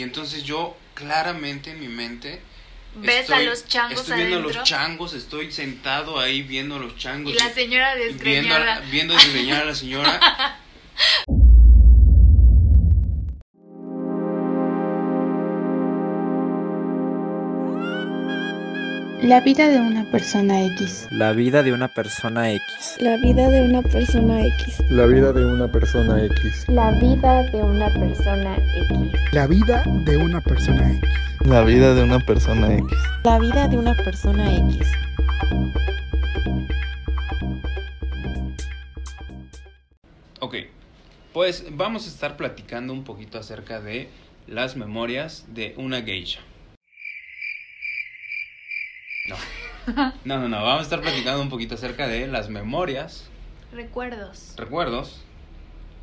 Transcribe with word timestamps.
Y 0.00 0.02
entonces 0.02 0.44
yo 0.44 0.78
claramente 0.94 1.72
en 1.72 1.80
mi 1.80 1.88
mente 1.88 2.40
Ves 2.94 3.28
a 3.28 3.38
los 3.40 3.66
changos 3.68 4.00
estoy 4.00 4.16
viendo 4.16 4.36
a 4.36 4.38
adentro. 4.40 4.60
los 4.60 4.68
changos, 4.68 5.12
estoy 5.12 5.52
sentado 5.52 6.18
ahí 6.18 6.40
viendo 6.40 6.76
a 6.76 6.78
los 6.78 6.96
changos. 6.96 7.34
Y 7.34 7.36
la 7.36 7.52
señora 7.52 7.94
viendo, 7.94 8.14
desgreñada. 8.14 8.76
a- 8.76 8.80
viendo 8.80 9.12
desgreñar 9.12 9.60
a 9.60 9.64
la 9.66 9.74
señora. 9.74 10.18
La 19.30 19.40
vida 19.40 19.68
de 19.68 19.78
una 19.78 20.10
persona 20.10 20.60
X. 20.60 21.06
La 21.12 21.30
vida 21.30 21.62
de 21.62 21.72
una 21.72 21.86
persona 21.86 22.50
X. 22.50 22.96
La 22.98 23.16
vida 23.16 23.48
de 23.48 23.62
una 23.62 23.80
persona 23.80 24.44
X. 24.44 24.82
La 24.90 25.06
vida 25.06 25.32
de 25.32 25.46
una 25.46 25.70
persona 25.70 26.24
X. 26.24 26.64
La 26.66 26.90
vida 26.90 27.44
de 27.52 27.62
una 27.62 27.94
persona 27.94 28.56
X. 28.56 29.32
La 29.32 29.46
vida 29.46 29.84
de 30.04 30.16
una 30.16 30.40
persona 30.40 30.90
X. 30.90 31.08
La 31.44 31.62
vida 31.62 31.94
de 31.94 32.02
una 32.02 32.18
persona 32.18 32.74
X. 32.74 32.98
La 33.22 33.38
vida 33.38 33.68
de 33.68 33.78
una 33.78 33.94
persona 33.94 34.52
X. 34.52 34.88
Ok, 40.40 40.56
pues 41.32 41.66
vamos 41.70 42.04
a 42.06 42.08
estar 42.08 42.36
platicando 42.36 42.92
un 42.92 43.04
poquito 43.04 43.38
acerca 43.38 43.80
de 43.80 44.08
las 44.48 44.74
memorias 44.74 45.46
de 45.54 45.74
una 45.76 46.02
geisha. 46.02 46.40
No. 49.30 49.36
No, 50.24 50.38
no, 50.38 50.48
no, 50.48 50.62
vamos 50.62 50.80
a 50.80 50.82
estar 50.82 51.00
platicando 51.00 51.40
un 51.42 51.48
poquito 51.48 51.74
acerca 51.74 52.06
de 52.06 52.26
las 52.26 52.48
memorias, 52.50 53.28
Recuerdos. 53.72 54.54
recuerdos 54.56 55.20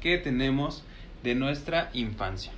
que 0.02 0.18
tenemos 0.18 0.84
de 1.24 1.36
nuestra 1.36 1.90
infancia. 1.94 2.52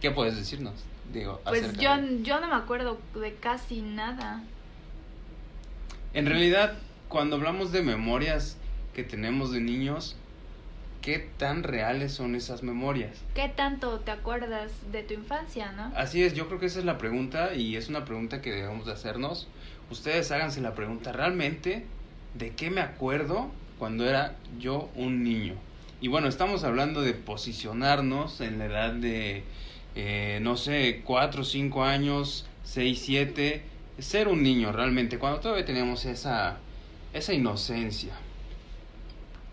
¿Qué 0.00 0.10
puedes 0.10 0.36
decirnos? 0.36 0.74
Digo, 1.12 1.40
Pues 1.44 1.76
yo, 1.78 1.96
de- 1.96 2.22
yo 2.22 2.40
no 2.40 2.46
me 2.48 2.54
acuerdo 2.54 2.98
de 3.14 3.34
casi 3.34 3.82
nada. 3.82 4.42
En 6.14 6.26
realidad, 6.26 6.74
cuando 7.08 7.36
hablamos 7.36 7.72
de 7.72 7.82
memorias 7.82 8.56
que 8.94 9.02
tenemos 9.02 9.52
de 9.52 9.60
niños, 9.60 10.16
¿qué 11.02 11.30
tan 11.38 11.62
reales 11.62 12.12
son 12.12 12.34
esas 12.34 12.62
memorias? 12.62 13.18
¿Qué 13.34 13.48
tanto 13.48 14.00
te 14.00 14.10
acuerdas 14.10 14.70
de 14.92 15.02
tu 15.02 15.14
infancia, 15.14 15.72
no? 15.72 15.92
Así 15.96 16.22
es, 16.22 16.34
yo 16.34 16.46
creo 16.48 16.60
que 16.60 16.66
esa 16.66 16.78
es 16.78 16.84
la 16.84 16.98
pregunta 16.98 17.54
y 17.54 17.76
es 17.76 17.88
una 17.88 18.04
pregunta 18.04 18.40
que 18.40 18.50
debemos 18.50 18.86
de 18.86 18.92
hacernos. 18.92 19.48
Ustedes 19.90 20.30
háganse 20.30 20.60
la 20.60 20.74
pregunta, 20.74 21.12
¿realmente 21.12 21.84
de 22.34 22.50
qué 22.50 22.70
me 22.70 22.80
acuerdo 22.80 23.50
cuando 23.78 24.08
era 24.08 24.36
yo 24.58 24.90
un 24.94 25.24
niño? 25.24 25.54
Y 26.00 26.08
bueno, 26.08 26.28
estamos 26.28 26.64
hablando 26.64 27.02
de 27.02 27.12
posicionarnos 27.12 28.40
en 28.40 28.58
la 28.58 28.66
edad 28.66 28.92
de, 28.92 29.44
eh, 29.94 30.38
no 30.42 30.56
sé, 30.56 31.02
4, 31.04 31.44
5 31.44 31.84
años, 31.84 32.46
6, 32.64 33.02
7, 33.04 33.62
ser 33.98 34.28
un 34.28 34.42
niño 34.42 34.72
realmente, 34.72 35.18
cuando 35.18 35.40
todavía 35.40 35.64
teníamos 35.64 36.04
esa, 36.06 36.58
esa 37.12 37.34
inocencia. 37.34 38.14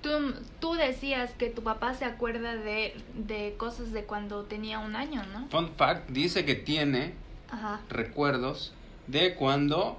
Tú, 0.08 0.34
tú 0.62 0.74
decías 0.76 1.32
que 1.38 1.50
tu 1.50 1.64
papá 1.64 1.94
se 1.94 2.06
acuerda 2.06 2.56
de, 2.56 2.96
de 3.14 3.56
cosas 3.58 3.92
de 3.92 4.06
cuando 4.06 4.44
tenía 4.44 4.80
un 4.80 4.96
año, 4.96 5.22
¿no? 5.34 5.48
Fun 5.50 5.72
fact, 5.76 6.10
dice 6.10 6.46
que 6.46 6.56
tiene 6.56 7.14
Ajá. 7.50 7.82
recuerdos 7.90 8.74
de 9.08 9.36
cuando 9.36 9.98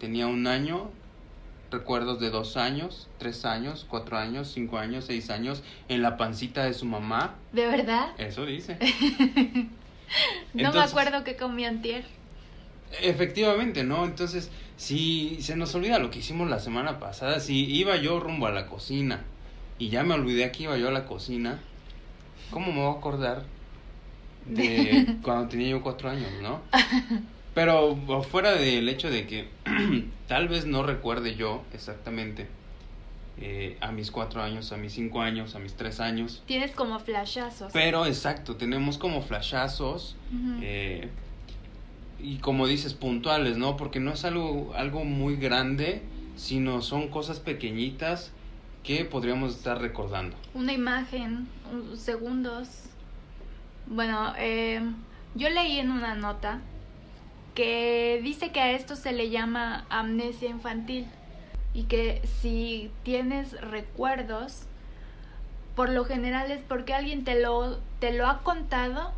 tenía 0.00 0.26
un 0.26 0.46
año, 0.46 0.90
recuerdos 1.70 2.18
de 2.18 2.30
dos 2.30 2.56
años, 2.56 3.08
tres 3.18 3.44
años, 3.44 3.86
cuatro 3.88 4.16
años, 4.16 4.50
cinco 4.54 4.78
años, 4.78 5.04
seis 5.04 5.28
años, 5.28 5.62
en 5.90 6.00
la 6.00 6.16
pancita 6.16 6.64
de 6.64 6.72
su 6.72 6.86
mamá. 6.86 7.34
¿De 7.52 7.66
verdad? 7.66 8.12
Eso 8.16 8.46
dice. 8.46 8.78
no 10.54 10.72
me 10.72 10.80
acuerdo 10.80 11.24
que 11.24 11.36
comí 11.36 11.66
antier. 11.66 12.06
Efectivamente, 13.02 13.84
¿no? 13.84 14.06
Entonces, 14.06 14.50
si 14.78 15.42
se 15.42 15.56
nos 15.56 15.74
olvida 15.74 15.98
lo 15.98 16.10
que 16.10 16.20
hicimos 16.20 16.48
la 16.48 16.58
semana 16.58 16.98
pasada, 16.98 17.40
si 17.40 17.66
iba 17.66 17.96
yo 17.96 18.18
rumbo 18.18 18.46
a 18.46 18.52
la 18.52 18.66
cocina 18.66 19.24
y 19.78 19.88
ya 19.88 20.02
me 20.02 20.14
olvidé 20.14 20.50
que 20.52 20.64
iba 20.64 20.76
yo 20.76 20.88
a 20.88 20.92
la 20.92 21.06
cocina, 21.06 21.60
¿cómo 22.50 22.72
me 22.72 22.80
voy 22.80 22.94
a 22.94 22.98
acordar 22.98 23.44
de 24.46 25.16
cuando 25.22 25.48
tenía 25.48 25.68
yo 25.68 25.82
cuatro 25.82 26.10
años, 26.10 26.30
no? 26.42 26.60
Pero 27.54 27.96
fuera 28.22 28.52
del 28.52 28.88
hecho 28.88 29.10
de 29.10 29.26
que 29.26 29.48
tal 30.28 30.48
vez 30.48 30.66
no 30.66 30.82
recuerde 30.82 31.36
yo 31.36 31.62
exactamente 31.72 32.46
eh, 33.38 33.76
a 33.80 33.92
mis 33.92 34.10
cuatro 34.10 34.42
años, 34.42 34.72
a 34.72 34.76
mis 34.76 34.92
cinco 34.94 35.20
años, 35.20 35.54
a 35.54 35.58
mis 35.58 35.74
tres 35.74 36.00
años, 36.00 36.42
Tienes 36.46 36.72
como 36.72 36.98
flashazos. 36.98 37.70
pero 37.72 38.06
exacto, 38.06 38.56
tenemos 38.56 38.98
como 38.98 39.20
flashazos 39.22 40.16
eh, 40.62 41.08
y 42.18 42.36
como 42.38 42.66
dices, 42.66 42.94
puntuales, 42.94 43.58
¿no? 43.58 43.76
Porque 43.76 44.00
no 44.00 44.12
es 44.12 44.24
algo, 44.24 44.72
algo 44.74 45.04
muy 45.04 45.36
grande, 45.36 46.02
sino 46.36 46.80
son 46.80 47.08
cosas 47.08 47.40
pequeñitas 47.40 48.32
que 48.86 49.04
podríamos 49.04 49.54
estar 49.56 49.80
recordando. 49.80 50.36
Una 50.54 50.72
imagen, 50.72 51.48
un- 51.72 51.96
segundos. 51.96 52.68
Bueno, 53.86 54.32
eh, 54.38 54.80
yo 55.34 55.48
leí 55.50 55.78
en 55.78 55.90
una 55.90 56.14
nota 56.14 56.60
que 57.54 58.20
dice 58.22 58.52
que 58.52 58.60
a 58.60 58.72
esto 58.72 58.96
se 58.96 59.12
le 59.12 59.30
llama 59.30 59.84
amnesia 59.88 60.48
infantil 60.48 61.06
y 61.74 61.84
que 61.84 62.22
si 62.40 62.90
tienes 63.02 63.60
recuerdos, 63.60 64.62
por 65.74 65.88
lo 65.90 66.04
general 66.04 66.50
es 66.50 66.60
porque 66.62 66.94
alguien 66.94 67.24
te 67.24 67.40
lo, 67.40 67.78
te 68.00 68.12
lo 68.12 68.26
ha 68.28 68.42
contado 68.42 69.12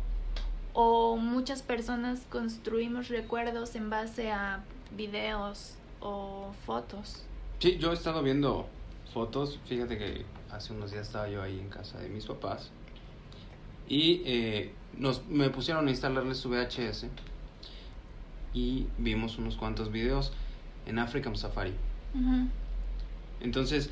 o 0.73 1.15
muchas 1.17 1.61
personas 1.61 2.21
construimos 2.29 3.07
recuerdos 3.09 3.75
en 3.75 3.89
base 3.89 4.31
a 4.31 4.61
videos 4.95 5.75
o 5.99 6.51
fotos. 6.65 7.23
Sí, 7.59 7.77
yo 7.77 7.91
he 7.91 7.93
estado 7.93 8.23
viendo 8.23 8.67
fotos, 9.09 9.59
fíjate 9.65 9.97
que 9.97 10.25
hace 10.51 10.73
unos 10.73 10.91
días 10.91 11.07
estaba 11.07 11.29
yo 11.29 11.41
ahí 11.41 11.59
en 11.59 11.69
casa 11.69 11.99
de 11.99 12.09
mis 12.09 12.25
papás 12.25 12.71
y 13.89 14.21
eh, 14.25 14.71
nos, 14.97 15.25
me 15.27 15.49
pusieron 15.49 15.87
a 15.87 15.89
instalarles 15.89 16.37
su 16.37 16.49
VHS 16.49 17.07
y 18.53 18.87
vimos 18.97 19.37
unos 19.37 19.57
cuantos 19.57 19.91
videos 19.91 20.31
en 20.85 20.99
African 20.99 21.35
Safari. 21.35 21.73
Entonces, 23.41 23.89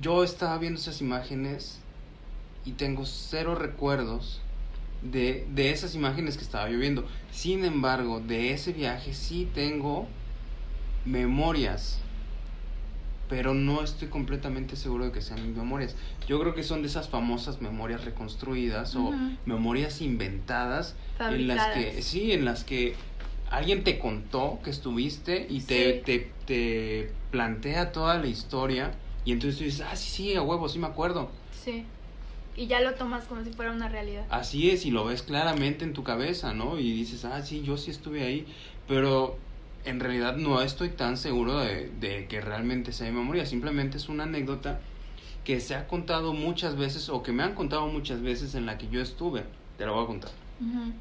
yo 0.00 0.24
estaba 0.24 0.58
viendo 0.58 0.80
esas 0.80 1.00
imágenes 1.00 1.80
y 2.64 2.72
tengo 2.72 3.04
cero 3.06 3.54
recuerdos 3.54 4.40
de, 5.02 5.46
de 5.52 5.70
esas 5.70 5.94
imágenes 5.94 6.36
que 6.36 6.44
estaba 6.44 6.70
yo 6.70 6.78
viendo. 6.78 7.04
Sin 7.30 7.64
embargo, 7.64 8.20
de 8.20 8.52
ese 8.52 8.72
viaje 8.72 9.14
sí 9.14 9.48
tengo 9.54 10.06
memorias, 11.04 11.98
pero 13.28 13.54
no 13.54 13.82
estoy 13.82 14.08
completamente 14.08 14.76
seguro 14.76 15.06
de 15.06 15.12
que 15.12 15.22
sean 15.22 15.46
mis 15.46 15.56
memorias. 15.56 15.96
Yo 16.28 16.38
creo 16.40 16.54
que 16.54 16.62
son 16.62 16.82
de 16.82 16.88
esas 16.88 17.08
famosas 17.08 17.60
memorias 17.62 18.04
reconstruidas 18.04 18.94
o 18.96 19.12
memorias 19.46 20.00
inventadas 20.00 20.94
en 21.18 21.46
las 21.48 21.66
que 21.68 21.72
Fabricadas. 21.74 22.04
sí, 22.04 22.32
en 22.32 22.44
las 22.44 22.64
que 22.64 22.94
alguien 23.50 23.84
te 23.84 23.98
contó 23.98 24.58
que 24.64 24.70
estuviste 24.70 25.46
y 25.48 25.60
te, 25.60 25.94
Sí. 25.94 26.02
te, 26.04 26.30
te 26.46 27.12
plantea 27.30 27.92
toda 27.92 28.18
la 28.18 28.26
historia 28.26 28.92
y 29.24 29.32
entonces 29.32 29.58
tú 29.58 29.64
dices, 29.64 29.86
ah, 29.90 29.96
sí, 29.96 30.10
sí, 30.10 30.34
a 30.34 30.42
huevo, 30.42 30.68
sí 30.68 30.78
me 30.78 30.86
acuerdo. 30.86 31.30
Sí. 31.64 31.84
Y 32.56 32.66
ya 32.68 32.80
lo 32.80 32.94
tomas 32.94 33.24
como 33.24 33.42
si 33.42 33.50
fuera 33.52 33.72
una 33.72 33.88
realidad. 33.88 34.26
Así 34.30 34.70
es, 34.70 34.84
y 34.86 34.90
lo 34.90 35.04
ves 35.06 35.22
claramente 35.22 35.84
en 35.84 35.92
tu 35.92 36.04
cabeza, 36.04 36.52
¿no? 36.54 36.78
Y 36.78 36.92
dices, 36.92 37.24
ah, 37.24 37.42
sí, 37.42 37.62
yo 37.62 37.76
sí 37.76 37.90
estuve 37.90 38.22
ahí, 38.22 38.46
pero 38.86 39.38
en 39.84 40.00
realidad 40.00 40.36
no 40.36 40.60
estoy 40.62 40.90
tan 40.90 41.16
seguro 41.16 41.58
de, 41.60 41.90
de 42.00 42.26
que 42.26 42.40
realmente 42.40 42.92
sea 42.92 43.10
memoria, 43.12 43.46
simplemente 43.46 43.96
es 43.98 44.08
una 44.08 44.24
anécdota 44.24 44.80
que 45.44 45.60
se 45.60 45.74
ha 45.74 45.86
contado 45.86 46.32
muchas 46.32 46.76
veces 46.76 47.08
o 47.10 47.22
que 47.22 47.32
me 47.32 47.42
han 47.42 47.54
contado 47.54 47.86
muchas 47.88 48.22
veces 48.22 48.54
en 48.54 48.64
la 48.66 48.78
que 48.78 48.88
yo 48.88 49.00
estuve. 49.02 49.44
Te 49.76 49.84
la 49.84 49.92
voy 49.92 50.04
a 50.04 50.06
contar. 50.06 50.30
Ujú. 50.60 50.92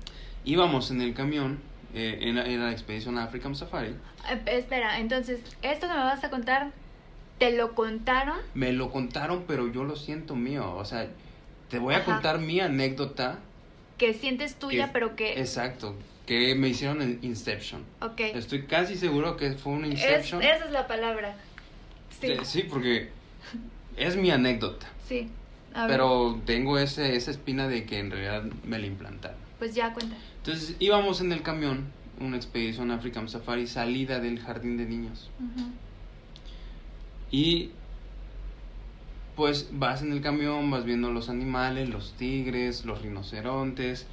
Íbamos 0.45 0.91
en 0.91 1.01
el 1.01 1.13
camión, 1.13 1.59
eh, 1.93 2.17
en, 2.21 2.35
la, 2.35 2.45
en 2.45 2.59
la 2.59 2.71
expedición 2.71 3.17
a 3.17 3.23
African 3.23 3.55
Safari, 3.55 3.95
Eh, 4.29 4.41
espera, 4.47 4.99
entonces, 4.99 5.39
esto 5.61 5.87
que 5.87 5.93
me 5.93 5.99
vas 5.99 6.23
a 6.23 6.29
contar, 6.29 6.71
¿te 7.39 7.55
lo 7.55 7.73
contaron? 7.75 8.37
me 8.53 8.73
lo 8.73 8.89
contaron, 8.91 9.45
pero 9.47 9.71
yo 9.71 9.83
lo 9.85 9.95
siento 9.95 10.35
mío, 10.35 10.75
o 10.75 10.83
sea, 10.85 11.07
te 11.69 11.79
voy 11.79 11.93
a 11.95 12.03
contar 12.03 12.39
mi 12.39 12.59
anécdota. 12.59 13.39
Que 13.97 14.13
sientes 14.13 14.55
tuya, 14.55 14.87
que- 14.87 14.91
pero 14.91 15.15
que... 15.15 15.39
Exacto, 15.39 15.95
que 16.25 16.55
me 16.55 16.69
hicieron 16.69 17.01
en 17.01 17.19
Inception. 17.21 17.83
Ok. 18.01 18.19
Estoy 18.21 18.63
casi 18.63 18.95
seguro 18.95 19.35
que 19.37 19.51
fue 19.53 19.73
un 19.73 19.85
Es- 19.85 19.91
Inception. 19.91 20.41
esa 20.41 20.65
es 20.65 20.71
la 20.71 20.87
palabra. 20.87 21.35
Sí. 22.21 22.27
Eh, 22.31 22.39
Sí, 22.43 22.63
porque 22.63 23.09
es 23.97 24.15
mi 24.15 24.31
anécdota. 24.31 24.87
Sí. 25.07 25.27
A 25.73 25.81
ver, 25.87 25.91
Pero 25.97 26.39
tengo 26.45 26.77
ese, 26.77 27.15
esa 27.15 27.31
espina 27.31 27.67
de 27.67 27.85
que 27.85 27.99
en 27.99 28.11
realidad 28.11 28.43
me 28.63 28.79
la 28.79 28.85
implantaron. 28.87 29.37
Pues 29.59 29.73
ya 29.75 29.91
cuenta. 29.93 30.15
Entonces 30.37 30.75
íbamos 30.79 31.19
en 31.21 31.31
el 31.31 31.41
camión, 31.41 31.87
una 32.19 32.37
expedición 32.37 32.91
African 32.91 33.27
Safari, 33.27 33.65
salida 33.67 34.19
del 34.19 34.39
jardín 34.39 34.77
de 34.77 34.85
niños. 34.85 35.29
Ujú. 35.39 35.69
Y 37.31 37.71
pues 39.35 39.69
vas 39.71 40.03
en 40.03 40.11
el 40.13 40.21
camión, 40.21 40.69
vas 40.69 40.85
viendo 40.85 41.11
los 41.11 41.27
animales, 41.29 41.89
los 41.89 42.13
tigres, 42.13 42.85
los 42.85 43.01
rinocerontes, 43.01 44.05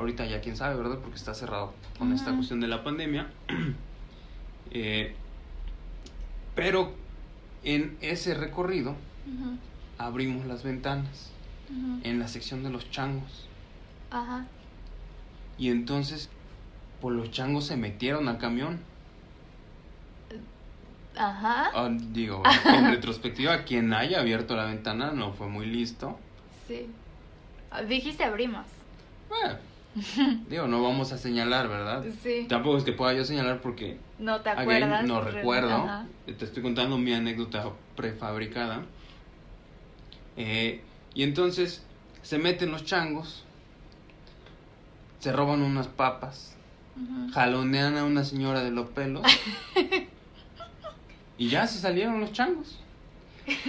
Ahorita 0.00 0.24
ya 0.24 0.40
quién 0.40 0.56
sabe, 0.56 0.76
¿verdad? 0.76 0.98
Porque 0.98 1.16
está 1.16 1.34
cerrado 1.34 1.74
con 1.98 2.12
esta 2.14 2.34
cuestión 2.34 2.60
de 2.60 2.68
la 2.68 2.82
pandemia. 2.82 3.30
Eh, 4.72 5.16
pero 6.54 6.92
en 7.64 7.98
ese 8.00 8.34
recorrido 8.34 8.94
abrimos 9.98 10.46
las 10.46 10.62
ventanas 10.62 11.32
en 12.04 12.20
la 12.20 12.28
sección 12.28 12.62
de 12.62 12.70
los 12.70 12.88
changos. 12.92 13.48
Ajá. 14.12 14.46
Y 15.58 15.70
entonces, 15.70 16.30
pues 17.00 17.16
los 17.16 17.32
changos 17.32 17.66
se 17.66 17.76
metieron 17.76 18.28
al 18.28 18.38
camión. 18.38 18.78
Ajá. 21.16 21.72
Ah, 21.74 21.90
digo, 21.90 22.44
en 22.64 22.90
retrospectiva, 22.90 23.64
quien 23.64 23.92
haya 23.92 24.20
abierto 24.20 24.54
la 24.54 24.66
ventana 24.66 25.10
no 25.10 25.32
fue 25.32 25.48
muy 25.48 25.66
listo. 25.66 26.16
Sí. 26.68 26.86
Dijiste 27.88 28.22
abrimos. 28.22 28.66
Bueno, 29.28 29.58
digo, 30.48 30.66
no 30.68 30.82
vamos 30.82 31.12
a 31.12 31.18
señalar, 31.18 31.68
¿verdad? 31.68 32.04
Sí. 32.22 32.46
Tampoco 32.48 32.78
es 32.78 32.84
que 32.84 32.92
pueda 32.92 33.12
yo 33.12 33.24
señalar 33.24 33.60
porque 33.60 33.98
No 34.18 34.40
te 34.40 34.50
acuerdas. 34.50 35.04
no 35.04 35.20
Re- 35.20 35.30
recuerdo. 35.32 35.74
Ajá. 35.74 36.06
Te 36.26 36.44
estoy 36.44 36.62
contando 36.62 36.96
mi 36.98 37.12
anécdota 37.12 37.64
prefabricada. 37.96 38.82
Eh, 40.36 40.80
y 41.14 41.22
entonces 41.24 41.84
se 42.22 42.38
meten 42.38 42.70
los 42.70 42.84
changos, 42.84 43.44
se 45.18 45.32
roban 45.32 45.62
unas 45.62 45.88
papas, 45.88 46.54
jalonean 47.32 47.96
a 47.96 48.04
una 48.04 48.24
señora 48.24 48.62
de 48.62 48.70
los 48.70 48.88
pelos 48.90 49.22
y 51.38 51.48
ya 51.48 51.66
se 51.66 51.78
salieron 51.80 52.20
los 52.20 52.32
changos. 52.32 52.78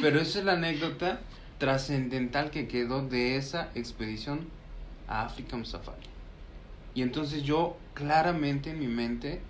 Pero 0.01 0.19
esa 0.19 0.39
es 0.39 0.45
la 0.45 0.53
anécdota 0.53 1.19
trascendental 1.57 2.51
que 2.51 2.67
quedó 2.67 3.01
de 3.07 3.37
esa 3.37 3.69
expedición 3.75 4.47
a 5.07 5.23
African 5.25 5.65
Safari. 5.65 6.10
Y 6.93 7.01
entonces 7.01 7.43
yo 7.43 7.77
claramente 7.93 8.71
en 8.71 8.79
mi 8.79 8.87
mente 8.87 9.41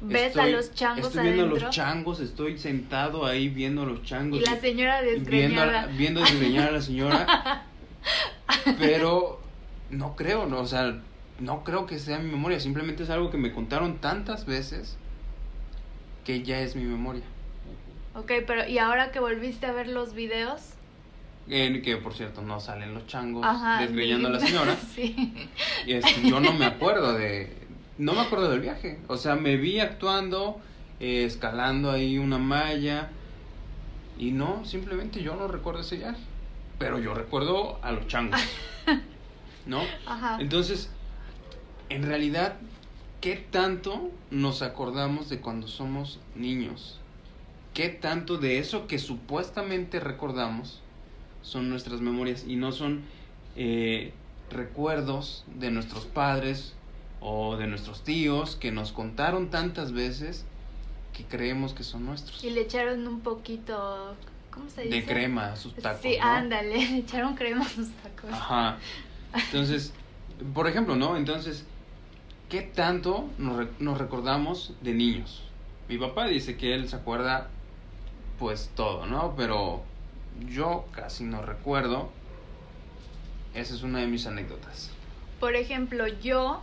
Ves 0.00 0.22
a 0.36 0.42
estoy- 0.46 0.52
los 0.52 0.74
changos 0.74 1.06
estoy 1.08 1.22
viendo 1.24 1.42
adentro. 1.44 1.66
los 1.66 1.74
changos, 1.74 2.20
estoy 2.20 2.58
sentado 2.58 3.26
ahí 3.26 3.48
viendo 3.48 3.82
a 3.82 3.86
los 3.86 4.02
changos. 4.04 4.40
Y 4.40 4.44
la 4.44 4.56
señora 4.60 5.00
viendo, 5.02 5.20
a- 5.60 5.66
desgreñada. 5.66 5.86
viendo 5.96 6.20
desgreñar 6.20 6.68
a 6.68 6.70
la 6.72 6.80
señora. 6.82 7.64
pero 8.78 9.40
no 9.90 10.16
creo, 10.16 10.46
no, 10.46 10.60
o 10.60 10.66
sea, 10.66 11.00
no 11.40 11.64
creo 11.64 11.86
que 11.86 11.98
sea 11.98 12.18
mi 12.18 12.30
memoria, 12.30 12.60
simplemente 12.60 13.02
es 13.02 13.10
algo 13.10 13.30
que 13.30 13.38
me 13.38 13.52
contaron 13.52 13.98
tantas 13.98 14.44
veces 14.46 14.96
que 16.24 16.42
ya 16.42 16.60
es 16.60 16.76
mi 16.76 16.84
memoria. 16.84 17.22
Ok, 18.14 18.32
pero 18.46 18.66
¿y 18.68 18.78
ahora 18.78 19.10
que 19.12 19.20
volviste 19.20 19.66
a 19.66 19.72
ver 19.72 19.88
los 19.88 20.14
videos? 20.14 20.60
En 21.50 21.80
que 21.80 21.96
por 21.96 22.14
cierto 22.14 22.42
no 22.42 22.60
salen 22.60 22.92
los 22.94 23.06
changos 23.06 23.44
Ajá. 23.44 23.80
desgreñando 23.80 24.28
a 24.28 24.32
la 24.32 24.40
señora. 24.40 24.76
sí. 24.94 25.48
Y 25.86 25.94
este, 25.94 26.28
yo 26.28 26.40
no 26.40 26.52
me 26.52 26.66
acuerdo 26.66 27.14
de. 27.14 27.56
No 27.96 28.12
me 28.12 28.20
acuerdo 28.20 28.50
del 28.50 28.60
viaje. 28.60 29.00
O 29.08 29.16
sea, 29.16 29.34
me 29.34 29.56
vi 29.56 29.80
actuando, 29.80 30.60
eh, 31.00 31.24
escalando 31.24 31.90
ahí 31.90 32.18
una 32.18 32.38
malla. 32.38 33.10
Y 34.18 34.32
no, 34.32 34.64
simplemente 34.64 35.22
yo 35.22 35.36
no 35.36 35.48
recuerdo 35.48 35.80
ese 35.80 35.96
viaje. 35.96 36.20
Pero 36.78 36.98
yo 36.98 37.14
recuerdo 37.14 37.78
a 37.82 37.92
los 37.92 38.06
changos. 38.06 38.40
¿No? 39.66 39.82
Ajá. 40.06 40.38
Entonces, 40.40 40.90
en 41.88 42.02
realidad, 42.02 42.56
¿qué 43.20 43.36
tanto 43.36 44.10
nos 44.30 44.62
acordamos 44.62 45.28
de 45.28 45.40
cuando 45.40 45.66
somos 45.66 46.20
niños? 46.34 47.00
¿Qué 47.74 47.88
tanto 47.88 48.38
de 48.38 48.58
eso 48.58 48.86
que 48.86 48.98
supuestamente 48.98 50.00
recordamos 50.00 50.82
son 51.48 51.70
nuestras 51.70 52.02
memorias 52.02 52.44
y 52.46 52.56
no 52.56 52.72
son 52.72 53.02
eh, 53.56 54.12
recuerdos 54.50 55.44
de 55.56 55.70
nuestros 55.70 56.04
padres 56.04 56.74
o 57.20 57.56
de 57.56 57.66
nuestros 57.66 58.04
tíos 58.04 58.54
que 58.54 58.70
nos 58.70 58.92
contaron 58.92 59.48
tantas 59.48 59.92
veces 59.92 60.44
que 61.16 61.24
creemos 61.24 61.72
que 61.72 61.84
son 61.84 62.04
nuestros? 62.04 62.44
Y 62.44 62.50
le 62.50 62.60
echaron 62.60 63.08
un 63.08 63.20
poquito, 63.20 64.14
¿cómo 64.50 64.68
se 64.68 64.82
dice? 64.82 64.96
De 64.96 65.04
crema 65.06 65.52
a 65.52 65.56
sus 65.56 65.74
tacos. 65.74 66.02
Sí, 66.02 66.16
¿no? 66.20 66.26
Ándale, 66.26 66.76
le 66.90 66.98
echaron 66.98 67.34
crema 67.34 67.64
a 67.64 67.68
sus 67.68 67.88
tacos. 67.92 68.30
Ajá. 68.30 68.78
Entonces, 69.34 69.94
por 70.52 70.68
ejemplo, 70.68 70.96
¿no? 70.96 71.16
Entonces, 71.16 71.64
¿qué 72.50 72.60
tanto 72.60 73.26
nos, 73.38 73.66
nos 73.80 73.96
recordamos 73.96 74.74
de 74.82 74.92
niños? 74.92 75.44
Mi 75.88 75.96
papá 75.96 76.26
dice 76.26 76.58
que 76.58 76.74
él 76.74 76.90
se 76.90 76.96
acuerda, 76.96 77.48
pues 78.38 78.70
todo, 78.76 79.06
¿no? 79.06 79.34
Pero 79.34 79.87
yo 80.46 80.86
casi 80.92 81.24
no 81.24 81.42
recuerdo. 81.42 82.10
Esa 83.54 83.74
es 83.74 83.82
una 83.82 84.00
de 84.00 84.06
mis 84.06 84.26
anécdotas. 84.26 84.90
Por 85.40 85.56
ejemplo, 85.56 86.06
yo, 86.06 86.60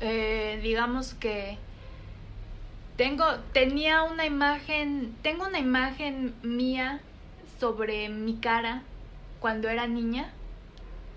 eh, 0.00 0.60
digamos 0.62 1.14
que 1.14 1.58
tengo, 2.96 3.24
tenía 3.52 4.02
una 4.02 4.26
imagen, 4.26 5.14
tengo 5.22 5.46
una 5.46 5.58
imagen 5.58 6.34
mía 6.42 7.00
sobre 7.58 8.08
mi 8.08 8.36
cara 8.36 8.82
cuando 9.40 9.68
era 9.68 9.86
niña, 9.86 10.30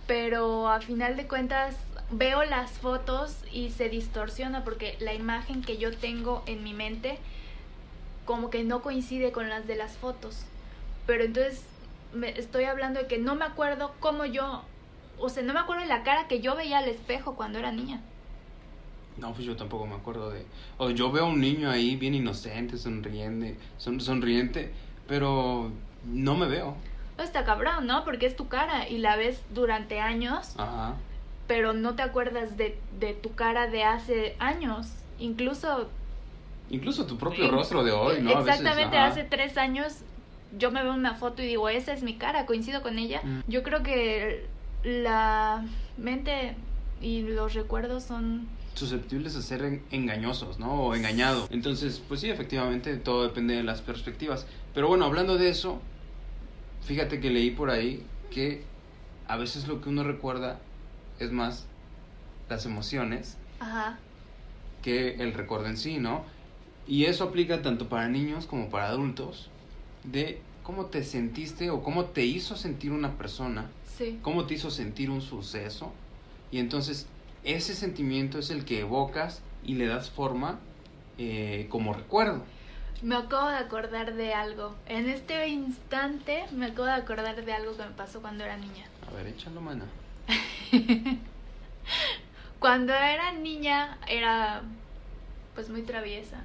pero 0.08 0.70
a 0.70 0.82
final 0.82 1.16
de 1.18 1.28
cuentas 1.28 1.76
veo 2.10 2.44
las 2.46 2.72
fotos 2.72 3.36
y 3.52 3.70
se 3.72 3.90
distorsiona 3.90 4.64
porque 4.64 4.96
la 5.00 5.14
imagen 5.14 5.62
que 5.62 5.78
yo 5.78 5.96
tengo 5.96 6.44
en 6.46 6.64
mi 6.64 6.74
mente 6.74 7.20
como 8.26 8.50
que 8.50 8.64
no 8.64 8.82
coincide 8.82 9.32
con 9.32 9.50
las 9.50 9.68
de 9.68 9.76
las 9.76 9.98
fotos. 9.98 10.46
Pero 11.08 11.24
entonces 11.24 11.64
me 12.14 12.38
estoy 12.38 12.66
hablando 12.66 13.00
de 13.00 13.08
que 13.08 13.18
no 13.18 13.36
me 13.36 13.46
acuerdo 13.46 13.94
cómo 14.00 14.26
yo, 14.26 14.64
o 15.18 15.30
sea, 15.30 15.42
no 15.42 15.54
me 15.54 15.60
acuerdo 15.60 15.82
de 15.82 15.88
la 15.88 16.04
cara 16.04 16.28
que 16.28 16.42
yo 16.42 16.56
veía 16.56 16.78
al 16.78 16.88
espejo 16.88 17.36
cuando 17.36 17.58
era 17.58 17.72
niña. 17.72 18.02
No, 19.18 19.34
pues 19.34 19.46
yo 19.46 19.56
tampoco 19.56 19.88
me 19.88 19.96
acuerdo 19.96 20.30
de... 20.30 20.46
O 20.78 20.92
yo 20.92 21.12
veo 21.12 21.26
a 21.26 21.28
un 21.28 21.40
niño 21.42 21.72
ahí 21.72 21.96
bien 21.96 22.14
inocente, 22.14 22.78
sonriente, 22.78 23.58
son, 23.78 24.00
sonriente, 24.00 24.72
pero 25.08 25.72
no 26.06 26.36
me 26.36 26.46
veo. 26.46 26.76
Está 27.18 27.44
cabrón, 27.44 27.88
¿no? 27.88 28.04
Porque 28.04 28.28
es 28.28 28.36
tu 28.36 28.48
cara 28.48 28.88
y 28.88 29.00
la 29.00 29.16
ves 29.16 29.42
durante 29.50 30.00
años, 30.00 30.54
Ajá. 30.60 30.94
pero 31.48 31.74
no 31.74 31.96
te 31.96 32.04
acuerdas 32.04 32.58
de, 32.58 32.80
de 33.00 33.14
tu 33.14 33.34
cara 33.34 33.66
de 33.68 33.86
hace 33.86 34.36
años. 34.38 34.90
Incluso 35.18 35.90
Incluso 36.70 37.06
tu 37.08 37.18
propio 37.18 37.50
rostro 37.50 37.84
de 37.84 37.92
hoy, 37.92 38.22
¿no? 38.22 38.32
A 38.32 38.42
veces, 38.42 38.60
Exactamente, 38.60 38.98
hace 38.98 39.24
tres 39.24 39.58
años 39.58 40.04
yo 40.58 40.72
me 40.72 40.84
veo 40.84 40.94
una 40.94 41.16
foto 41.16 41.42
y 41.42 41.48
digo, 41.48 41.70
esa 41.70 41.94
es 41.94 42.04
mi 42.04 42.16
cara, 42.16 42.46
coincido 42.46 42.82
con 42.82 42.98
ella. 43.00 43.22
Mm. 43.24 43.40
Yo 43.48 43.64
creo 43.64 43.84
que 43.84 44.46
la 44.84 45.66
mente 45.98 46.56
y 47.02 47.22
los 47.24 47.54
recuerdos 47.54 48.04
son... 48.04 48.48
susceptibles 48.76 49.36
a 49.36 49.42
ser 49.42 49.64
en- 49.64 49.84
engañosos, 49.92 50.60
¿no? 50.60 50.74
O 50.84 50.96
engañado. 50.96 51.48
Entonces, 51.52 52.02
pues 52.08 52.22
sí, 52.22 52.30
efectivamente, 52.30 52.96
todo 52.98 53.24
depende 53.24 53.56
de 53.56 53.64
las 53.64 53.82
perspectivas. 53.82 54.46
Pero 54.74 54.88
bueno, 54.88 55.06
hablando 55.06 55.38
de 55.38 55.50
eso, 55.50 55.82
fíjate 56.84 57.20
que 57.20 57.30
leí 57.30 57.52
por 57.52 57.70
ahí 57.70 58.04
que 58.32 58.64
a 59.28 59.36
veces 59.38 59.68
lo 59.68 59.82
que 59.82 59.90
uno 59.90 60.04
recuerda 60.04 60.60
es 61.20 61.32
más 61.32 61.66
las 62.50 62.66
emociones 62.66 63.38
Ajá, 63.60 63.98
que 64.84 65.16
el 65.16 65.34
recuerdo 65.34 65.68
en 65.68 65.78
sí, 65.78 65.98
¿no? 65.98 66.24
Y 66.88 67.06
eso 67.06 67.26
aplica 67.26 67.62
tanto 67.62 67.90
para 67.90 68.08
niños 68.08 68.46
como 68.46 68.70
para 68.70 68.88
adultos, 68.88 69.50
de 70.12 70.42
cómo 70.64 70.88
te 70.88 71.04
sentiste 71.04 71.70
o 71.70 71.84
cómo 71.84 72.06
te 72.06 72.26
hizo 72.26 72.56
sentir 72.56 72.92
una 72.92 73.18
persona 73.18 73.70
sí. 73.98 74.20
cómo 74.22 74.46
te 74.46 74.56
hizo 74.56 74.70
sentir 74.70 75.10
un 75.10 75.22
suceso 75.22 75.94
y 76.52 76.60
entonces 76.60 77.08
ese 77.44 77.74
sentimiento 77.74 78.40
es 78.40 78.50
el 78.50 78.66
que 78.66 78.82
evocas 78.82 79.42
y 79.64 79.76
le 79.76 79.88
das 79.88 80.10
forma 80.10 80.60
eh, 81.18 81.68
como 81.70 81.94
recuerdo. 81.94 82.44
Me 83.02 83.16
acabo 83.16 83.50
de 83.50 83.58
acordar 83.58 84.16
de 84.16 84.34
algo. 84.34 84.76
En 84.88 85.08
este 85.08 85.48
instante 85.48 86.46
me 86.52 86.68
acabo 86.68 86.86
de 86.86 86.94
acordar 86.94 87.46
de 87.46 87.54
algo 87.54 87.76
que 87.78 87.84
me 87.84 87.92
pasó 87.92 88.22
cuando 88.22 88.44
era 88.44 88.58
niña. 88.58 88.86
A 89.08 89.14
ver, 89.14 89.28
échalo, 89.28 89.62
mana. 89.62 89.86
Cuando 92.60 92.92
era 92.92 93.32
niña 93.34 94.00
era 94.08 94.64
pues 95.54 95.70
muy 95.70 95.84
traviesa. 95.84 96.44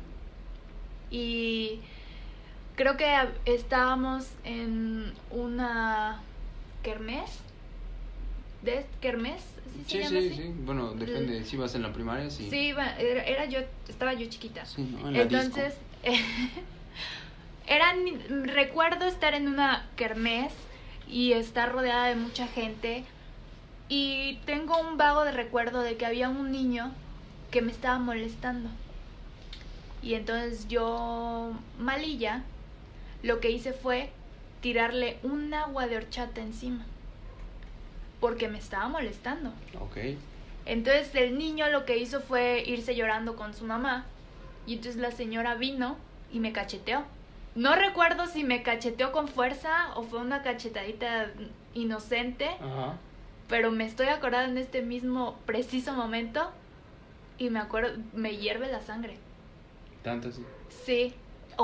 Y 1.11 1.81
creo 2.77 2.97
que 2.97 3.15
estábamos 3.45 4.29
en 4.45 5.13
una 5.31 6.21
kermés. 6.83 7.39
¿De 8.63 8.87
kermés? 9.01 9.43
¿Así 9.75 9.85
se 9.85 9.91
Sí, 9.91 9.99
llama 9.99 10.21
sí, 10.21 10.27
así? 10.29 10.43
sí. 10.43 10.55
Bueno, 10.65 10.93
depende. 10.93 11.45
Si 11.45 11.57
vas 11.57 11.75
en 11.75 11.83
la 11.83 11.93
primaria, 11.93 12.31
sí. 12.31 12.49
Sí, 12.49 12.69
iba- 12.69 12.97
era, 12.99 13.25
era 13.25 13.45
yo, 13.47 13.61
estaba 13.89 14.13
yo 14.15 14.29
chiquita. 14.29 14.65
Sí, 14.67 14.83
¿no? 14.83 15.09
En 15.09 15.15
la 15.15 15.25
disco. 15.25 15.59
Entonces, 15.61 15.75
eran, 17.67 17.97
recuerdo 18.47 19.07
estar 19.07 19.35
en 19.35 19.49
una 19.49 19.87
kermés 19.97 20.53
y 21.09 21.33
estar 21.33 21.73
rodeada 21.73 22.07
de 22.07 22.15
mucha 22.17 22.47
gente 22.47 23.05
y 23.89 24.39
tengo 24.47 24.79
un 24.81 24.97
vago 24.97 25.25
de 25.25 25.33
recuerdo 25.33 25.81
de 25.83 25.97
que 25.97 26.07
había 26.07 26.29
un 26.29 26.51
niño 26.53 26.93
que 27.51 27.63
me 27.63 27.73
estaba 27.73 27.99
molestando. 27.99 28.71
Y 30.03 30.15
entonces 30.15 30.67
yo, 30.69 31.53
malilla, 31.79 32.43
lo 33.23 33.41
que 33.41 33.51
hice 33.51 33.73
fue 33.73 34.11
tirarle 34.61 35.19
un 35.23 35.53
agua 35.55 35.87
de 35.87 35.97
horchata 35.97 36.41
encima. 36.41 36.85
Porque 38.21 38.49
me 38.49 38.59
estaba 38.59 38.89
molestando. 38.89 39.51
Ok. 39.81 39.97
Entonces 40.65 41.13
el 41.15 41.37
niño 41.39 41.69
lo 41.71 41.85
que 41.85 41.99
hizo 41.99 42.21
fue 42.21 42.63
irse 42.67 42.95
llorando 42.95 43.35
con 43.37 43.55
su 43.55 43.65
mamá. 43.65 44.07
Y 44.67 44.75
entonces 44.75 45.01
la 45.01 45.11
señora 45.11 45.57
vino 45.57 45.97
y 46.33 46.39
me 46.39 46.53
cacheteó. 46.53 47.05
No 47.55 47.75
recuerdo 47.75 48.27
si 48.27 48.45
me 48.45 48.63
cacheteó 48.63 49.13
con 49.13 49.29
fuerza 49.29 49.93
o 49.97 50.05
fue 50.05 50.21
una 50.21 50.43
cachetadita 50.43 51.31
inocente, 51.75 52.47
Ajá. 52.47 52.97
pero 53.49 53.71
me 53.71 53.85
estoy 53.85 54.07
acordando 54.07 54.53
en 54.53 54.59
este 54.59 54.83
mismo 54.83 55.37
preciso 55.45 55.93
momento 55.93 56.51
y 57.39 57.51
me 57.51 57.59
acuerdo, 57.59 58.01
me 58.15 58.37
hierve 58.37 58.71
la 58.71 58.81
sangre. 58.81 59.17
Tanto 60.03 60.29
así. 60.29 60.45
Sí, 60.85 61.15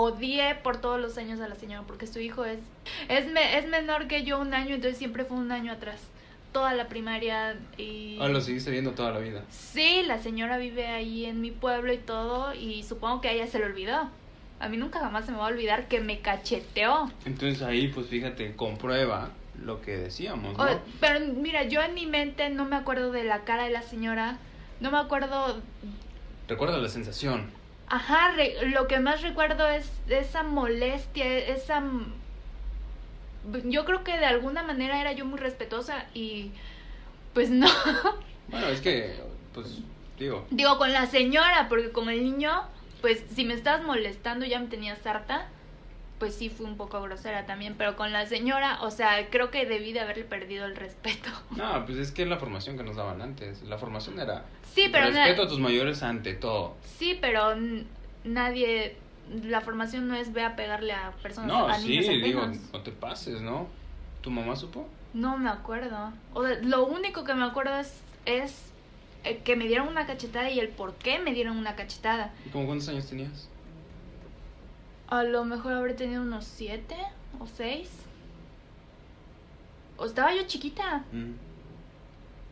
odié 0.01 0.55
por 0.63 0.81
todos 0.81 1.01
los 1.01 1.17
años 1.19 1.41
a 1.41 1.49
la 1.49 1.55
señora 1.57 1.85
porque 1.87 2.07
su 2.07 2.19
hijo 2.21 2.45
es 2.45 2.59
es, 3.09 3.27
me- 3.31 3.59
es 3.59 3.67
menor 3.69 4.07
que 4.09 4.23
yo 4.25 4.39
un 4.41 4.55
año, 4.55 4.75
entonces 4.75 4.99
siempre 4.99 5.25
fue 5.25 5.37
un 5.37 5.53
año 5.53 5.73
atrás. 5.73 6.01
Toda 6.53 6.73
la 6.73 6.89
primaria 6.89 7.57
y... 7.77 8.19
Ah, 8.21 8.29
lo 8.29 8.41
seguiste 8.41 8.71
viendo 8.71 8.93
toda 8.93 9.11
la 9.13 9.19
vida. 9.19 9.43
Sí, 9.51 10.03
la 10.07 10.19
señora 10.19 10.57
vive 10.57 10.87
ahí 10.87 11.27
en 11.27 11.41
mi 11.43 11.51
pueblo 11.51 11.93
y 11.93 11.99
todo 11.99 12.55
y 12.55 12.83
supongo 12.85 13.21
que 13.21 13.29
a 13.29 13.33
ella 13.33 13.47
se 13.47 13.59
le 13.59 13.67
olvidó. 13.67 14.09
A 14.61 14.69
mí 14.69 14.77
nunca 14.79 14.99
jamás 14.99 15.27
se 15.27 15.31
me 15.33 15.39
va 15.39 15.45
a 15.45 15.49
olvidar 15.49 15.89
que 15.89 16.01
me 16.01 16.21
cacheteó. 16.21 17.13
Entonces 17.27 17.63
ahí, 17.63 17.89
pues 17.89 18.07
fíjate, 18.07 18.57
comprueba 18.57 19.31
lo 19.63 19.81
que 19.83 19.97
decíamos, 19.99 20.57
¿no? 20.57 20.65
O- 20.65 20.81
pero 21.01 21.21
mira, 21.35 21.65
yo 21.65 21.83
en 21.83 21.93
mi 21.95 22.07
mente 22.07 22.49
no 22.49 22.65
me 22.65 22.77
acuerdo 22.77 23.13
de 23.13 23.25
la 23.25 23.41
cara 23.45 23.65
de 23.65 23.71
la 23.71 23.83
señora, 23.83 24.39
no 24.81 24.91
me 24.91 24.99
acuerdo 24.99 25.61
Recuerda 26.49 26.79
la 26.79 26.89
sensación. 26.89 27.51
Ajá, 27.91 28.33
re- 28.33 28.69
lo 28.71 28.87
que 28.87 29.01
más 29.01 29.23
recuerdo 29.23 29.67
es 29.69 29.91
esa 30.09 30.43
molestia, 30.43 31.25
esa... 31.39 31.83
Yo 33.65 33.85
creo 33.85 34.05
que 34.05 34.19
de 34.19 34.27
alguna 34.27 34.63
manera 34.63 35.01
era 35.01 35.13
yo 35.13 35.25
muy 35.25 35.39
respetuosa 35.39 36.05
y 36.13 36.51
pues 37.33 37.51
no. 37.51 37.69
Bueno, 38.49 38.67
es 38.69 38.81
que, 38.81 39.15
pues, 39.55 39.79
digo, 40.19 40.47
Digo, 40.51 40.77
con 40.79 40.93
la 40.93 41.07
señora, 41.07 41.67
porque 41.69 41.91
con 41.91 42.09
el 42.11 42.23
niño, 42.23 42.51
pues 43.01 43.23
si 43.35 43.45
me 43.45 43.55
estabas 43.55 43.83
molestando 43.85 44.45
ya 44.45 44.59
me 44.59 44.67
tenías 44.67 45.07
harta, 45.07 45.47
pues 46.19 46.35
sí 46.35 46.49
fui 46.49 46.67
un 46.67 46.77
poco 46.77 47.01
grosera 47.03 47.47
también, 47.47 47.75
pero 47.79 47.95
con 47.97 48.13
la 48.13 48.27
señora, 48.27 48.79
o 48.83 48.91
sea, 48.91 49.29
creo 49.31 49.51
que 49.51 49.67
debí 49.67 49.93
de 49.93 50.01
haberle 50.01 50.25
perdido 50.25 50.65
el 50.67 50.75
respeto. 50.77 51.31
no, 51.57 51.85
pues 51.87 51.99
es 51.99 52.11
que 52.13 52.23
es 52.23 52.29
la 52.29 52.39
formación 52.39 52.77
que 52.77 52.83
nos 52.85 52.97
daban 52.97 53.23
antes. 53.23 53.63
La 53.63 53.79
formación 53.79 54.19
era 54.19 54.45
Sí, 54.75 54.89
pero 54.93 55.11
na- 55.11 55.25
respeto 55.25 55.43
a 55.43 55.49
tus 55.49 55.59
mayores 55.61 56.03
ante 56.03 56.35
todo. 56.35 56.77
sí, 56.99 57.19
pero 57.21 57.55
nadie 58.25 58.97
la 59.45 59.61
formación 59.61 60.09
no 60.09 60.15
es 60.15 60.33
ve 60.33 60.43
a 60.43 60.57
pegarle 60.57 60.93
a 60.93 61.11
personas 61.23 61.49
No, 61.49 61.69
a 61.69 61.75
sí, 61.79 61.99
digo, 61.99 62.47
no 62.73 62.81
te 62.81 62.91
pases, 62.93 63.41
¿no? 63.43 63.67
¿Tu 64.23 64.31
mamá 64.31 64.57
supo? 64.57 64.89
No 65.15 65.37
me 65.37 65.49
acuerdo. 65.51 66.13
O 66.35 66.47
sea, 66.47 66.59
lo 66.63 66.87
único 66.87 67.25
que 67.25 67.35
me 67.35 67.45
acuerdo 67.45 67.77
es, 67.79 68.01
es 68.25 68.73
eh, 69.25 69.39
que 69.45 69.55
me 69.57 69.67
dieron 69.67 69.89
una 69.89 70.07
cachetada 70.07 70.51
y 70.51 70.59
el 70.61 70.69
por 70.69 70.95
qué 70.95 71.19
me 71.19 71.35
dieron 71.35 71.57
una 71.57 71.77
cachetada. 71.77 72.33
¿Y 72.47 72.49
como 72.51 72.67
cuántos 72.67 72.89
años 72.89 73.07
tenías? 73.07 73.49
A 75.09 75.23
lo 75.25 75.45
mejor 75.45 75.73
habré 75.73 75.95
tenido 75.95 76.23
unos 76.23 76.45
siete 76.45 76.97
o 77.41 77.47
seis. 77.47 77.89
O 79.97 80.05
estaba 80.07 80.35
yo 80.35 80.43
chiquita. 80.47 81.05
Mm. 81.13 81.33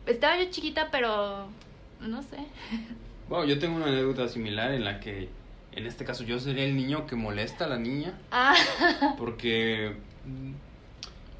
Estaba 0.07 0.37
yo 0.41 0.49
chiquita, 0.49 0.89
pero 0.91 1.47
no 2.01 2.21
sé. 2.23 2.37
Bueno, 3.29 3.45
yo 3.45 3.59
tengo 3.59 3.75
una 3.75 3.87
anécdota 3.87 4.27
similar 4.27 4.71
en 4.73 4.85
la 4.85 4.99
que, 4.99 5.29
en 5.73 5.85
este 5.85 6.05
caso, 6.05 6.23
yo 6.23 6.39
sería 6.39 6.63
el 6.63 6.75
niño 6.75 7.05
que 7.05 7.15
molesta 7.15 7.65
a 7.65 7.67
la 7.67 7.77
niña. 7.77 8.13
Ah, 8.31 8.55
Porque. 9.17 9.95
mm, 10.25 10.51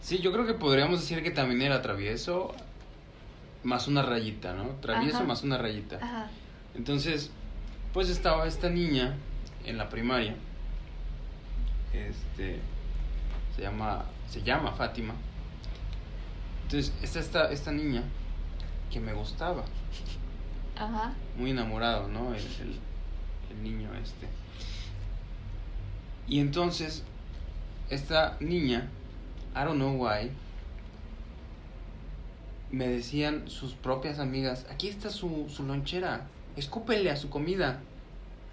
Sí, 0.02 0.20
yo 0.20 0.32
creo 0.32 0.46
que 0.46 0.54
podríamos 0.54 1.02
decir 1.02 1.22
que 1.22 1.32
también 1.32 1.62
era 1.62 1.82
travieso. 1.82 2.54
Más 3.64 3.88
una 3.90 4.02
rayita, 4.04 4.54
¿no? 4.54 4.70
Travieso 4.82 5.18
Ajá. 5.18 5.26
más 5.26 5.44
una 5.44 5.58
rayita. 5.58 5.98
ajá. 5.98 6.30
Entonces, 6.76 7.32
pues 7.94 8.08
estaba 8.10 8.48
esta 8.48 8.70
niña 8.70 9.16
en 9.66 9.78
la 9.78 9.90
primaria. 9.90 10.36
Este. 11.94 12.60
Se 13.56 13.62
llama. 13.62 14.06
Se 14.29 14.41
llama 14.44 14.72
Fátima. 14.74 15.13
Entonces, 16.63 16.94
está 17.01 17.20
esta, 17.20 17.51
esta 17.51 17.72
niña 17.72 18.03
que 18.91 19.00
me 19.00 19.13
gustaba. 19.13 19.63
Ajá. 20.77 21.13
Muy 21.38 21.51
enamorado, 21.51 22.08
¿no? 22.08 22.34
El, 22.36 22.41
el- 22.41 22.79
el 23.51 23.63
niño 23.63 23.89
este. 23.96 24.27
Y 26.27 26.39
entonces, 26.41 27.03
esta 27.89 28.36
niña, 28.41 28.89
I 29.56 29.60
don't 29.63 29.75
know 29.77 29.94
why, 29.96 30.29
me 32.70 32.88
decían 32.89 33.50
sus 33.50 33.74
propias 33.74 34.20
amigas, 34.20 34.65
aquí 34.70 34.89
está 34.89 35.10
su, 35.10 35.48
su 35.50 35.63
lonchera, 35.65 36.27
escúpele 36.58 37.10
a 37.12 37.15
su 37.15 37.29
comida. 37.29 37.79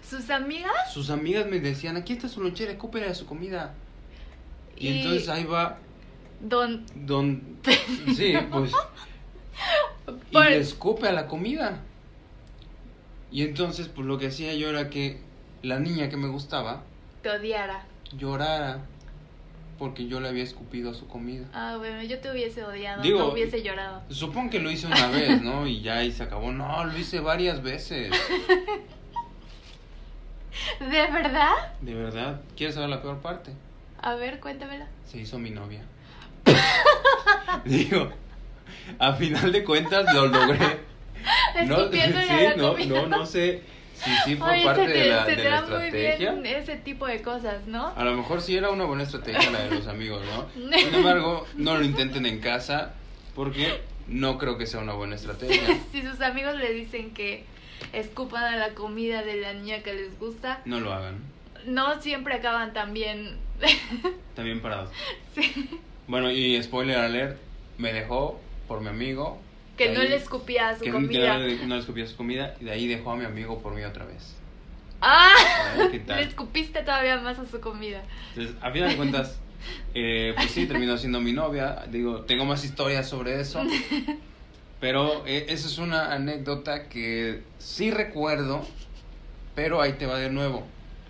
¿Sus 0.07 0.29
amigas? 0.29 0.71
Sus 0.93 1.09
amigas 1.09 1.47
me 1.47 1.59
decían, 1.59 1.97
aquí 1.97 2.13
está 2.13 2.29
su 2.29 2.41
lonchera, 2.41 2.71
escúpele 2.71 3.07
a 3.07 3.15
su 3.15 3.25
comida. 3.25 3.73
Y, 4.77 4.87
Y- 4.89 4.97
entonces 4.99 5.29
ahí 5.29 5.43
va 5.45 5.77
Don. 6.41 6.85
don... 6.95 7.57
Sí, 8.15 8.33
pues... 8.51 8.71
Y 10.29 10.33
Por- 10.33 10.45
le 10.49 10.57
escupe 10.57 11.07
a 11.07 11.11
la 11.13 11.27
comida. 11.27 11.79
Y 13.31 13.41
entonces, 13.41 13.87
pues 13.87 14.05
lo 14.05 14.17
que 14.17 14.27
hacía 14.27 14.53
yo 14.53 14.69
era 14.69 14.89
que 14.89 15.19
la 15.63 15.79
niña 15.79 16.09
que 16.09 16.17
me 16.17 16.27
gustaba 16.27 16.83
Te 17.23 17.29
odiara. 17.31 17.85
llorara 18.15 18.81
porque 19.79 20.07
yo 20.07 20.21
le 20.21 20.29
había 20.29 20.43
escupido 20.43 20.91
a 20.91 20.93
su 20.93 21.07
comida. 21.07 21.47
Ah, 21.53 21.75
bueno, 21.77 22.01
yo 22.03 22.19
te 22.19 22.31
hubiese 22.31 22.63
odiado. 22.63 23.01
Digo- 23.01 23.19
no 23.19 23.33
hubiese 23.33 23.61
llorado. 23.63 24.03
Supongo 24.09 24.51
que 24.51 24.59
lo 24.59 24.69
hice 24.71 24.87
una 24.87 25.07
vez, 25.07 25.41
¿no? 25.41 25.65
Y 25.67 25.81
ya 25.81 25.97
ahí 25.97 26.11
se 26.11 26.23
acabó. 26.23 26.51
No, 26.53 26.85
lo 26.85 26.97
hice 26.97 27.19
varias 27.19 27.61
veces. 27.63 28.11
¿De 30.79 31.07
verdad? 31.11 31.53
De 31.81 31.93
verdad. 31.93 32.41
¿Quieres 32.55 32.75
saber 32.75 32.89
la 32.89 33.01
peor 33.01 33.19
parte? 33.19 33.51
A 34.01 34.15
ver, 34.15 34.39
cuéntamela. 34.39 34.87
Se 35.05 35.17
hizo 35.19 35.39
mi 35.39 35.49
novia. 35.49 35.81
Digo, 37.65 38.11
a 38.99 39.13
final 39.13 39.51
de 39.51 39.63
cuentas 39.63 40.13
lo 40.13 40.27
logré. 40.27 40.59
No, 41.65 41.89
sí, 41.89 41.99
no, 42.55 42.77
no, 42.77 43.07
no 43.07 43.25
sé 43.25 43.63
si 43.95 44.11
sí 44.25 44.35
fue 44.35 44.51
Oye, 44.51 44.63
parte 44.65 44.85
te, 44.85 44.91
de 44.91 45.09
la, 45.09 45.25
de 45.25 45.35
la 45.37 45.61
muy 45.61 45.85
estrategia. 45.85 46.31
bien 46.33 46.45
ese 46.45 46.75
tipo 46.75 47.07
de 47.07 47.21
cosas, 47.23 47.65
¿no? 47.65 47.93
A 47.95 48.03
lo 48.03 48.13
mejor 48.13 48.41
sí 48.41 48.55
era 48.55 48.69
una 48.69 48.83
buena 48.83 49.03
estrategia 49.03 49.49
la 49.49 49.63
de 49.63 49.71
los 49.71 49.87
amigos, 49.87 50.21
¿no? 50.25 50.45
Sin 50.77 50.93
embargo, 50.93 51.47
no 51.55 51.77
lo 51.77 51.83
intenten 51.83 52.27
en 52.27 52.41
casa 52.41 52.93
porque 53.33 53.81
no 54.07 54.37
creo 54.37 54.57
que 54.59 54.67
sea 54.67 54.81
una 54.81 54.93
buena 54.93 55.15
estrategia. 55.15 55.79
si 55.91 56.03
sus 56.03 56.21
amigos 56.21 56.55
le 56.57 56.71
dicen 56.73 57.11
que 57.13 57.45
escupan 57.93 58.43
a 58.43 58.57
la 58.57 58.69
comida 58.73 59.23
de 59.23 59.37
la 59.37 59.53
niña 59.53 59.81
que 59.83 59.93
les 59.93 60.17
gusta, 60.19 60.61
No 60.65 60.79
lo 60.79 60.93
hagan. 60.93 61.19
no 61.65 62.01
siempre 62.01 62.35
acaban 62.35 62.73
tan 62.73 62.93
bien. 62.93 63.37
También 64.35 64.61
parados. 64.61 64.89
Sí. 65.33 65.69
Bueno, 66.07 66.29
y 66.31 66.61
spoiler 66.61 66.97
alert, 66.97 67.37
me 67.77 67.93
dejó 67.93 68.39
por 68.67 68.81
mi 68.81 68.87
amigo. 68.89 69.39
Que 69.77 69.91
no 69.91 70.01
ahí- 70.01 70.09
le 70.09 70.15
escupía 70.15 70.69
a 70.69 70.77
su 70.77 70.83
que 70.83 70.91
comida. 70.91 71.37
no 71.37 71.45
le, 71.45 71.65
no 71.65 71.75
le 71.75 71.81
escupía 71.81 72.05
su 72.07 72.15
comida 72.15 72.55
y 72.61 72.65
de 72.65 72.71
ahí 72.71 72.87
dejó 72.87 73.11
a 73.11 73.15
mi 73.17 73.25
amigo 73.25 73.61
por 73.61 73.73
mí 73.73 73.83
otra 73.83 74.05
vez. 74.05 74.35
¡Ah! 75.01 75.33
Le 76.07 76.21
escupiste 76.21 76.81
todavía 76.81 77.17
más 77.17 77.37
a 77.37 77.45
su 77.45 77.59
comida. 77.59 78.01
Entonces, 78.29 78.55
a 78.61 78.71
final 78.71 78.89
de 78.89 78.95
cuentas, 78.95 79.39
eh, 79.93 80.33
pues 80.35 80.51
sí, 80.51 80.65
terminó 80.67 80.97
siendo 80.97 81.19
mi 81.19 81.33
novia. 81.33 81.83
Digo, 81.91 82.21
tengo 82.21 82.45
más 82.45 82.63
historias 82.63 83.07
sobre 83.09 83.39
eso. 83.41 83.61
Pero 84.85 85.25
eh, 85.25 85.47
esa 85.49 85.65
es 85.65 85.79
una 85.79 86.13
anécdota 86.13 86.89
que 86.89 87.41
sí 87.57 87.89
recuerdo, 87.89 88.63
pero 89.55 89.81
ahí 89.81 89.93
te 89.93 90.05
va 90.05 90.19
de 90.19 90.29
nuevo. 90.29 90.61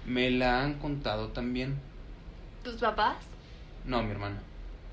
Me 0.05 0.31
la 0.31 0.63
han 0.63 0.75
contado 0.75 1.27
también. 1.27 1.77
¿Tus 2.63 2.75
papás? 2.75 3.17
No, 3.83 4.01
mi 4.01 4.11
hermana. 4.11 4.37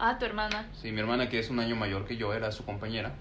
Ah, 0.01 0.19
tu 0.19 0.25
hermana. 0.25 0.69
Sí, 0.75 0.91
mi 0.91 0.99
hermana 0.99 1.29
que 1.29 1.39
es 1.39 1.49
un 1.49 1.61
año 1.61 1.77
mayor 1.77 2.07
que 2.07 2.17
yo, 2.17 2.35
era 2.35 2.51
su 2.51 2.65
compañera. 2.65 3.13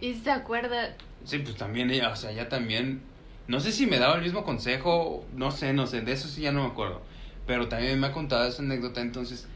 Y 0.00 0.14
se 0.14 0.30
acuerda. 0.30 0.94
Sí, 1.24 1.40
pues 1.40 1.56
también 1.56 1.90
ella, 1.90 2.10
o 2.10 2.14
sea, 2.14 2.30
ella 2.30 2.48
también. 2.48 3.02
No 3.48 3.58
sé 3.58 3.72
si 3.72 3.88
me 3.88 3.98
daba 3.98 4.14
el 4.14 4.22
mismo 4.22 4.44
consejo, 4.44 5.26
no 5.34 5.50
sé, 5.50 5.72
no 5.72 5.88
sé, 5.88 6.02
de 6.02 6.12
eso 6.12 6.28
sí 6.28 6.42
ya 6.42 6.52
no 6.52 6.62
me 6.62 6.70
acuerdo. 6.70 7.02
Pero 7.44 7.66
también 7.68 7.98
me 7.98 8.06
ha 8.06 8.12
contado 8.12 8.46
esa 8.46 8.62
anécdota, 8.62 9.00
entonces. 9.00 9.48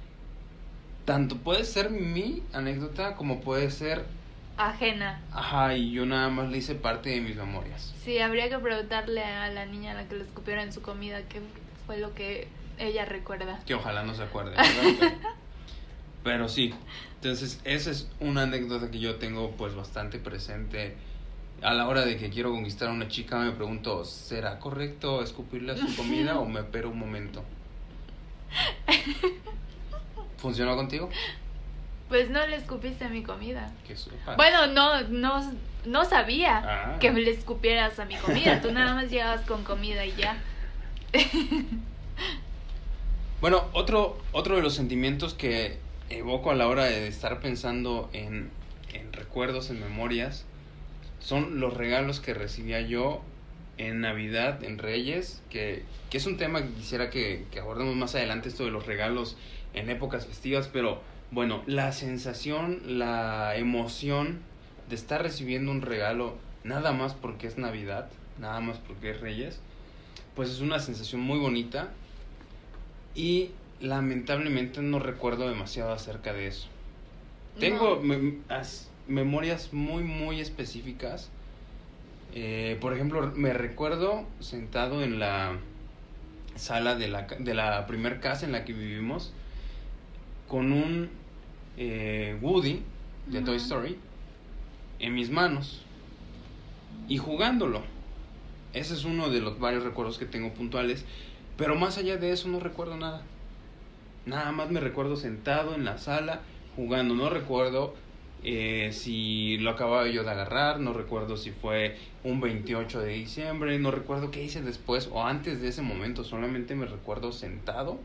Tanto 1.05 1.37
puede 1.37 1.63
ser 1.63 1.91
mi 1.91 2.43
anécdota 2.53 3.15
como 3.15 3.43
puede 3.43 3.71
ser. 3.71 4.07
Ajena. 4.57 5.21
Ajá, 5.33 5.77
y 5.77 5.91
yo 5.91 6.07
nada 6.07 6.29
más 6.29 6.49
le 6.49 6.59
hice 6.59 6.75
parte 6.75 7.11
de 7.11 7.21
mis 7.21 7.37
memorias. 7.37 7.93
Sí, 8.03 8.19
habría 8.19 8.49
que 8.49 8.59
preguntarle 8.59 9.25
a 9.25 9.49
la 9.49 9.67
niña 9.67 9.93
a 9.93 9.95
la 9.95 10.09
que 10.09 10.15
le 10.15 10.25
escupieron 10.25 10.65
en 10.65 10.73
su 10.73 10.81
comida 10.81 11.23
qué 11.29 11.41
fue 11.87 11.99
lo 11.99 12.15
que 12.15 12.49
ella 12.79 13.05
recuerda. 13.05 13.61
Que 13.67 13.75
ojalá 13.75 14.05
no 14.05 14.15
se 14.15 14.23
acuerde, 14.23 14.57
pero 16.23 16.49
sí, 16.49 16.73
entonces 17.17 17.61
esa 17.65 17.91
es 17.91 18.09
una 18.21 18.43
anécdota 18.43 18.91
que 18.91 19.01
yo 19.01 19.17
tengo 19.17 19.51
pues 19.53 19.75
bastante 19.75 20.19
presente. 20.19 20.97
A 21.63 21.73
la 21.73 21.89
hora 21.89 22.05
de 22.05 22.17
que 22.17 22.31
quiero 22.31 22.51
conquistar 22.51 22.89
a 22.89 22.93
una 22.93 23.09
chica 23.09 23.39
me 23.39 23.51
pregunto, 23.53 24.05
¿será 24.05 24.59
correcto 24.59 25.23
escupirle 25.23 25.73
a 25.73 25.77
su 25.77 25.97
comida 25.97 26.39
o 26.39 26.47
me 26.47 26.61
espero 26.61 26.91
un 26.91 26.99
momento? 26.99 27.43
¿Funcionó 30.37 30.77
contigo? 30.77 31.09
Pues 32.15 32.31
no 32.31 32.47
le 32.47 32.55
escupiste 32.55 33.05
a 33.07 33.09
mi 33.09 33.25
comida. 33.25 33.73
Que. 33.89 33.97
Bueno, 34.37 34.69
no, 34.69 35.01
no, 35.09 35.53
no 35.85 36.05
sabía 36.05 36.63
Ah. 36.65 36.97
que 37.01 37.11
le 37.11 37.29
escupieras 37.29 37.99
a 37.99 38.05
mi 38.05 38.15
comida. 38.15 38.61
Tú 38.63 38.71
nada 38.71 38.95
más 38.95 39.11
llegabas 39.11 39.41
con 39.41 39.65
comida 39.65 40.07
y 40.07 40.13
ya. 40.15 40.37
Bueno, 43.41 43.65
otro, 43.73 44.17
otro 44.31 44.55
de 44.55 44.63
los 44.63 44.75
sentimientos 44.75 45.35
que 45.35 45.77
evoco 46.09 46.53
a 46.53 46.55
la 46.55 46.69
hora 46.69 46.85
de 46.85 47.09
estar 47.09 47.41
pensando 47.41 48.09
en, 48.13 48.49
en 48.93 49.13
recuerdos, 49.13 49.71
en 49.71 49.81
memorias, 49.81 50.47
son 51.19 51.59
los 51.59 51.75
regalos 51.75 52.21
que 52.21 52.33
recibía 52.33 52.81
yo 52.81 53.23
en 53.77 54.01
Navidad, 54.01 54.63
en 54.63 54.79
Reyes, 54.79 55.43
que, 55.51 55.83
que 56.11 56.19
es 56.19 56.27
un 56.27 56.37
tema 56.37 56.63
que 56.63 56.69
quisiera 56.75 57.11
que, 57.11 57.45
que 57.51 57.59
abordemos 57.59 57.97
más 57.97 58.15
adelante, 58.15 58.51
esto 58.51 58.65
de 58.65 58.71
los 58.71 58.87
regalos 58.87 59.37
en 59.75 59.91
épocas 59.91 60.27
festivas, 60.27 60.71
pero 60.73 61.03
bueno, 61.35 61.63
la 61.67 61.91
sensación, 61.93 62.81
la 62.99 63.57
emoción 63.57 64.39
de 64.89 64.95
estar 64.95 65.21
recibiendo 65.23 65.71
un 65.73 65.83
regalo 65.83 66.37
nada 66.63 66.93
más 66.93 67.15
porque 67.15 67.47
es 67.47 67.59
Navidad, 67.59 68.09
nada 68.41 68.61
más 68.61 68.79
porque 68.79 69.11
es 69.11 69.21
Reyes, 69.21 69.59
pues 70.37 70.49
es 70.51 70.61
una 70.61 70.79
sensación 70.79 71.21
muy 71.21 71.39
bonita 71.39 71.91
y 73.15 73.51
lamentablemente 73.81 74.81
no 74.81 74.99
recuerdo 74.99 75.49
demasiado 75.49 75.93
acerca 75.93 76.33
de 76.33 76.47
eso. 76.49 76.69
Tengo 77.59 77.97
No. 77.97 78.03
mem- 78.03 78.41
as- 78.49 78.89
memorias 79.09 79.73
muy, 79.73 80.03
muy 80.03 80.41
específicas. 80.41 81.31
Eh, 82.33 82.79
por 82.81 82.95
ejemplo, 82.95 83.33
me 83.35 83.53
recuerdo 83.53 84.25
sentado 84.41 85.03
en 85.03 85.19
la 85.19 85.57
sala 86.57 86.95
de 86.95 87.09
la, 87.09 87.23
de 87.23 87.55
la 87.55 87.87
primer 87.87 88.21
casa 88.21 88.47
en 88.47 88.53
la 88.53 88.65
que 88.65 88.73
vivimos 88.73 89.33
con 90.49 90.73
un 90.73 91.11
eh, 91.77 92.39
Woody 92.41 92.83
de 93.27 93.41
Toy. 93.41 93.57
Story 93.57 93.99
en 94.99 95.15
mis 95.15 95.31
manos 95.31 95.83
y 97.09 97.19
jugándolo. 97.19 97.83
Ese 98.73 98.95
es 98.95 99.05
uno 99.05 99.29
de 99.29 99.41
los 99.41 99.59
varios 99.59 99.85
recuerdos 99.85 100.19
que 100.19 100.27
tengo 100.27 100.53
puntuales. 100.53 101.05
Pero 101.57 101.77
más 101.77 101.99
allá 101.99 102.17
de 102.17 102.33
eso 102.33 102.49
no 102.49 102.59
recuerdo 102.59 102.97
nada. 102.97 103.23
Nada 104.27 104.51
más 104.53 104.71
me 104.71 104.81
recuerdo 104.81 105.17
sentado 105.17 105.75
en 105.75 105.85
la 105.85 105.99
sala 105.99 106.41
jugando. 106.75 107.15
No 107.15 107.31
recuerdo 107.31 107.95
eh, 108.43 108.91
si 108.93 109.59
lo 109.59 109.71
acababa 109.71 110.09
yo 110.09 110.25
de 110.25 110.31
agarrar. 110.31 110.81
No 110.81 110.93
recuerdo 110.93 111.37
si 111.37 111.51
fue 111.53 111.97
un 112.25 112.41
28 112.41 113.01
de 113.01 113.13
diciembre. 113.13 113.79
No 113.79 113.91
recuerdo 113.91 114.31
qué 114.31 114.43
hice 114.43 114.63
después 114.63 115.09
o 115.13 115.23
antes 115.23 115.61
de 115.61 115.69
ese 115.69 115.83
momento. 115.83 116.25
Solamente 116.25 116.75
me 116.75 116.87
recuerdo 116.87 117.31
sentado 117.31 118.01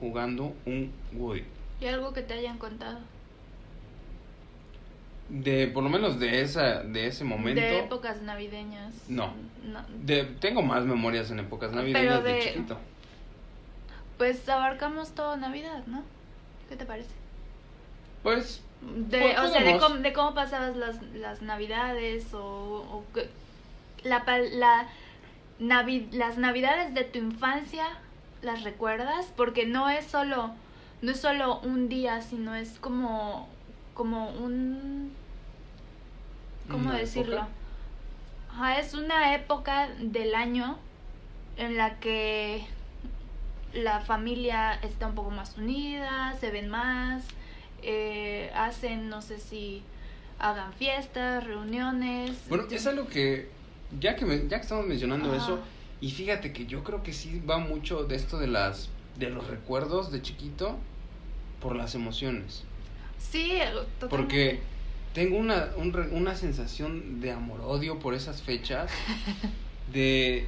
jugando 0.00 0.52
un 0.66 0.92
Woody. 1.14 1.44
¿Y 1.82 1.86
algo 1.86 2.12
que 2.12 2.22
te 2.22 2.34
hayan 2.34 2.58
contado? 2.58 2.98
De 5.28 5.66
por 5.68 5.82
lo 5.82 5.88
menos 5.90 6.18
de 6.20 6.42
esa 6.42 6.82
de 6.82 7.06
ese 7.06 7.24
momento. 7.24 7.60
De 7.60 7.78
épocas 7.80 8.20
navideñas. 8.22 8.92
No. 9.08 9.32
No. 9.64 9.80
de- 9.88 10.24
tengo 10.24 10.60
más 10.62 10.84
memorias 10.84 11.30
en 11.30 11.38
épocas 11.38 11.72
navideñas 11.72 12.22
de, 12.22 12.32
de- 12.32 12.40
chiquito. 12.42 12.78
Pues 14.18 14.46
abarcamos 14.48 15.12
todo 15.12 15.36
Navidad, 15.36 15.84
¿no? 15.86 16.02
¿Qué 16.68 16.76
te 16.76 16.84
parece? 16.84 17.10
Pues 18.22 18.62
De, 18.80 19.20
Pues, 19.20 19.38
o 19.38 19.48
sea, 19.48 19.62
de 19.62 19.78
cómo, 19.78 19.96
de 19.96 20.12
cómo 20.12 20.34
pasabas 20.34 20.76
las, 20.76 21.00
las 21.14 21.40
navidades 21.42 22.32
o, 22.34 22.40
o 22.40 23.04
que- 23.14 23.28
la, 24.04 24.24
la 24.52 24.88
navi- 25.60 26.10
las 26.12 26.36
navidades 26.38 26.92
de 26.94 27.04
tu 27.04 27.18
infancia, 27.18 27.86
¿las 28.42 28.64
recuerdas? 28.64 29.32
Porque 29.36 29.66
no 29.66 29.88
es 29.88 30.04
solo, 30.06 30.50
no 31.02 31.10
es 31.10 31.20
solo 31.20 31.58
un 31.60 31.88
día, 31.88 32.22
sino 32.22 32.54
es 32.54 32.78
como, 32.80 33.48
como 33.94 34.30
un, 34.30 35.12
¿cómo 36.70 36.90
¿Una 36.90 36.98
decirlo? 36.98 37.46
Ajá, 38.50 38.78
es 38.78 38.94
una 38.94 39.34
época 39.34 39.88
del 40.00 40.34
año 40.34 40.78
en 41.56 41.76
la 41.76 41.98
que 41.98 42.64
la 43.74 44.00
familia 44.00 44.74
está 44.74 45.06
un 45.08 45.14
poco 45.14 45.30
más 45.30 45.56
unida, 45.56 46.36
se 46.38 46.50
ven 46.50 46.68
más, 46.68 47.24
eh, 47.82 48.50
hacen, 48.54 49.08
no 49.08 49.22
sé 49.22 49.38
si 49.38 49.82
hagan 50.38 50.72
fiestas, 50.74 51.42
reuniones. 51.44 52.32
Bueno, 52.48 52.64
es 52.70 52.86
algo 52.86 53.06
que, 53.06 53.48
ya 53.98 54.14
que, 54.16 54.24
me- 54.26 54.42
ya 54.48 54.58
que 54.58 54.62
estamos 54.62 54.86
mencionando 54.86 55.32
Ajá. 55.32 55.42
eso, 55.42 55.58
y 56.00 56.10
fíjate 56.10 56.52
que 56.52 56.66
yo 56.66 56.84
creo 56.84 57.02
que 57.02 57.12
sí 57.12 57.40
va 57.48 57.58
mucho 57.58 58.04
de 58.04 58.16
esto 58.16 58.38
de 58.38 58.46
las, 58.48 58.88
de 59.18 59.30
los 59.30 59.46
recuerdos 59.46 60.12
de 60.12 60.20
chiquito 60.20 60.76
por 61.62 61.76
las 61.76 61.94
emociones. 61.94 62.64
Sí, 63.18 63.52
totalmente. 64.00 64.06
Porque 64.08 64.60
tengo 65.14 65.36
una, 65.38 65.68
un 65.76 65.94
una 66.12 66.34
sensación 66.34 67.20
de 67.20 67.30
amor-odio 67.30 67.98
por 68.00 68.14
esas 68.14 68.42
fechas, 68.42 68.90
de 69.92 70.46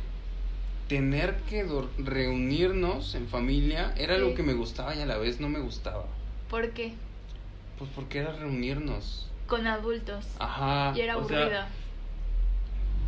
tener 0.88 1.36
que 1.48 1.64
reunirnos 1.98 3.14
en 3.14 3.28
familia, 3.28 3.94
era 3.96 4.16
algo 4.16 4.30
Sí. 4.30 4.34
que 4.36 4.42
me 4.42 4.52
gustaba 4.54 4.94
y 4.94 5.00
a 5.00 5.06
la 5.06 5.16
vez 5.18 5.40
no 5.40 5.48
me 5.48 5.60
gustaba. 5.60 6.04
¿Por 6.50 6.70
qué? 6.72 6.92
Pues 7.78 7.90
porque 7.94 8.18
era 8.18 8.32
reunirnos. 8.32 9.28
Con 9.46 9.66
adultos. 9.66 10.26
Ajá. 10.38 10.92
y 10.96 11.00
era 11.00 11.16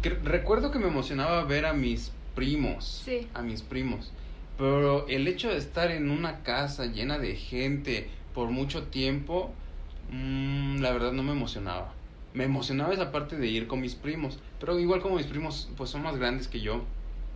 que- 0.02 0.10
recuerdo 0.10 0.70
que 0.70 0.78
me 0.78 0.86
emocionaba 0.86 1.42
ver 1.44 1.66
a 1.66 1.72
mis 1.72 2.12
primos. 2.34 3.02
Sí. 3.04 3.28
A 3.34 3.42
mis 3.42 3.62
primos. 3.62 4.12
Pero 4.58 5.06
el 5.08 5.28
hecho 5.28 5.48
de 5.48 5.58
estar 5.58 5.90
en 5.90 6.10
una 6.10 6.42
casa 6.42 6.86
llena 6.86 7.18
de 7.18 7.36
gente 7.36 8.08
por 8.34 8.50
mucho 8.50 8.84
tiempo, 8.84 9.52
mm, 10.10 10.80
la 10.80 10.92
verdad 10.92 11.12
no 11.12 11.22
me 11.22 11.32
emocionaba. 11.32 11.92
Me 12.32 12.44
emocionaba 12.44 12.92
esa 12.92 13.12
parte 13.12 13.36
de 13.36 13.46
ir 13.46 13.66
con 13.66 13.80
mis 13.80 13.94
primos. 13.94 14.38
Pero 14.58 14.78
igual 14.78 15.00
como 15.00 15.16
mis 15.16 15.26
primos 15.26 15.68
pues 15.76 15.90
son 15.90 16.02
más 16.02 16.16
grandes 16.16 16.48
que 16.48 16.60
yo. 16.60 16.84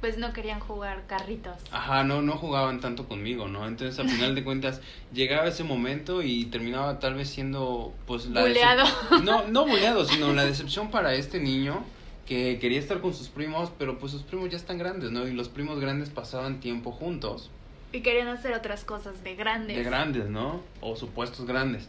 Pues 0.00 0.16
no 0.16 0.32
querían 0.32 0.60
jugar 0.60 1.04
carritos. 1.06 1.56
Ajá, 1.70 2.04
no, 2.04 2.22
no 2.22 2.32
jugaban 2.38 2.80
tanto 2.80 3.06
conmigo, 3.06 3.48
¿no? 3.48 3.66
Entonces 3.66 3.98
al 3.98 4.08
final 4.08 4.34
de 4.34 4.42
cuentas 4.42 4.80
llegaba 5.12 5.46
ese 5.46 5.62
momento 5.62 6.22
y 6.22 6.46
terminaba 6.46 6.98
tal 7.00 7.14
vez 7.14 7.28
siendo 7.28 7.92
pues 8.06 8.26
la... 8.26 8.40
Buleado. 8.40 8.84
No, 9.22 9.46
no 9.46 9.66
buleado, 9.66 10.06
sino 10.06 10.32
la 10.32 10.46
decepción 10.46 10.90
para 10.90 11.14
este 11.14 11.38
niño 11.38 11.84
que 12.30 12.60
quería 12.60 12.78
estar 12.78 13.00
con 13.00 13.12
sus 13.12 13.28
primos, 13.28 13.72
pero 13.76 13.98
pues 13.98 14.12
sus 14.12 14.22
primos 14.22 14.50
ya 14.50 14.56
están 14.56 14.78
grandes, 14.78 15.10
¿no? 15.10 15.26
Y 15.26 15.32
los 15.32 15.48
primos 15.48 15.80
grandes 15.80 16.10
pasaban 16.10 16.60
tiempo 16.60 16.92
juntos, 16.92 17.50
Y 17.92 18.02
querían 18.02 18.28
hacer 18.28 18.52
otras 18.52 18.84
cosas 18.84 19.24
de 19.24 19.34
grandes. 19.34 19.76
de 19.76 19.82
grandes, 19.82 20.30
¿no? 20.30 20.60
O 20.80 20.94
supuestos 20.94 21.44
grandes. 21.44 21.88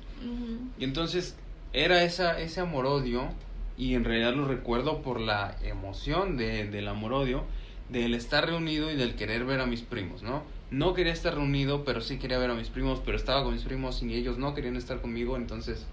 Y 0.79 0.83
entonces 0.83 1.35
era 1.73 2.01
esa, 2.03 2.39
ese 2.39 2.59
amor-odio, 2.59 3.29
y 3.77 3.93
en 3.93 4.03
realidad 4.03 4.33
lo 4.33 4.47
recuerdo 4.47 5.03
por 5.03 5.19
la 5.21 5.57
emoción 5.61 6.37
de, 6.37 6.65
del 6.67 6.87
amor-odio, 6.87 7.43
del 7.89 8.15
estar 8.15 8.47
reunido 8.47 8.89
y 8.89 8.95
del 8.95 9.13
querer 9.13 9.45
ver 9.45 9.59
a 9.59 9.67
mis 9.67 9.81
primos, 9.81 10.23
¿no? 10.23 10.41
No 10.71 10.95
quería 10.95 11.13
estar 11.13 11.35
reunido, 11.35 11.85
pero 11.85 12.01
sí 12.01 12.17
quería 12.17 12.39
ver 12.39 12.49
a 12.49 12.55
mis 12.55 12.69
primos, 12.69 12.99
pero 13.05 13.15
estaba 13.15 13.43
con 13.43 13.53
mis 13.53 13.61
primos 13.63 14.01
y 14.01 14.15
ellos 14.15 14.39
no 14.39 14.55
querían 14.55 14.75
estar 14.75 15.01
conmigo, 15.01 15.37
entonces, 15.37 15.85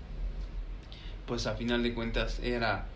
pues 1.27 1.47
a 1.47 1.53
final 1.55 1.83
de 1.83 1.93
cuentas 1.93 2.41
era, 2.43 2.87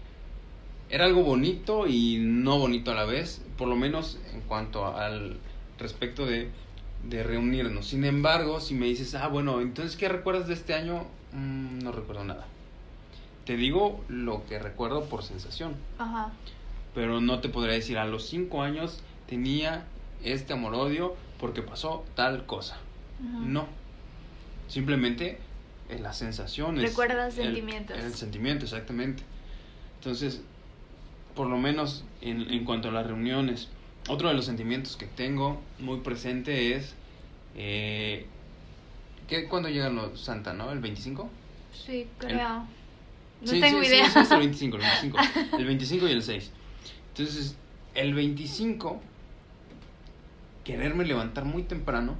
era 0.92 1.06
algo 1.06 1.22
bonito 1.24 1.86
y 1.88 2.18
no 2.20 2.58
bonito 2.58 2.92
a 2.92 2.94
la 2.94 3.04
vez, 3.06 3.40
por 3.56 3.66
lo 3.66 3.74
menos 3.76 4.18
en 4.34 4.42
cuanto 4.42 4.86
al 4.86 5.38
respecto 5.78 6.26
de, 6.26 6.50
de 7.08 7.22
reunirnos. 7.22 7.86
Sin 7.88 8.04
embargo, 8.04 8.60
si 8.60 8.74
me 8.74 8.86
dices, 8.86 9.14
ah, 9.14 9.26
bueno, 9.28 9.62
entonces, 9.62 9.96
¿qué 9.96 10.08
recuerdas 10.10 10.46
de 10.48 10.54
este 10.54 10.74
año? 10.74 11.06
Mm, 11.32 11.78
no 11.82 11.92
recuerdo 11.92 12.24
nada. 12.24 12.46
Te 13.46 13.56
digo 13.56 14.04
lo 14.08 14.44
que 14.46 14.58
recuerdo 14.58 15.06
por 15.06 15.22
sensación, 15.22 15.74
Ajá. 15.98 16.30
pero 16.94 17.22
no 17.22 17.40
te 17.40 17.48
podría 17.48 17.74
decir, 17.74 17.96
a 17.96 18.04
los 18.04 18.26
cinco 18.28 18.62
años 18.62 19.00
tenía 19.26 19.86
este 20.22 20.52
amor-odio 20.52 21.16
porque 21.40 21.62
pasó 21.62 22.04
tal 22.14 22.44
cosa. 22.44 22.76
No. 23.18 23.66
Simplemente 24.68 25.38
es 25.88 26.00
la 26.00 26.12
sensación. 26.12 26.76
es 26.78 26.90
Recuerdas 26.90 27.38
el- 27.38 27.46
sentimientos. 27.46 27.96
El, 27.98 28.14
sentimiento, 28.14 28.64
exactamente. 28.66 29.22
Entonces, 29.98 30.42
por 31.34 31.48
lo 31.48 31.56
menos 31.58 32.04
en, 32.20 32.50
en 32.50 32.64
cuanto 32.64 32.88
a 32.88 32.92
las 32.92 33.06
reuniones, 33.06 33.68
otro 34.08 34.28
de 34.28 34.34
los 34.34 34.44
sentimientos 34.44 34.96
que 34.96 35.06
tengo 35.06 35.60
muy 35.78 36.00
presente 36.00 36.74
es. 36.74 36.94
Eh, 37.54 38.26
¿qué, 39.28 39.46
¿Cuándo 39.48 39.68
llegan 39.68 39.94
los 39.94 40.20
Santa, 40.20 40.52
no? 40.52 40.72
¿El 40.72 40.80
25? 40.80 41.28
Sí, 41.72 42.06
creo. 42.18 42.66
No 43.40 43.46
Sí, 43.48 43.60
tengo 43.60 43.80
sí, 43.82 43.88
idea. 43.88 44.06
Sí, 44.06 44.12
sí, 44.12 44.18
es 44.20 44.30
el 44.30 44.38
25, 44.38 44.76
el 44.76 44.82
25. 44.82 45.18
El 45.58 45.66
25 45.66 46.08
y 46.08 46.12
el 46.12 46.22
6. 46.22 46.50
Entonces, 47.08 47.56
el 47.94 48.14
25, 48.14 49.00
quererme 50.64 51.04
levantar 51.04 51.44
muy 51.44 51.62
temprano 51.62 52.14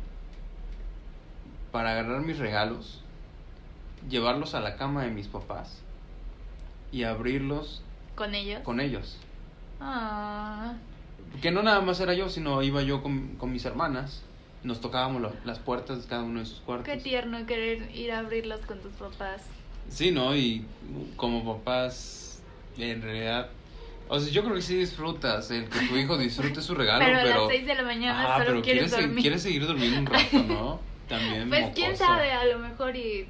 para 1.70 1.92
agarrar 1.92 2.20
mis 2.22 2.38
regalos, 2.38 3.01
llevarlos 4.11 4.55
a 4.55 4.61
la 4.61 4.77
cama 4.77 5.05
de 5.05 5.11
mis 5.11 5.29
papás 5.29 5.81
y 6.90 7.05
abrirlos 7.05 7.83
Con 8.14 8.35
ellos. 8.35 8.61
con 8.62 8.81
ellos. 8.81 9.18
Ah, 9.81 10.75
Que 11.40 11.51
no 11.51 11.62
nada 11.62 11.81
más 11.81 11.98
era 12.01 12.14
yo, 12.14 12.29
sino 12.29 12.62
iba 12.62 12.83
yo 12.83 13.03
con, 13.03 13.37
con 13.37 13.53
mis 13.53 13.64
hermanas. 13.64 14.22
Nos 14.62 14.81
tocábamos 14.81 15.20
lo- 15.22 15.33
las 15.44 15.59
puertas 15.59 16.03
de 16.03 16.09
cada 16.09 16.22
uno 16.22 16.40
de 16.40 16.46
sus 16.46 16.61
cuartos. 16.61 16.87
qué 16.87 16.96
tierno 16.98 17.44
querer 17.46 17.90
ir 17.96 18.12
a 18.12 18.20
abrirlos 18.20 18.61
con 18.66 18.79
tus 18.81 18.92
papás. 18.92 19.42
Sí, 19.88 20.12
¿no? 20.12 20.37
Y 20.37 20.64
como 21.16 21.44
papás 21.57 22.42
en 22.79 23.03
realidad, 23.03 23.48
o 24.09 24.20
sea, 24.20 24.33
yo 24.33 24.42
creo 24.44 24.55
que 24.55 24.62
sí 24.62 24.77
disfrutas, 24.77 25.51
el 25.51 25.68
que 25.68 25.81
tu 25.88 25.96
hijo 25.96 26.16
disfrute 26.16 26.62
su 26.62 26.75
regalo, 26.75 27.05
pero, 27.05 27.18
pero... 27.22 27.35
a 27.35 27.38
las 27.40 27.48
6 27.48 27.66
de 27.66 27.75
la 27.75 27.83
mañana 27.83 28.33
solo 28.35 28.44
pero 28.46 28.62
quieres 28.62 28.83
quieres, 28.85 29.07
dormir. 29.07 29.22
quieres 29.22 29.42
seguir 29.42 29.66
durmiendo 29.66 29.98
un 29.98 30.07
rato, 30.07 30.42
¿no? 30.44 30.81
También 31.09 31.48
Pues 31.48 31.70
quién 31.75 31.96
sabe, 31.96 32.31
a 32.31 32.44
lo 32.44 32.59
mejor 32.61 32.94
y 32.96 33.27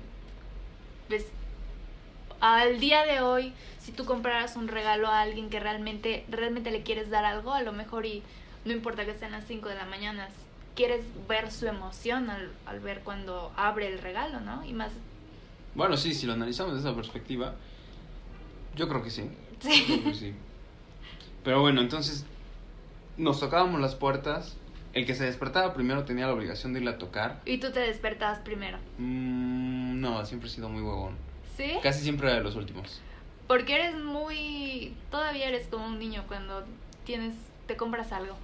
pues 1.09 1.27
al 2.43 2.81
día 2.81 3.05
de 3.07 3.21
hoy 3.21 3.55
si 3.79 3.93
tú 3.93 4.05
compraras 4.05 4.57
un 4.57 4.69
regalo 4.69 5.09
a 5.09 5.23
alguien 5.23 5.49
que 5.49 5.61
realmente 5.61 6.25
realmente 6.29 6.71
le 6.71 6.83
quieres 6.83 7.09
dar 7.09 7.25
algo, 7.25 7.53
a 7.53 7.63
lo 7.63 7.73
mejor 7.73 8.05
y 8.05 8.23
no 8.65 8.73
importa 8.73 9.05
que 9.05 9.15
sean 9.15 9.33
las 9.33 9.47
5 9.47 9.69
de 9.69 9.75
la 9.77 9.87
mañana, 9.87 10.29
quieres 10.75 11.05
ver 11.29 11.51
su 11.51 11.67
emoción 11.67 12.31
al, 12.31 12.51
al 12.67 12.81
ver 12.81 13.01
cuando 13.01 13.53
abre 13.57 13.89
el 13.89 13.99
regalo, 13.99 14.41
¿no? 14.41 14.65
Y 14.65 14.73
más 14.73 14.93
Bueno, 15.75 15.97
sí, 15.97 16.15
si 16.15 16.27
lo 16.27 16.33
analizamos 16.33 16.75
desde 16.75 16.89
esa 16.89 16.97
perspectiva, 16.97 17.55
yo 18.77 18.89
creo 18.89 19.03
que 19.03 19.11
sí. 19.11 19.29
Yo 19.63 19.69
creo 19.69 19.97
sí. 19.97 20.03
que 20.03 20.15
sí. 20.15 20.35
Pero 21.45 21.61
bueno, 21.61 21.81
entonces 21.81 22.25
nos 23.17 23.41
tocábamos 23.41 23.81
las 23.81 23.95
puertas. 23.95 24.57
El 24.95 25.07
que 25.07 25.15
se 25.15 25.25
despertaba 25.25 25.73
primero 25.73 26.05
tenía 26.05 26.27
la 26.27 26.35
obligación 26.35 26.73
de 26.73 26.81
irle 26.81 26.91
a 26.91 26.99
tocar. 26.99 27.41
Y 27.47 27.59
tú 27.59 27.73
te 27.73 27.81
despertabas 27.81 28.41
primero. 28.41 28.79
Mm, 28.99 30.01
no, 30.01 30.25
siempre 30.27 30.49
he 30.49 30.53
sido 30.53 30.69
muy 30.69 30.83
huevón. 30.83 31.17
¿Sí? 31.57 31.73
Casi 31.83 32.03
siempre 32.03 32.33
de 32.33 32.41
los 32.43 32.57
últimos. 32.57 33.01
Porque 33.47 33.75
eres 33.75 33.97
muy 33.97 34.95
todavía 35.11 35.49
eres 35.49 35.67
como 35.67 35.87
un 35.87 35.99
niño 35.99 36.25
cuando 36.29 36.65
tienes 37.05 37.35
te 37.67 37.77
compras 37.77 38.12
algo. 38.12 38.37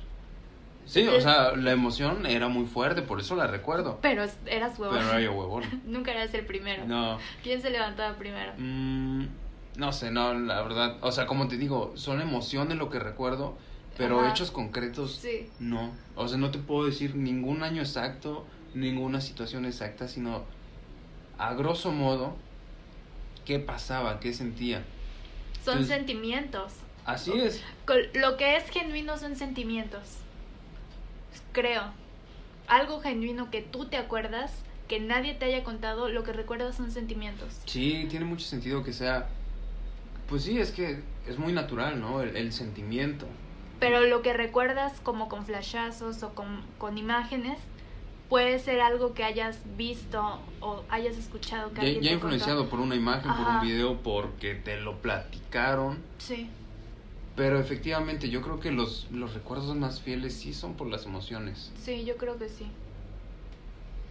Sí, 0.85 1.07
o 1.07 1.21
sea, 1.21 1.55
la 1.55 1.73
emoción 1.73 2.25
era 2.25 2.49
muy 2.49 2.64
fuerte, 2.66 3.03
por 3.03 3.21
eso 3.21 3.37
la 3.37 3.47
recuerdo. 3.47 3.99
Pero 4.01 4.25
eras 4.47 4.79
huevón. 4.79 4.97
Pero 4.99 5.11
era 5.11 5.21
yo 5.21 5.33
huevón. 5.35 5.62
Nunca 5.85 6.12
eras 6.12 6.33
el 6.33 6.47
primero. 6.47 6.87
No. 6.87 7.18
¿Quién 7.42 7.61
se 7.61 7.68
levantaba 7.71 8.16
primero? 8.16 8.53
Mm, 8.57 9.27
no 9.77 9.92
sé, 9.92 10.11
no, 10.11 10.33
la 10.33 10.62
verdad. 10.62 10.97
O 11.03 11.12
sea, 11.12 11.27
como 11.27 11.47
te 11.49 11.59
digo, 11.59 11.92
son 11.94 12.23
emociones 12.23 12.79
lo 12.79 12.88
que 12.88 12.99
recuerdo, 12.99 13.57
pero 13.99 14.21
Ajá. 14.21 14.31
hechos 14.31 14.51
concretos, 14.51 15.16
Sí. 15.16 15.51
no. 15.61 15.90
O 16.16 16.27
sea, 16.27 16.38
no 16.38 16.51
te 16.51 16.59
puedo 16.59 16.87
decir 16.87 17.14
ningún 17.16 17.62
año 17.62 17.83
exacto, 17.83 18.47
ninguna 18.75 19.21
situación 19.21 19.66
exacta, 19.66 20.09
sino 20.09 20.44
a 21.37 21.53
grosso 21.53 21.92
modo, 21.92 22.35
qué 23.49 23.59
pasaba, 23.59 24.21
qué 24.21 24.35
sentía. 24.35 24.85
Son 25.65 25.79
Entonces- 25.79 25.89
sentimientos. 25.97 26.75
Así 27.07 27.33
es. 27.33 27.65
Lo 28.13 28.37
que 28.37 28.57
es 28.57 28.69
genuino 28.69 29.17
son 29.17 29.35
sentimientos. 29.37 30.19
Creo. 31.53 31.83
Algo 32.69 33.01
genuino 33.01 33.51
que 33.51 33.63
tú 33.63 33.87
te 33.87 33.97
acuerdas, 33.97 34.53
que 34.87 35.01
nadie 35.01 35.33
te 35.33 35.47
haya 35.47 35.65
contado, 35.65 36.11
lo 36.11 36.23
que 36.25 36.35
recuerdas 36.35 36.77
son 36.77 36.91
sentimientos. 36.91 37.49
Sí, 37.65 38.07
tiene 38.11 38.27
mucho 38.27 38.45
sentido 38.47 38.85
que 38.85 38.93
sea. 38.93 39.29
Pues 40.29 40.45
sí, 40.45 40.59
es 40.61 40.71
que 40.71 41.01
es 41.27 41.39
muy 41.39 41.55
natural, 41.55 41.99
¿no? 41.99 42.21
El, 42.21 42.37
el 42.37 42.53
sentimiento. 42.53 43.27
Pero 43.81 44.03
lo 44.03 44.21
que 44.21 44.35
recuerdas 44.35 45.01
como 45.03 45.31
con 45.31 45.47
flashazos 45.47 46.23
o 46.23 46.35
con, 46.35 46.61
con 46.77 46.99
imágenes 46.99 47.59
puede 48.29 48.59
ser 48.59 48.81
algo 48.81 49.14
que 49.14 49.25
hayas 49.25 49.59
visto 49.77 50.41
o 50.61 50.83
hayas 50.91 51.17
escuchado 51.17 51.73
que 51.73 51.95
Ya, 51.95 52.01
ya 52.01 52.12
influenciado 52.12 52.59
contó. 52.61 52.71
por 52.71 52.81
una 52.81 52.95
imagen, 52.95 53.31
por 53.33 53.47
Ajá. 53.47 53.61
un 53.61 53.67
video, 53.67 53.97
porque 54.03 54.55
te 54.55 54.79
lo 54.81 54.97
platicaron. 55.01 55.99
Sí. 56.19 56.49
Pero 57.37 57.59
efectivamente, 57.61 58.29
yo 58.31 58.43
creo 58.43 58.59
que 58.61 58.71
los, 58.73 59.07
los 59.12 59.33
recuerdos 59.35 59.75
más 59.77 60.01
fieles 60.01 60.35
sí 60.35 60.53
son 60.53 60.75
por 60.75 60.88
las 60.88 61.07
emociones. 61.07 61.73
Sí, 61.83 62.05
yo 62.05 62.17
creo 62.17 62.37
que 62.38 62.49
sí. 62.49 62.67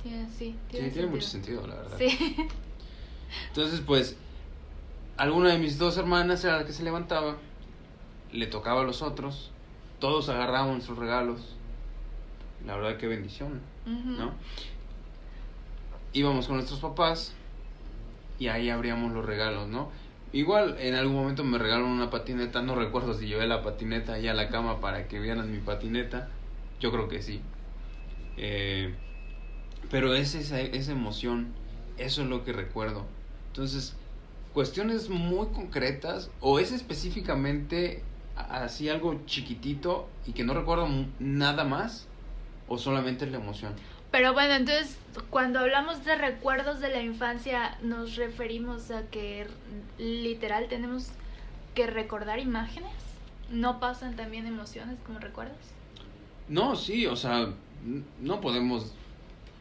Tiene, 0.03 0.27
sí, 0.37 0.55
Sí, 0.71 0.89
tiene 0.91 1.07
mucho 1.07 1.27
sentido, 1.27 1.67
la 1.67 1.75
verdad. 1.75 1.97
Sí. 1.97 2.35
Entonces, 3.49 3.81
pues, 3.85 4.15
alguna 5.17 5.49
de 5.51 5.57
mis 5.59 5.77
dos 5.77 5.97
hermanas 5.97 6.43
era 6.45 6.57
la 6.57 6.65
que 6.65 6.71
se 6.71 6.83
levantaba, 6.83 7.35
le 8.31 8.47
tocaba 8.47 8.81
a 8.81 8.83
los 8.85 9.01
otros, 9.01 9.51
todos 9.99 10.29
agarrábamos 10.29 10.85
sus 10.85 10.97
regalos. 10.97 11.55
La 12.65 12.75
verdad, 12.77 12.97
qué 12.97 13.07
bendición, 13.07 13.59
¿no? 13.87 14.33
Íbamos 16.13 16.47
con 16.47 16.57
nuestros 16.57 16.79
papás 16.79 17.33
y 18.39 18.47
ahí 18.47 18.69
abríamos 18.69 19.13
los 19.13 19.25
regalos, 19.25 19.67
¿no? 19.67 19.89
Igual 20.33 20.77
en 20.79 20.95
algún 20.95 21.15
momento 21.15 21.43
me 21.43 21.57
regalaron 21.57 21.89
una 21.89 22.09
patineta, 22.09 22.61
no 22.61 22.75
recuerdo 22.75 23.13
si 23.13 23.27
llevé 23.27 23.47
la 23.47 23.63
patineta 23.63 24.13
ahí 24.13 24.27
a 24.27 24.33
la 24.33 24.49
cama 24.49 24.81
para 24.81 25.07
que 25.07 25.19
vieran 25.19 25.51
mi 25.51 25.59
patineta, 25.59 26.29
yo 26.79 26.91
creo 26.91 27.07
que 27.07 27.21
sí. 27.21 27.41
Eh, 28.35 28.93
pero 29.89 30.13
es 30.13 30.35
esa, 30.35 30.59
esa 30.59 30.91
emoción, 30.91 31.47
eso 31.97 32.23
es 32.23 32.27
lo 32.27 32.43
que 32.43 32.51
recuerdo. 32.51 33.05
Entonces, 33.47 33.95
cuestiones 34.53 35.09
muy 35.09 35.47
concretas, 35.47 36.29
o 36.41 36.59
es 36.59 36.71
específicamente 36.71 38.03
así 38.35 38.89
algo 38.89 39.21
chiquitito 39.25 40.07
y 40.25 40.33
que 40.33 40.43
no 40.43 40.53
recuerdo 40.53 40.87
nada 41.19 41.63
más, 41.63 42.07
o 42.67 42.77
solamente 42.77 43.25
la 43.27 43.37
emoción. 43.37 43.73
Pero 44.11 44.33
bueno, 44.33 44.53
entonces 44.53 44.97
cuando 45.29 45.59
hablamos 45.59 46.03
de 46.05 46.15
recuerdos 46.15 46.79
de 46.79 46.89
la 46.89 47.01
infancia, 47.01 47.77
nos 47.81 48.15
referimos 48.15 48.89
a 48.91 49.03
que 49.03 49.47
literal 49.97 50.67
tenemos 50.67 51.09
que 51.75 51.87
recordar 51.87 52.39
imágenes. 52.39 52.91
¿No 53.51 53.79
pasan 53.79 54.15
también 54.15 54.45
emociones 54.45 54.97
como 55.05 55.19
recuerdos? 55.19 55.57
No, 56.49 56.75
sí, 56.75 57.05
o 57.05 57.15
sea, 57.15 57.49
no 58.21 58.41
podemos 58.41 58.93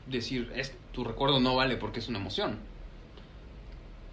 decir, 0.07 0.53
es, 0.55 0.75
tu 0.93 1.05
recuerdo 1.05 1.41
no 1.41 1.57
vale 1.57 1.77
porque 1.77 1.99
es 2.01 2.09
una 2.09 2.19
emoción. 2.19 2.59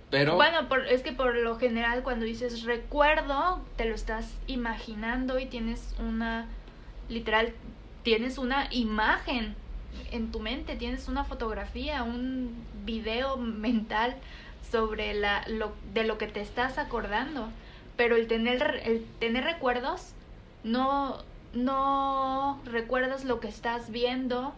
Pero... 0.09 0.35
Bueno, 0.35 0.67
por- 0.69 0.85
es 0.87 1.01
que 1.01 1.11
por 1.11 1.35
lo 1.35 1.57
general 1.57 2.03
cuando 2.03 2.25
dices 2.25 2.63
recuerdo, 2.63 3.61
te 3.77 3.85
lo 3.85 3.95
estás 3.95 4.31
imaginando 4.47 5.39
y 5.39 5.47
tienes 5.47 5.95
una, 5.99 6.45
literal, 7.09 7.53
tienes 8.03 8.37
una 8.37 8.67
imagen 8.71 9.55
en 10.11 10.31
tu 10.31 10.39
mente, 10.39 10.75
tienes 10.75 11.07
una 11.07 11.23
fotografía, 11.23 12.03
un 12.03 12.53
video 12.85 13.37
mental 13.37 14.15
sobre 14.71 15.13
la, 15.13 15.45
lo, 15.47 15.73
de 15.93 16.03
lo 16.03 16.17
que 16.17 16.27
te 16.27 16.41
estás 16.41 16.77
acordando. 16.77 17.49
Pero 17.95 18.15
el 18.15 18.27
tener, 18.27 18.81
el 18.85 19.05
tener 19.19 19.43
recuerdos, 19.43 20.13
no, 20.63 21.19
no 21.53 22.61
recuerdas 22.65 23.23
lo 23.23 23.39
que 23.39 23.47
estás 23.47 23.91
viendo, 23.91 24.53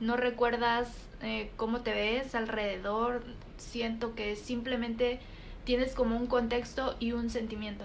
no 0.00 0.16
recuerdas 0.16 0.88
eh, 1.22 1.50
cómo 1.56 1.80
te 1.80 1.92
ves 1.92 2.34
alrededor, 2.34 3.24
siento 3.56 4.14
que 4.14 4.36
simplemente 4.36 5.18
tienes 5.64 5.94
como 5.94 6.16
un 6.16 6.26
contexto 6.26 6.96
y 7.00 7.12
un 7.12 7.30
sentimiento. 7.30 7.84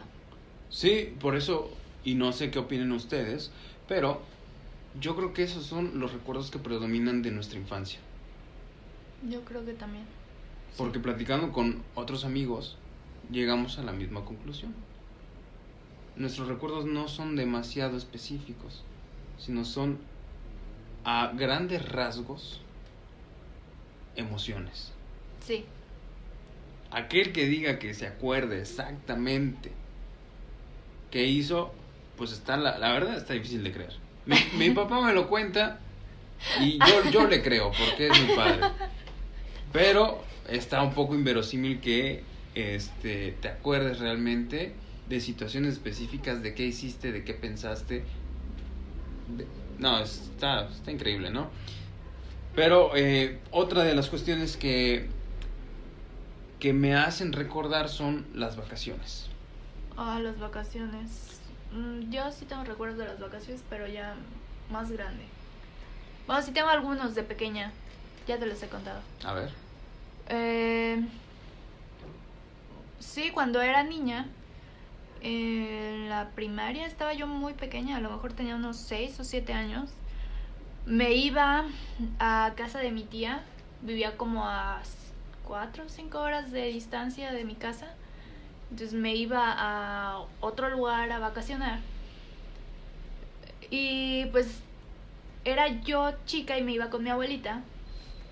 Sí, 0.70 1.16
por 1.20 1.36
eso, 1.36 1.70
y 2.04 2.16
no 2.16 2.34
sé 2.34 2.52
qué 2.52 2.60
opinen 2.60 2.92
ustedes, 2.92 3.52
pero 3.88 4.22
yo 5.00 5.16
creo 5.16 5.34
que 5.34 5.44
esos 5.44 5.66
son 5.66 6.00
los 6.00 6.14
recuerdos 6.14 6.52
que 6.52 6.60
predominan 6.60 7.22
de 7.22 7.32
nuestra 7.32 7.60
infancia. 7.60 8.00
Yo 9.30 9.44
creo 9.44 9.66
que 9.66 9.74
también. 9.74 10.06
Porque 10.78 11.00
platicando 11.00 11.52
con 11.52 11.84
otros 11.96 12.26
amigos, 12.26 12.78
llegamos 13.32 13.78
a 13.80 13.84
la 13.84 13.92
misma 13.92 14.24
conclusión. 14.24 14.74
Nuestros 16.16 16.48
recuerdos 16.48 16.86
no 16.86 17.08
son 17.08 17.36
demasiado 17.36 17.98
específicos, 17.98 18.84
sino 19.38 19.66
son 19.66 20.00
a 21.04 21.32
grandes 21.36 21.88
rasgos 21.88 22.62
emociones. 24.16 24.92
Sí, 25.46 25.66
Aquel 26.92 27.34
que 27.34 27.46
diga 27.46 27.78
que 27.78 27.94
se 27.94 28.08
acuerde 28.08 28.62
exactamente 28.62 29.72
qué 31.12 31.26
hizo, 31.26 31.72
pues 32.18 32.32
está, 32.32 32.58
la, 32.58 32.80
la 32.80 32.92
verdad 32.92 33.16
está 33.16 33.34
difícil 33.36 33.64
de 33.64 33.72
creer. 33.72 33.94
Mi, 34.58 34.70
papá 34.72 35.02
me 35.02 35.14
lo 35.14 35.28
cuenta 35.28 35.80
y 36.60 36.78
yo, 36.80 37.10
yo 37.12 37.28
le 37.28 37.42
creo 37.42 37.72
porque 37.72 38.08
es 38.08 38.28
mi 38.28 38.36
padre. 38.36 38.62
Pero 39.72 40.24
está 40.48 40.82
un 40.84 40.94
poco 40.94 41.16
inverosímil 41.16 41.80
que 41.80 42.24
este, 42.56 43.36
te 43.42 43.48
acuerdes 43.48 44.00
realmente 44.00 44.74
de 45.08 45.20
situaciones 45.20 45.74
específicas, 45.74 46.44
de 46.44 46.54
qué 46.54 46.66
hiciste, 46.66 47.12
de 47.12 47.24
qué 47.24 47.34
pensaste. 47.34 48.04
No, 49.80 50.00
está, 50.00 50.68
está 50.68 50.92
increíble, 50.92 51.32
¿no? 51.32 51.50
Pero 52.56 52.96
eh, 52.96 53.40
otra 53.52 53.84
de 53.84 53.96
las 53.96 54.10
cuestiones 54.10 54.58
que, 54.58 55.08
que 56.60 56.74
me 56.74 56.96
hacen 56.96 57.34
recordar 57.34 57.90
son 57.90 58.26
las 58.34 58.58
vacaciones. 58.58 59.30
ah, 59.98 60.20
las 60.22 60.40
vacaciones. 60.40 61.39
Mm, 61.72 62.10
Yo 62.12 62.32
sí 62.32 62.46
tengo 62.46 62.64
recuerdos 62.64 62.98
de 62.98 63.06
las 63.06 63.20
vacaciones, 63.20 63.64
pero 63.70 63.88
ya 63.88 64.16
más 64.72 64.92
grande. 64.92 65.24
Bueno, 66.28 66.42
sí 66.42 66.52
tengo 66.52 66.70
algunos 66.70 67.16
de 67.16 67.24
pequeña, 67.24 67.72
ya 68.28 68.38
te 68.38 68.46
los 68.46 68.62
he 68.62 68.68
contado. 68.68 69.02
A 69.24 69.34
ver. 69.34 69.50
Eh, 70.28 71.04
sí, 73.00 73.32
cuando 73.32 73.62
era 73.62 73.84
niña, 73.84 74.28
en 75.22 76.08
la 76.10 76.30
primaria 76.36 76.86
estaba 76.86 77.14
yo 77.14 77.28
muy 77.28 77.54
pequeña, 77.54 77.98
a 77.98 78.00
lo 78.00 78.10
mejor 78.12 78.34
tenía 78.34 78.56
unos 78.56 78.78
6 78.78 79.20
o 79.20 79.24
7 79.24 79.54
años. 79.54 79.90
Me 80.86 81.14
iba 81.14 81.66
a 82.20 82.54
casa 82.56 82.80
de 82.80 82.92
mi 82.92 83.04
tía, 83.04 83.42
vivía 83.82 84.18
como 84.18 84.46
a 84.48 84.82
4 85.48 85.86
o 85.86 85.90
5 85.90 86.20
horas 86.20 86.52
de 86.52 86.68
distancia 86.68 87.32
de 87.32 87.44
mi 87.44 87.56
casa. 87.56 87.94
Entonces 88.72 88.94
me 88.94 89.16
iba 89.16 89.54
a 89.58 90.26
otro 90.42 90.70
lugar 90.70 91.12
a 91.12 91.20
vacacionar. 91.20 91.80
Y 93.70 94.26
pues 94.28 94.62
era 95.46 95.68
yo 95.82 96.12
chica 96.26 96.58
y 96.58 96.64
me 96.64 96.74
iba 96.74 96.90
con 96.90 97.04
mi 97.04 97.10
abuelita. 97.10 97.62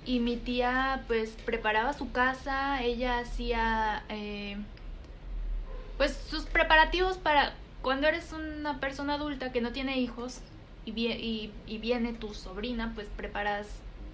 Y 0.05 0.19
mi 0.19 0.37
tía 0.37 1.03
pues 1.07 1.31
preparaba 1.45 1.93
su 1.93 2.11
casa, 2.11 2.81
ella 2.81 3.19
hacía 3.19 4.03
eh, 4.09 4.57
pues 5.97 6.15
sus 6.29 6.45
preparativos 6.45 7.17
para 7.17 7.53
cuando 7.81 8.07
eres 8.07 8.31
una 8.31 8.79
persona 8.79 9.15
adulta 9.15 9.51
que 9.51 9.59
no 9.59 9.71
tiene 9.71 9.99
hijos 9.99 10.39
y, 10.85 11.51
y 11.67 11.77
viene 11.79 12.13
tu 12.13 12.33
sobrina, 12.33 12.93
pues 12.95 13.07
preparas, 13.17 13.67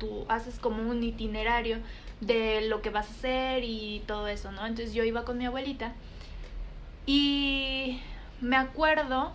tú 0.03 0.25
haces 0.27 0.59
como 0.59 0.89
un 0.89 1.01
itinerario 1.01 1.77
de 2.19 2.67
lo 2.67 2.81
que 2.81 2.89
vas 2.89 3.07
a 3.07 3.11
hacer 3.11 3.63
y 3.63 4.03
todo 4.05 4.27
eso, 4.27 4.51
¿no? 4.51 4.65
Entonces 4.65 4.93
yo 4.93 5.03
iba 5.03 5.23
con 5.23 5.37
mi 5.37 5.45
abuelita 5.45 5.93
y 7.05 8.01
me 8.41 8.57
acuerdo, 8.57 9.31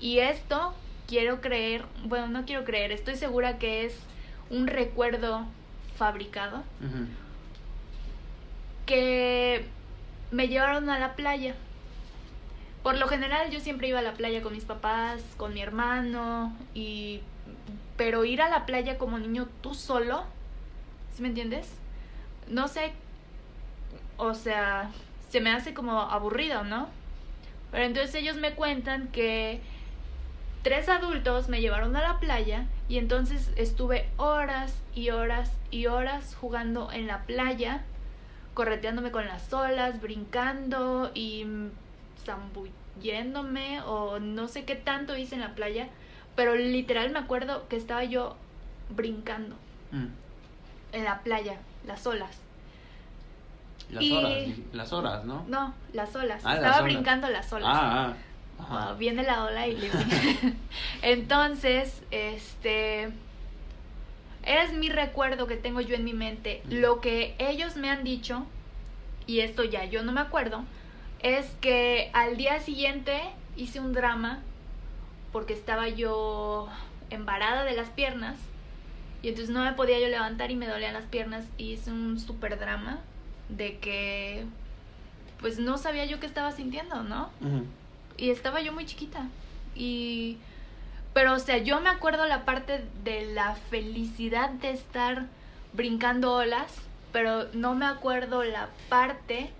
y 0.00 0.18
esto 0.18 0.74
quiero 1.06 1.40
creer, 1.40 1.84
bueno, 2.04 2.28
no 2.28 2.44
quiero 2.44 2.64
creer, 2.64 2.92
estoy 2.92 3.16
segura 3.16 3.58
que 3.58 3.86
es 3.86 3.98
un 4.50 4.66
recuerdo 4.66 5.46
fabricado, 5.96 6.62
que 8.84 9.64
me 10.30 10.48
llevaron 10.48 10.90
a 10.90 10.98
la 10.98 11.14
playa. 11.14 11.54
Por 12.82 12.98
lo 12.98 13.08
general 13.08 13.50
yo 13.50 13.60
siempre 13.60 13.88
iba 13.88 14.00
a 14.00 14.02
la 14.02 14.12
playa 14.12 14.42
con 14.42 14.52
mis 14.52 14.66
papás, 14.66 15.22
con 15.38 15.54
mi 15.54 15.62
hermano 15.62 16.54
y 16.74 17.20
pero 17.96 18.24
ir 18.24 18.42
a 18.42 18.48
la 18.48 18.66
playa 18.66 18.98
como 18.98 19.18
niño 19.18 19.48
tú 19.60 19.74
solo, 19.74 20.24
¿sí 21.14 21.22
me 21.22 21.28
entiendes? 21.28 21.68
No 22.48 22.68
sé, 22.68 22.92
o 24.16 24.34
sea, 24.34 24.90
se 25.30 25.40
me 25.40 25.50
hace 25.50 25.74
como 25.74 26.00
aburrido, 26.00 26.64
¿no? 26.64 26.88
Pero 27.70 27.84
entonces 27.84 28.14
ellos 28.14 28.36
me 28.36 28.54
cuentan 28.54 29.08
que 29.08 29.60
tres 30.62 30.88
adultos 30.88 31.48
me 31.48 31.60
llevaron 31.60 31.96
a 31.96 32.02
la 32.02 32.20
playa 32.20 32.66
y 32.88 32.98
entonces 32.98 33.50
estuve 33.56 34.08
horas 34.16 34.76
y 34.94 35.10
horas 35.10 35.52
y 35.70 35.86
horas 35.86 36.36
jugando 36.40 36.90
en 36.92 37.06
la 37.06 37.22
playa 37.22 37.82
correteándome 38.54 39.10
con 39.10 39.26
las 39.26 39.52
olas, 39.52 40.00
brincando 40.00 41.10
y 41.12 41.44
zambulléndome 42.24 43.82
o 43.82 44.20
no 44.20 44.48
sé 44.48 44.64
qué 44.64 44.76
tanto 44.76 45.16
hice 45.16 45.34
en 45.34 45.40
la 45.42 45.54
playa, 45.54 45.88
pero 46.36 46.54
literal 46.56 47.10
me 47.10 47.18
acuerdo 47.18 47.68
que 47.68 47.76
estaba 47.76 48.04
yo 48.04 48.36
brincando 48.90 49.54
Mm. 49.92 50.06
en 50.92 51.04
la 51.04 51.20
playa, 51.20 51.58
las 51.86 52.06
olas. 52.06 52.38
Las 53.90 54.02
Y- 54.02 54.12
horas, 54.12 54.32
las 54.72 54.92
horas, 54.92 55.24
¿no? 55.24 55.44
No, 55.48 55.74
las 55.92 56.14
olas. 56.16 56.40
Ah, 56.44 56.48
las 56.54 56.56
estaba 56.56 56.76
olas. 56.78 56.84
brincando 56.84 57.28
las 57.28 57.52
olas. 57.52 57.68
Ah, 57.70 58.08
ah. 58.12 58.14
Ah, 58.90 58.94
viene 58.98 59.22
la 59.24 59.44
ola 59.44 59.66
y 59.66 59.76
le 59.76 59.90
Entonces, 61.02 62.02
este 62.10 63.10
es 64.44 64.72
mi 64.72 64.88
recuerdo 64.88 65.46
que 65.46 65.56
tengo 65.56 65.80
yo 65.80 65.94
en 65.94 66.04
mi 66.04 66.12
mente. 66.12 66.62
Mm. 66.66 66.74
Lo 66.80 67.00
que 67.00 67.34
ellos 67.38 67.76
me 67.76 67.90
han 67.90 68.04
dicho, 68.04 68.46
y 69.26 69.40
esto 69.40 69.64
ya 69.64 69.84
yo 69.84 70.02
no 70.02 70.12
me 70.12 70.20
acuerdo, 70.20 70.64
es 71.20 71.46
que 71.60 72.10
al 72.12 72.36
día 72.36 72.60
siguiente 72.60 73.20
hice 73.56 73.80
un 73.80 73.92
drama 73.92 74.40
porque 75.34 75.52
estaba 75.52 75.88
yo 75.88 76.68
embarada 77.10 77.64
de 77.64 77.72
las 77.74 77.88
piernas 77.88 78.36
y 79.20 79.30
entonces 79.30 79.52
no 79.52 79.64
me 79.64 79.72
podía 79.72 79.98
yo 79.98 80.06
levantar 80.06 80.52
y 80.52 80.54
me 80.54 80.68
dolían 80.68 80.94
las 80.94 81.06
piernas 81.06 81.44
y 81.58 81.72
hice 81.72 81.90
un 81.90 82.20
super 82.20 82.56
drama 82.56 83.00
de 83.48 83.78
que 83.78 84.44
pues 85.40 85.58
no 85.58 85.76
sabía 85.76 86.04
yo 86.04 86.20
qué 86.20 86.26
estaba 86.26 86.52
sintiendo, 86.52 87.02
¿no? 87.02 87.30
Y 88.16 88.30
estaba 88.30 88.60
yo 88.60 88.72
muy 88.72 88.86
chiquita 88.86 89.26
y 89.74 90.38
pero 91.14 91.32
o 91.34 91.40
sea 91.40 91.58
yo 91.58 91.80
me 91.80 91.90
acuerdo 91.90 92.26
la 92.26 92.44
parte 92.44 92.84
de 93.02 93.26
la 93.34 93.56
felicidad 93.56 94.50
de 94.50 94.70
estar 94.70 95.26
brincando 95.72 96.32
olas 96.32 96.76
pero 97.10 97.48
no 97.54 97.74
me 97.74 97.86
acuerdo 97.86 98.44
la 98.44 98.68
parte 98.88 99.50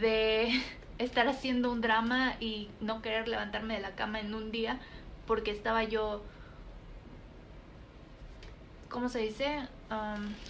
de 0.00 0.62
estar 0.98 1.28
haciendo 1.28 1.70
un 1.70 1.82
drama 1.82 2.36
y 2.40 2.70
no 2.80 3.02
querer 3.02 3.28
levantarme 3.28 3.74
de 3.74 3.80
la 3.80 3.90
cama 3.90 4.20
en 4.20 4.34
un 4.34 4.50
día 4.50 4.80
porque 5.26 5.50
estaba 5.50 5.84
yo 5.84 6.22
¿cómo 8.88 9.08
se 9.08 9.18
dice? 9.20 9.68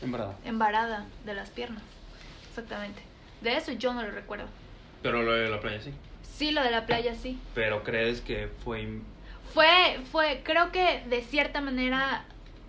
En 0.03 0.13
verdad. 0.13 0.35
embarada 0.45 1.07
de 1.25 1.35
las 1.35 1.51
piernas 1.51 1.83
exactamente 2.49 3.03
de 3.41 3.57
eso 3.57 3.73
yo 3.73 3.93
no 3.93 4.03
lo 4.03 4.11
recuerdo 4.11 4.47
Pero 5.03 5.23
lo 5.23 5.33
de 5.33 5.49
la 5.51 5.61
playa 5.61 5.81
sí. 5.81 5.93
sí 6.23 6.51
lo 6.51 6.63
de 6.63 6.71
la 6.71 6.87
playa 6.87 7.15
sí 7.15 7.39
Pero 7.55 7.83
crees 7.83 8.21
que 8.21 8.49
fue. 8.65 9.01
Fue, 9.53 10.01
fue, 10.11 10.41
creo 10.45 10.73
que 10.73 11.05
de 11.09 11.23
cierta 11.23 11.61
manera 11.61 12.25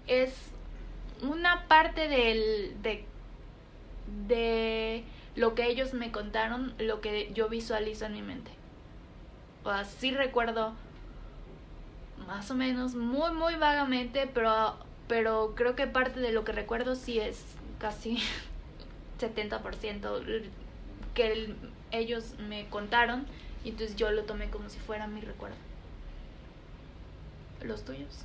es 0.05 0.33
una 1.21 1.65
parte 1.67 2.07
del, 2.07 2.75
de, 2.83 3.05
de 4.27 5.03
lo 5.35 5.55
que 5.55 5.65
ellos 5.67 5.93
me 5.93 6.11
contaron, 6.11 6.73
lo 6.77 7.01
que 7.01 7.31
yo 7.33 7.49
visualizo 7.49 8.05
en 8.05 8.13
mi 8.13 8.21
mente. 8.21 8.51
O 9.63 9.71
sea, 9.71 9.83
sí 9.85 10.11
recuerdo 10.11 10.75
más 12.28 12.49
o 12.51 12.56
menos, 12.56 12.95
muy, 12.95 13.32
muy 13.34 13.56
vagamente, 13.56 14.30
pero, 14.34 14.75
pero 15.08 15.54
creo 15.56 15.75
que 15.75 15.88
parte 15.88 16.19
de 16.19 16.32
lo 16.32 16.43
que 16.43 16.51
recuerdo 16.51 16.95
sí 16.95 17.19
es 17.19 17.43
casi 17.80 18.17
70% 19.19 20.19
que 21.13 21.32
el- 21.32 21.56
ellos 21.91 22.34
me 22.49 22.67
contaron 22.69 23.25
y 23.63 23.69
entonces 23.69 23.95
yo 23.95 24.12
lo 24.12 24.23
tomé 24.23 24.49
como 24.49 24.69
si 24.69 24.80
fuera 24.80 25.08
mi 25.08 25.21
recuerdo. 25.21 25.56
¿Los 27.63 27.84
tuyos? 27.86 28.19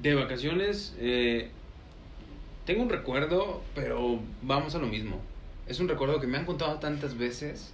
De 0.00 0.14
vacaciones, 0.14 0.94
eh, 0.98 1.50
tengo 2.64 2.82
un 2.82 2.88
recuerdo, 2.88 3.60
pero 3.74 4.20
vamos 4.42 4.74
a 4.74 4.78
lo 4.78 4.86
mismo. 4.86 5.20
Es 5.66 5.80
un 5.80 5.88
recuerdo 5.88 6.20
que 6.20 6.26
me 6.26 6.38
han 6.38 6.46
contado 6.46 6.78
tantas 6.78 7.18
veces 7.18 7.72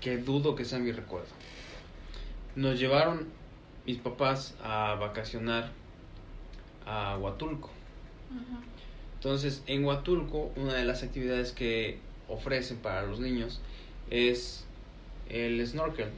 que 0.00 0.16
dudo 0.18 0.54
que 0.54 0.64
sea 0.64 0.78
mi 0.78 0.92
recuerdo. 0.92 1.28
Nos 2.56 2.78
llevaron 2.78 3.26
mis 3.86 3.98
papás 3.98 4.54
a 4.62 4.94
vacacionar 4.94 5.70
a 6.86 7.18
Huatulco. 7.18 7.70
Entonces, 9.16 9.62
en 9.66 9.84
Huatulco, 9.84 10.52
una 10.56 10.74
de 10.74 10.84
las 10.84 11.02
actividades 11.02 11.52
que 11.52 11.98
ofrecen 12.28 12.78
para 12.78 13.02
los 13.02 13.20
niños 13.20 13.60
es 14.10 14.64
el 15.28 15.66
snorkel. 15.66 16.08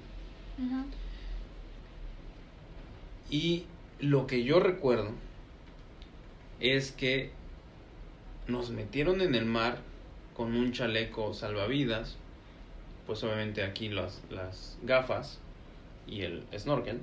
Y 3.31 3.65
lo 4.01 4.27
que 4.27 4.45
yo 4.45 4.61
recuerdo 4.61 5.11
es 6.61 6.93
que 6.93 7.31
nos 8.47 8.71
metieron 8.71 9.21
en 9.21 9.35
el 9.35 9.45
mar 9.45 9.79
con 10.37 10.55
un 10.55 10.73
chaleco 10.73 11.35
salvavidas, 11.35 12.17
pues 13.07 13.23
obviamente 13.25 13.63
aquí 13.63 13.89
las, 13.89 14.23
las 14.31 14.79
gafas 14.83 15.41
y 16.07 16.23
el 16.23 16.43
snorkel. 16.57 17.01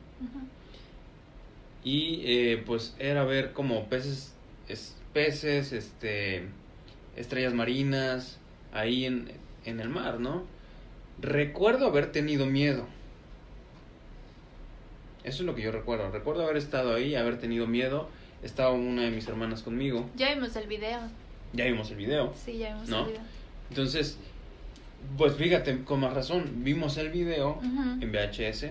Y 1.83 2.21
eh, 2.25 2.63
pues 2.65 2.95
era 2.99 3.23
ver 3.25 3.51
como 3.53 3.85
peces, 3.89 4.33
es- 4.67 4.95
peces, 5.13 5.73
este, 5.73 6.43
estrellas 7.15 7.53
marinas, 7.53 8.39
ahí 8.71 9.05
en, 9.05 9.31
en 9.65 9.79
el 9.79 9.89
mar, 9.89 10.19
¿no? 10.19 10.43
Recuerdo 11.21 11.87
haber 11.87 12.11
tenido 12.11 12.45
miedo. 12.45 12.85
Eso 15.23 15.43
es 15.43 15.45
lo 15.45 15.55
que 15.55 15.61
yo 15.61 15.71
recuerdo. 15.71 16.09
Recuerdo 16.11 16.43
haber 16.43 16.57
estado 16.57 16.95
ahí, 16.95 17.15
haber 17.15 17.37
tenido 17.39 17.67
miedo. 17.67 18.09
Estaba 18.41 18.71
una 18.71 19.03
de 19.03 19.11
mis 19.11 19.27
hermanas 19.27 19.61
conmigo. 19.61 20.09
Ya 20.17 20.33
vimos 20.33 20.55
el 20.55 20.67
video. 20.67 20.99
Ya 21.53 21.65
vimos 21.65 21.91
el 21.91 21.97
video. 21.97 22.33
Sí, 22.35 22.57
ya 22.57 22.73
vimos 22.73 22.89
¿No? 22.89 22.99
el 23.05 23.11
video. 23.11 23.21
Entonces, 23.69 24.17
pues 25.17 25.35
fíjate, 25.35 25.83
con 25.83 26.01
más 26.01 26.13
razón, 26.13 26.63
vimos 26.63 26.97
el 26.97 27.09
video 27.09 27.59
en 27.61 28.11
VHS. 28.11 28.65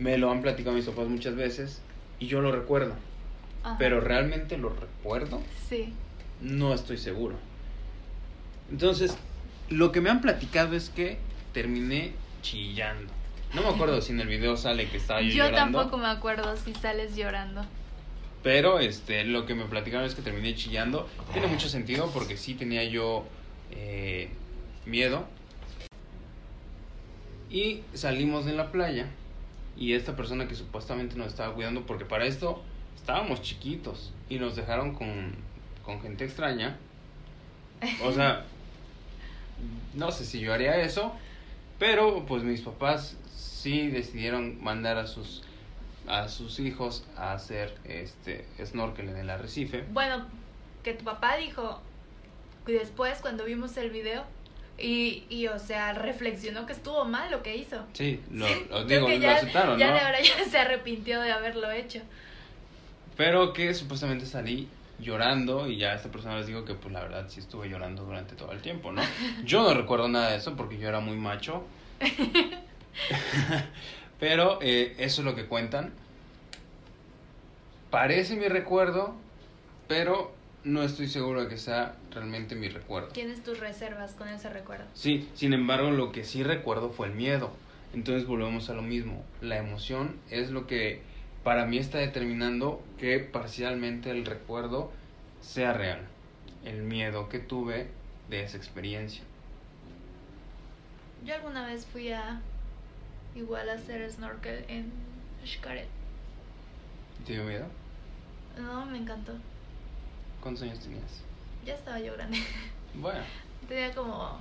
Me 0.00 0.18
lo 0.18 0.30
han 0.30 0.40
platicado 0.42 0.74
mis 0.74 0.86
papás 0.86 1.06
muchas 1.08 1.36
veces 1.36 1.80
y 2.18 2.26
yo 2.26 2.40
lo 2.40 2.50
recuerdo. 2.50 2.94
Ajá. 3.62 3.76
Pero 3.78 4.00
realmente 4.00 4.56
lo 4.58 4.70
recuerdo, 4.70 5.40
Sí. 5.68 5.92
no 6.40 6.72
estoy 6.74 6.96
seguro. 6.98 7.36
Entonces, 8.70 9.16
lo 9.68 9.92
que 9.92 10.00
me 10.00 10.10
han 10.10 10.20
platicado 10.20 10.74
es 10.74 10.88
que 10.88 11.18
terminé 11.52 12.12
chillando. 12.42 13.12
No 13.54 13.62
me 13.62 13.68
acuerdo 13.68 14.00
si 14.00 14.12
en 14.12 14.20
el 14.20 14.28
video 14.28 14.56
sale 14.56 14.88
que 14.88 14.96
estaba 14.96 15.20
yo, 15.20 15.28
Yo 15.28 15.44
llorando. 15.44 15.78
tampoco 15.78 15.98
me 15.98 16.06
acuerdo 16.08 16.56
si 16.56 16.72
sales 16.74 17.14
llorando. 17.16 17.64
Pero 18.42 18.78
este, 18.78 19.24
lo 19.24 19.44
que 19.44 19.54
me 19.54 19.64
platicaron 19.66 20.06
es 20.06 20.14
que 20.14 20.22
terminé 20.22 20.54
chillando. 20.54 21.06
Tiene 21.32 21.46
mucho 21.48 21.68
sentido 21.68 22.10
porque 22.14 22.36
sí 22.38 22.54
tenía 22.54 22.84
yo 22.84 23.26
eh, 23.72 24.30
miedo. 24.86 25.26
Y 27.50 27.82
salimos 27.94 28.44
de 28.46 28.52
la 28.52 28.70
playa. 28.70 29.06
Y 29.76 29.94
esta 29.94 30.14
persona 30.16 30.46
que 30.46 30.54
supuestamente 30.54 31.16
nos 31.16 31.28
estaba 31.28 31.54
cuidando, 31.54 31.86
porque 31.86 32.04
para 32.04 32.26
esto 32.26 32.62
estábamos 32.96 33.42
chiquitos 33.42 34.12
y 34.28 34.38
nos 34.38 34.56
dejaron 34.56 34.94
con, 34.94 35.34
con 35.84 36.00
gente 36.02 36.24
extraña. 36.24 36.76
O 38.04 38.12
sea, 38.12 38.44
no 39.94 40.10
sé 40.10 40.24
si 40.24 40.40
yo 40.40 40.52
haría 40.52 40.76
eso, 40.80 41.14
Pero 41.78 42.26
pues 42.26 42.42
mis 42.42 42.60
papás 42.60 43.16
sí 43.34 43.88
decidieron 43.88 44.62
mandar 44.62 44.98
a 44.98 45.06
sus 45.06 45.42
a 46.06 46.28
sus 46.28 46.58
hijos 46.60 47.04
a 47.16 47.32
hacer 47.32 47.76
este 47.84 48.44
snorkel 48.64 49.08
en 49.08 49.16
el 49.16 49.30
arrecife. 49.30 49.84
Bueno, 49.92 50.26
que 50.82 50.94
tu 50.94 51.04
papá 51.04 51.36
dijo 51.36 51.80
después 52.66 53.20
cuando 53.20 53.44
vimos 53.44 53.76
el 53.76 53.90
video 53.90 54.24
y, 54.80 55.24
y 55.28 55.46
o 55.48 55.58
sea, 55.58 55.92
reflexionó 55.92 56.66
que 56.66 56.72
estuvo 56.72 57.04
mal 57.04 57.30
lo 57.30 57.42
que 57.42 57.56
hizo. 57.56 57.84
Sí, 57.92 58.20
lo, 58.30 58.46
digo, 58.84 59.06
que 59.06 59.16
lo 59.16 59.22
ya, 59.22 59.36
aceptaron, 59.36 59.78
ya 59.78 59.88
¿no? 59.88 59.94
de 59.94 60.00
ahora 60.00 60.20
ya 60.22 60.44
se 60.44 60.58
arrepintió 60.58 61.20
de 61.20 61.32
haberlo 61.32 61.70
hecho. 61.70 62.00
Pero 63.16 63.52
que 63.52 63.74
supuestamente 63.74 64.26
salí 64.26 64.68
llorando 64.98 65.68
y 65.68 65.78
ya 65.78 65.94
esta 65.94 66.10
persona 66.10 66.36
les 66.36 66.46
dijo 66.46 66.64
que 66.64 66.74
pues 66.74 66.92
la 66.92 67.00
verdad 67.00 67.26
sí 67.28 67.40
estuve 67.40 67.68
llorando 67.68 68.04
durante 68.04 68.34
todo 68.34 68.52
el 68.52 68.60
tiempo, 68.60 68.92
¿no? 68.92 69.02
Yo 69.44 69.62
no 69.62 69.74
recuerdo 69.74 70.08
nada 70.08 70.30
de 70.30 70.36
eso 70.36 70.56
porque 70.56 70.78
yo 70.78 70.88
era 70.88 71.00
muy 71.00 71.16
macho. 71.16 71.64
Pero 74.20 74.58
eh, 74.60 74.94
eso 74.98 75.22
es 75.22 75.24
lo 75.24 75.34
que 75.34 75.46
cuentan. 75.46 75.94
Parece 77.90 78.36
mi 78.36 78.46
recuerdo, 78.46 79.16
pero 79.88 80.32
no 80.64 80.82
estoy 80.82 81.08
seguro 81.08 81.42
de 81.42 81.48
que 81.48 81.56
sea 81.56 81.94
realmente 82.10 82.54
mi 82.54 82.68
recuerdo. 82.68 83.08
Tienes 83.08 83.42
tus 83.42 83.60
reservas 83.60 84.14
con 84.14 84.28
ese 84.28 84.50
recuerdo. 84.50 84.84
Sí, 84.94 85.28
sin 85.34 85.52
embargo, 85.52 85.90
lo 85.90 86.12
que 86.12 86.24
sí 86.24 86.42
recuerdo 86.42 86.90
fue 86.90 87.06
el 87.06 87.14
miedo. 87.14 87.52
Entonces 87.94 88.26
volvemos 88.26 88.70
a 88.70 88.74
lo 88.74 88.82
mismo. 88.82 89.24
La 89.40 89.56
emoción 89.56 90.16
es 90.30 90.50
lo 90.50 90.66
que 90.66 91.02
para 91.42 91.66
mí 91.66 91.78
está 91.78 91.98
determinando 91.98 92.82
que 92.98 93.18
parcialmente 93.18 94.10
el 94.10 94.26
recuerdo 94.26 94.92
sea 95.40 95.72
real. 95.72 96.06
El 96.64 96.82
miedo 96.82 97.28
que 97.28 97.38
tuve 97.38 97.88
de 98.28 98.42
esa 98.42 98.58
experiencia. 98.58 99.22
Yo 101.24 101.34
alguna 101.34 101.66
vez 101.66 101.86
fui 101.86 102.12
a 102.12 102.40
igual 103.34 103.68
a 103.68 103.74
hacer 103.74 104.10
snorkel 104.10 104.64
en 104.68 104.92
Xcaret. 105.44 105.88
¿Te 107.26 107.32
dio 107.32 107.44
miedo? 107.44 107.66
No, 108.58 108.86
me 108.86 108.98
encantó. 108.98 109.32
¿Cuántos 110.40 110.62
años 110.64 110.78
tenías? 110.80 111.22
Ya 111.64 111.74
estaba 111.74 111.98
yo 112.00 112.12
grande. 112.14 112.38
Bueno, 112.94 113.20
Tenía 113.68 113.94
como 113.94 114.38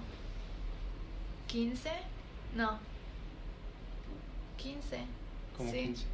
15. 1.47 1.89
No. 2.55 2.79
15. 4.57 4.99
como 5.57 5.71
sí. 5.71 5.77
15. 5.83 6.05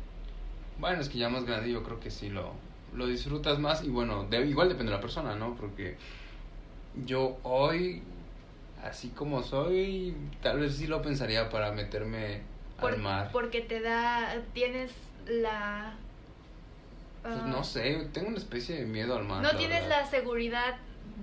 Bueno, 0.79 1.01
es 1.01 1.09
que 1.09 1.17
ya 1.17 1.29
más 1.29 1.45
grande 1.45 1.71
yo 1.71 1.83
creo 1.83 1.99
que 1.99 2.11
sí 2.11 2.29
lo, 2.29 2.51
lo 2.93 3.07
disfrutas 3.07 3.59
más 3.59 3.83
y 3.83 3.89
bueno, 3.89 4.23
de- 4.25 4.45
igual 4.45 4.67
depende 4.69 4.91
de 4.91 4.97
la 4.97 5.01
persona, 5.01 5.35
¿no? 5.35 5.55
Porque 5.55 5.97
yo 7.05 7.37
hoy, 7.43 8.03
así 8.83 9.09
como 9.09 9.41
soy, 9.43 10.15
tal 10.41 10.59
vez 10.59 10.75
sí 10.75 10.87
lo 10.87 11.01
pensaría 11.01 11.49
para 11.49 11.71
meterme 11.71 12.41
Por- 12.79 12.93
al 12.93 12.99
mar. 12.99 13.29
Porque 13.31 13.61
te 13.61 13.79
da. 13.79 14.35
Tienes 14.53 14.91
la. 15.27 15.95
Pues 17.25 17.37
ah, 17.41 17.47
no 17.47 17.63
sé, 17.63 18.07
tengo 18.13 18.27
una 18.27 18.37
especie 18.37 18.75
de 18.75 18.85
miedo 18.85 19.15
al 19.17 19.23
mar. 19.25 19.41
No 19.41 19.51
la 19.51 19.57
tienes 19.57 19.81
verdad. 19.83 20.01
la 20.03 20.09
seguridad 20.09 20.75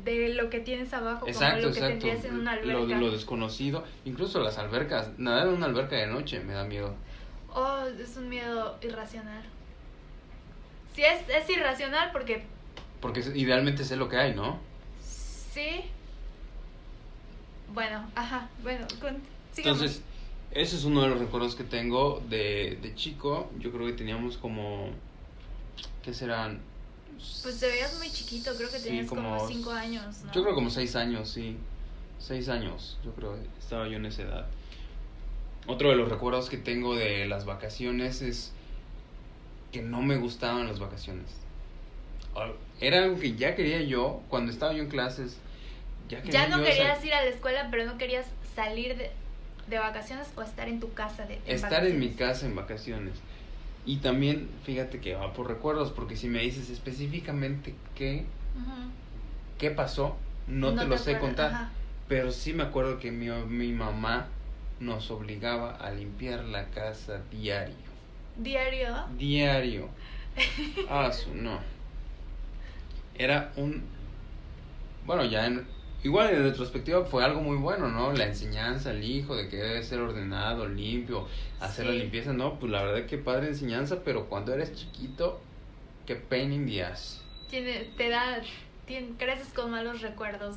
de 0.05 0.31
lo 0.31 0.51
que 0.51 0.59
tienes 0.61 0.93
abajo, 0.93 1.29
Exacto, 1.29 1.57
como 1.59 1.67
lo 1.69 1.73
que 1.73 1.79
exacto. 1.79 1.99
tendrías 2.07 2.25
en 2.25 2.41
una 2.41 2.57
Lo, 2.57 2.79
alberca. 2.83 2.99
lo 3.01 3.11
desconocido, 3.13 3.85
incluso 4.05 4.41
las 4.41 4.59
albercas. 4.59 5.11
Nadar 5.19 5.47
en 5.49 5.55
una 5.55 5.67
alberca 5.67 5.95
de 5.97 6.07
noche 6.09 6.41
me 6.41 6.55
da 6.55 6.65
miedo. 6.65 6.95
Oh, 7.55 7.85
es 7.87 8.17
un 8.17 8.29
miedo 8.29 8.77
irracional. 8.83 9.43
Sí, 10.95 11.03
es, 11.05 11.21
es 11.29 11.49
irracional 11.51 12.11
porque 12.13 12.45
Porque 13.01 13.21
idealmente 13.35 13.85
sé 13.85 13.97
lo 13.97 14.09
que 14.09 14.17
hay, 14.17 14.35
¿no? 14.35 14.59
sí. 15.01 15.83
Bueno, 17.73 18.07
ajá, 18.15 18.49
bueno, 18.63 18.87
con. 19.01 19.17
Entonces, 19.57 20.03
ese 20.51 20.77
es 20.77 20.85
uno 20.85 21.03
de 21.03 21.09
los 21.09 21.19
recuerdos 21.19 21.55
que 21.55 21.65
tengo 21.65 22.23
de, 22.29 22.79
de 22.83 22.95
chico. 22.95 23.51
Yo 23.59 23.71
creo 23.73 23.87
que 23.87 23.93
teníamos 23.95 24.37
como. 24.37 24.91
¿Qué 26.03 26.13
serán? 26.13 26.61
Pues 27.43 27.61
te 27.61 27.69
veías 27.69 27.97
muy 27.99 28.11
chiquito, 28.11 28.55
creo 28.57 28.71
que 28.71 28.79
Sí, 28.79 28.85
tenías 28.89 29.09
como 29.09 29.47
5 29.47 29.71
años, 29.71 30.23
¿no? 30.25 30.33
Yo 30.33 30.43
creo 30.43 30.55
como 30.55 30.71
seis 30.71 30.97
años, 30.97 31.31
sí. 31.31 31.57
Seis 32.19 32.49
años, 32.49 32.99
yo 33.05 33.13
creo. 33.13 33.37
Estaba 33.59 33.87
yo 33.89 33.97
en 33.97 34.07
esa 34.07 34.23
edad. 34.23 34.47
Otro 35.67 35.91
de 35.91 35.97
los 35.97 36.09
recuerdos 36.09 36.49
que 36.49 36.57
tengo 36.57 36.97
de 36.97 37.27
las 37.27 37.45
vacaciones 37.45 38.23
es 38.23 38.53
que 39.71 39.83
no 39.83 40.03
me 40.03 40.17
gustaban 40.17 40.67
las 40.67 40.81
vacaciones. 40.81 41.27
Ah, 42.35 42.51
Era 42.81 43.05
algo 43.05 43.19
que 43.19 43.37
ya 43.37 43.55
quería 43.55 43.83
yo 43.83 44.23
cuando 44.29 44.51
estaba 44.51 44.73
yo 44.73 44.83
en 44.83 44.89
clases. 44.89 45.37
Ya, 46.09 46.23
quería 46.23 46.49
Ya 46.49 46.57
no 46.57 46.63
querías 46.63 47.05
ir 47.05 47.15
a 47.15 47.23
la 47.23 47.31
escuela, 47.31 47.69
pero 47.71 47.85
no 47.87 47.99
querías 47.99 48.27
salir 48.55 48.97
de, 48.97 49.11
de 49.69 49.79
vacaciones 49.79 50.29
o 50.37 50.43
estar 50.43 50.69
en 50.69 50.81
tu 50.81 50.93
casa 50.93 51.25
de 51.27 51.35
en 51.35 51.43
estar 51.47 51.87
en 51.87 51.99
mi 51.99 52.11
casa 52.11 52.47
en 52.47 52.57
vacaciones. 52.57 53.15
Y 53.85 53.97
también, 53.97 54.49
fíjate 54.65 55.01
que 55.01 55.15
va 55.15 55.33
por 55.33 55.49
recuerdos, 55.49 55.91
porque 55.91 56.17
si 56.17 56.29
me 56.29 56.41
dices 56.41 56.71
específicamente 56.71 57.75
qué, 57.97 58.25
qué 59.59 59.71
pasó, 59.71 60.17
no, 60.47 60.75
te 60.75 60.87
lo 60.87 60.99
sé 60.99 61.19
contar. 61.19 61.51
ajá. 61.53 61.71
Pero 62.09 62.31
sí 62.31 62.53
me 62.53 62.63
acuerdo 62.63 62.99
que 62.99 63.11
mi, 63.11 63.29
mi 63.31 63.73
mamá 63.73 64.27
nos 64.81 65.11
obligaba 65.11 65.77
a 65.77 65.91
limpiar 65.93 66.45
la 66.45 66.67
casa 66.67 67.23
diario. 67.31 67.75
Diario. 68.37 68.95
Diario. 69.19 69.89
Ah, 70.89 71.13
su 71.13 71.35
no. 71.35 71.59
Era 73.15 73.53
un. 73.57 73.83
Bueno, 75.07 75.25
ya 75.25 75.47
en. 75.47 75.67
Igual 76.05 76.35
en 76.35 76.43
retrospectiva 76.43 77.05
fue 77.05 77.25
algo 77.25 77.41
muy 77.41 77.57
bueno, 77.57 77.89
¿no? 77.89 78.13
La 78.13 78.27
enseñanza 78.27 78.91
al 78.91 79.05
hijo 79.05 79.37
de 79.37 79.49
que 79.49 79.57
debe 79.57 79.83
ser 79.85 80.01
ordenado, 80.01 80.67
limpio, 80.67 81.29
hacer 81.61 81.87
la 81.87 81.93
Sí. 81.93 81.99
limpieza, 81.99 82.33
¿no? 82.33 82.59
Pues 82.59 82.73
la 82.73 82.83
verdad 82.83 83.07
que 83.07 83.19
padre 83.19 83.49
enseñanza, 83.49 84.03
pero 84.05 84.29
cuando 84.29 84.53
eres 84.53 84.75
chiquito, 84.75 85.41
qué 86.05 86.17
pain 86.17 86.53
in 86.53 86.67
the 86.67 86.83
ass. 86.85 87.23
Tiene, 87.49 87.85
te 87.97 88.09
da, 88.09 88.41
creces 89.17 89.53
con 89.55 89.71
malos 89.71 90.01
recuerdos. 90.01 90.57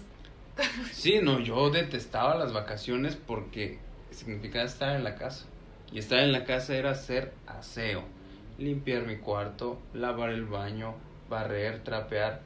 Sí, 0.91 1.19
no, 1.21 1.39
yo 1.39 1.69
detestaba 1.69 2.35
las 2.35 2.53
vacaciones 2.53 3.15
porque 3.15 3.79
significaba 4.11 4.65
estar 4.65 4.95
en 4.95 5.03
la 5.03 5.15
casa. 5.15 5.45
Y 5.91 5.99
estar 5.99 6.19
en 6.19 6.31
la 6.31 6.45
casa 6.45 6.75
era 6.75 6.91
hacer 6.91 7.33
aseo, 7.45 8.03
limpiar 8.57 9.05
mi 9.05 9.17
cuarto, 9.17 9.79
lavar 9.93 10.31
el 10.31 10.45
baño, 10.45 10.95
barrer, 11.29 11.83
trapear, 11.83 12.41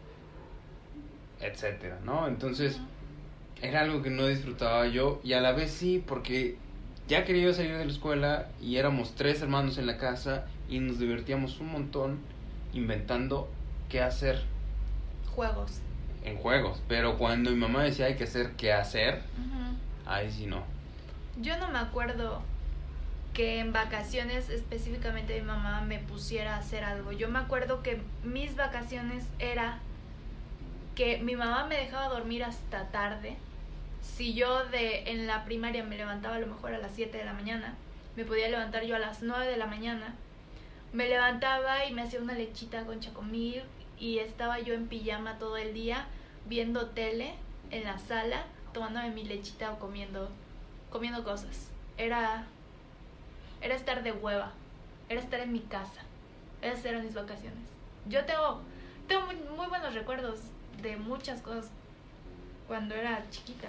etcétera, 1.42 2.00
¿no? 2.04 2.28
Entonces, 2.28 2.80
era 3.62 3.82
algo 3.82 4.02
que 4.02 4.10
no 4.10 4.26
disfrutaba 4.28 4.88
yo 4.88 5.20
y 5.24 5.34
a 5.34 5.42
la 5.42 5.52
vez 5.52 5.72
sí, 5.72 6.04
porque 6.06 6.58
ya 7.08 7.26
quería 7.26 7.44
yo 7.46 7.54
salir 7.54 7.76
de 7.78 7.86
la 7.86 7.92
escuela 7.92 8.48
y 8.62 8.78
éramos 8.78 9.16
tres 9.16 9.42
hermanos 9.42 9.78
en 9.78 9.86
la 9.88 9.98
casa 9.98 10.46
y 10.70 10.80
nos 10.80 11.00
divertíamos 11.00 11.60
un 11.60 11.72
montón 11.72 12.20
inventando 12.74 13.50
qué 13.90 14.02
hacer 14.02 14.44
Juegos. 15.34 15.80
en 16.24 16.38
juegos. 16.38 16.82
Pero 16.88 17.18
cuando 17.18 17.50
mi 17.52 17.56
mamá 17.58 17.84
decía 17.84 18.06
hay 18.06 18.16
que 18.16 18.26
hacer 18.26 18.52
qué 18.58 18.74
hacer, 18.74 19.16
Ujú. 19.38 19.76
ahí 20.06 20.32
sí 20.32 20.46
no. 20.46 20.64
Yo 21.42 21.58
no 21.58 21.70
me 21.72 21.80
acuerdo 21.80 22.42
que 23.34 23.60
en 23.60 23.72
vacaciones 23.72 24.50
específicamente 24.50 25.40
mi 25.40 25.48
mamá 25.48 25.82
me 25.82 26.00
pusiera 26.00 26.56
a 26.56 26.60
hacer 26.60 26.84
algo. 26.84 27.12
Yo 27.14 27.30
me 27.30 27.40
acuerdo 27.40 27.82
que 27.84 28.02
mis 28.24 28.56
vacaciones 28.56 29.26
era 29.40 29.80
que 31.00 31.18
mi 31.20 31.38
mamá 31.38 31.64
me 31.64 31.78
dejaba 31.78 32.10
dormir 32.10 32.44
hasta 32.44 32.90
tarde. 32.90 33.38
Si 34.02 34.34
yo 34.34 34.66
de 34.66 35.10
en 35.10 35.28
la 35.28 35.46
primaria 35.46 35.82
me 35.82 35.96
levantaba 35.96 36.36
a 36.36 36.40
lo 36.40 36.48
mejor 36.48 36.74
a 36.74 36.78
las 36.78 36.92
7 36.92 37.18
de 37.18 37.24
la 37.24 37.32
mañana, 37.32 37.76
me 38.18 38.26
podía 38.26 38.50
levantar 38.50 38.84
yo 38.84 38.98
a 38.98 39.00
las 39.00 39.22
9 39.22 39.48
de 39.48 39.56
la 39.56 39.66
mañana. 39.66 40.14
Me 40.92 41.08
levantaba 41.08 41.86
y 41.86 41.94
me 41.94 42.02
hacía 42.02 42.20
una 42.20 42.34
lechita 42.34 42.86
con 42.86 43.00
chacomil 43.00 43.64
y 43.98 44.20
estaba 44.20 44.60
yo 44.60 44.74
en 44.74 44.90
pijama 44.90 45.38
todo 45.38 45.56
el 45.56 45.74
día 45.74 46.06
viendo 46.50 46.88
tele 46.88 47.34
en 47.72 47.86
la 47.86 47.98
sala, 47.98 48.44
tomándome 48.74 49.12
mi 49.12 49.24
lechita 49.24 49.72
o 49.72 49.80
comiendo 49.80 50.30
comiendo 50.90 51.24
cosas. 51.24 51.70
Era 51.98 52.44
era 53.62 53.74
estar 53.74 54.04
de 54.04 54.12
hueva, 54.12 54.52
era 55.08 55.22
estar 55.22 55.40
en 55.40 55.54
mi 55.54 55.62
casa. 55.62 56.02
Esas 56.62 56.84
eran 56.84 57.06
mis 57.06 57.14
vacaciones. 57.14 57.70
Yo 58.10 58.26
tengo 58.26 58.60
tengo 59.08 59.28
muy, 59.28 59.36
muy 59.56 59.68
buenos 59.68 59.94
recuerdos 59.94 60.42
de 60.82 60.98
muchas 60.98 61.42
cosas 61.42 61.70
cuando 62.68 62.96
era 62.96 63.24
chiquita. 63.32 63.68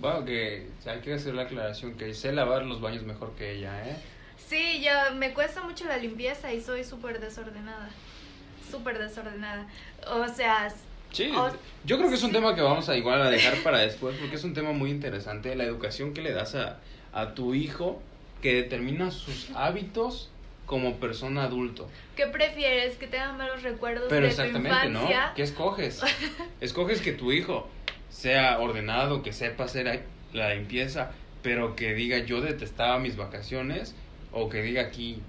Bueno, 0.00 0.24
que 0.24 0.66
hay 0.86 1.00
que 1.00 1.14
hacer 1.14 1.34
la 1.34 1.42
aclaración 1.42 1.94
que 1.94 2.14
sé 2.14 2.32
lavar 2.32 2.64
los 2.64 2.80
baños 2.80 3.02
mejor 3.04 3.32
que 3.36 3.52
ella, 3.52 3.88
¿eh? 3.88 3.96
Sí, 4.38 4.82
yo 4.82 5.14
me 5.16 5.32
cuesta 5.34 5.62
mucho 5.62 5.84
la 5.84 5.98
limpieza 5.98 6.52
y 6.52 6.60
soy 6.60 6.82
súper 6.84 7.20
desordenada. 7.20 7.90
Súper 8.70 8.98
desordenada. 8.98 9.66
O 10.08 10.26
sea, 10.28 10.72
Sí, 11.12 11.32
O- 11.36 11.50
yo 11.84 11.96
creo 11.98 12.08
que 12.08 12.14
es 12.14 12.22
un 12.22 12.30
sí. 12.30 12.36
tema 12.36 12.54
que 12.54 12.62
vamos 12.62 12.88
a 12.88 12.96
igual 12.96 13.20
a 13.20 13.30
dejar 13.30 13.62
para 13.62 13.78
después 13.78 14.16
porque 14.16 14.36
es 14.36 14.44
un 14.44 14.54
tema 14.54 14.72
muy 14.72 14.90
interesante, 14.90 15.54
la 15.56 15.64
educación 15.64 16.14
que 16.14 16.22
le 16.22 16.32
das 16.32 16.54
a, 16.54 16.78
a 17.12 17.34
tu 17.34 17.54
hijo 17.54 18.00
que 18.42 18.54
determina 18.54 19.10
sus 19.10 19.48
hábitos 19.54 20.29
como 20.70 21.00
persona 21.00 21.42
adulto. 21.42 21.90
¿qué 22.14 22.28
prefieres? 22.28 22.96
¿Que 22.96 23.08
tengan 23.08 23.36
malos 23.36 23.64
recuerdos 23.64 24.06
Pero 24.08 24.28
de 24.28 24.32
tu 24.32 24.40
exactamente, 24.40 24.88
¿no? 24.90 25.00
infancia? 25.00 25.32
¿Qué 25.34 25.42
escoges? 25.42 26.00
Escoges 26.60 27.00
que 27.00 27.10
tu 27.10 27.32
hijo 27.32 27.68
sea 28.08 28.60
ordenado, 28.60 29.20
que 29.24 29.32
sepa 29.32 29.64
hacer 29.64 30.04
la 30.32 30.54
limpieza, 30.54 31.10
Pero 31.42 31.74
que 31.74 31.92
diga 31.94 32.18
yo 32.18 32.40
detestaba 32.40 33.00
mis 33.00 33.16
vacaciones 33.16 33.96
o 34.30 34.48
que 34.48 34.62
diga 34.62 34.82
aquí 34.82 35.20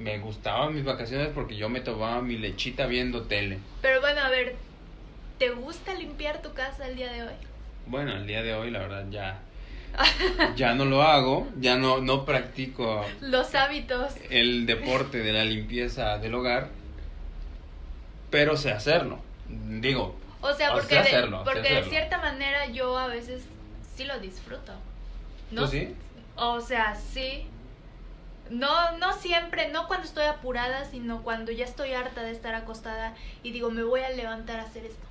me 0.00 0.18
gustaban 0.18 0.74
mis 0.74 0.82
vacaciones 0.84 1.28
porque 1.32 1.54
yo 1.54 1.68
me 1.68 1.80
tomaba 1.80 2.22
mi 2.22 2.36
lechita 2.38 2.86
viendo 2.86 3.22
tele. 3.26 3.58
Pero 3.82 4.00
bueno, 4.00 4.20
a 4.22 4.30
ver, 4.30 4.56
¿te 5.38 5.50
gusta 5.50 5.94
limpiar 5.94 6.42
tu 6.42 6.52
casa 6.54 6.88
el 6.88 6.96
día 6.96 7.12
de 7.12 7.22
hoy? 7.22 7.34
Bueno, 7.86 8.16
el 8.16 8.26
día 8.26 8.42
de 8.42 8.52
hoy 8.52 8.72
la 8.72 8.80
verdad 8.80 9.06
ya 9.10 9.42
ya 10.56 10.74
no 10.74 10.84
lo 10.84 11.02
hago, 11.02 11.48
ya 11.58 11.76
no 11.76 12.00
no 12.00 12.24
practico 12.24 13.04
Los 13.20 13.54
hábitos. 13.54 14.14
el 14.30 14.66
deporte 14.66 15.18
de 15.18 15.32
la 15.32 15.44
limpieza 15.44 16.18
del 16.18 16.34
hogar, 16.34 16.68
pero 18.30 18.56
sé 18.56 18.72
hacerlo. 18.72 19.18
Digo, 19.48 20.16
O 20.40 20.52
sea, 20.54 20.72
porque, 20.72 20.88
sé 20.88 20.94
de, 20.94 21.00
hacerlo, 21.00 21.44
sé 21.44 21.44
porque 21.44 21.74
de 21.74 21.84
cierta 21.84 22.18
manera 22.18 22.66
yo 22.66 22.96
a 22.96 23.06
veces 23.06 23.44
sí 23.94 24.04
lo 24.04 24.18
disfruto. 24.20 24.72
¿No? 25.50 25.62
¿tú 25.62 25.68
sí? 25.68 25.94
O 26.36 26.60
sea, 26.60 26.94
sí. 26.96 27.46
No, 28.50 28.98
no 28.98 29.12
siempre, 29.14 29.68
no 29.70 29.86
cuando 29.86 30.06
estoy 30.06 30.24
apurada, 30.24 30.84
sino 30.84 31.22
cuando 31.22 31.52
ya 31.52 31.64
estoy 31.64 31.92
harta 31.92 32.22
de 32.22 32.32
estar 32.32 32.54
acostada 32.54 33.14
y 33.42 33.52
digo, 33.52 33.70
me 33.70 33.82
voy 33.82 34.00
a 34.00 34.10
levantar 34.10 34.60
a 34.60 34.64
hacer 34.64 34.84
esto. 34.84 35.06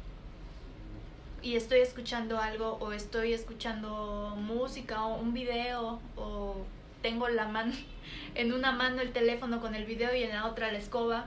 Y 1.41 1.55
estoy 1.55 1.79
escuchando 1.79 2.37
algo, 2.39 2.77
o 2.79 2.91
estoy 2.93 3.33
escuchando 3.33 4.35
música, 4.37 5.05
o 5.05 5.15
un 5.19 5.33
video, 5.33 5.99
o 6.15 6.57
tengo 7.01 7.27
la 7.29 7.47
mano, 7.47 7.73
en 8.35 8.53
una 8.53 8.71
mano 8.71 9.01
el 9.01 9.11
teléfono 9.11 9.59
con 9.59 9.73
el 9.75 9.85
video 9.85 10.13
y 10.15 10.23
en 10.23 10.29
la 10.29 10.45
otra 10.45 10.71
la 10.71 10.77
escoba. 10.77 11.25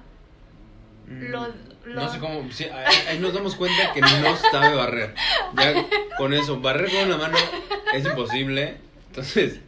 Lo- 1.08 1.48
lo- 1.48 1.54
Mm, 1.84 1.94
No 1.96 2.08
sé 2.10 2.18
cómo, 2.18 2.50
sí, 2.50 2.64
ahí, 2.64 3.18
nos 3.18 3.34
damos 3.34 3.56
cuenta 3.56 3.92
que 3.92 4.00
no 4.00 4.36
sabe 4.50 4.74
barrer. 4.74 5.14
Ya 5.54 5.74
con 6.16 6.32
eso, 6.32 6.58
barrer 6.60 6.90
con 6.90 7.04
una 7.08 7.18
mano 7.18 7.36
es 7.92 8.06
imposible. 8.06 8.78
Entonces, 9.08 9.60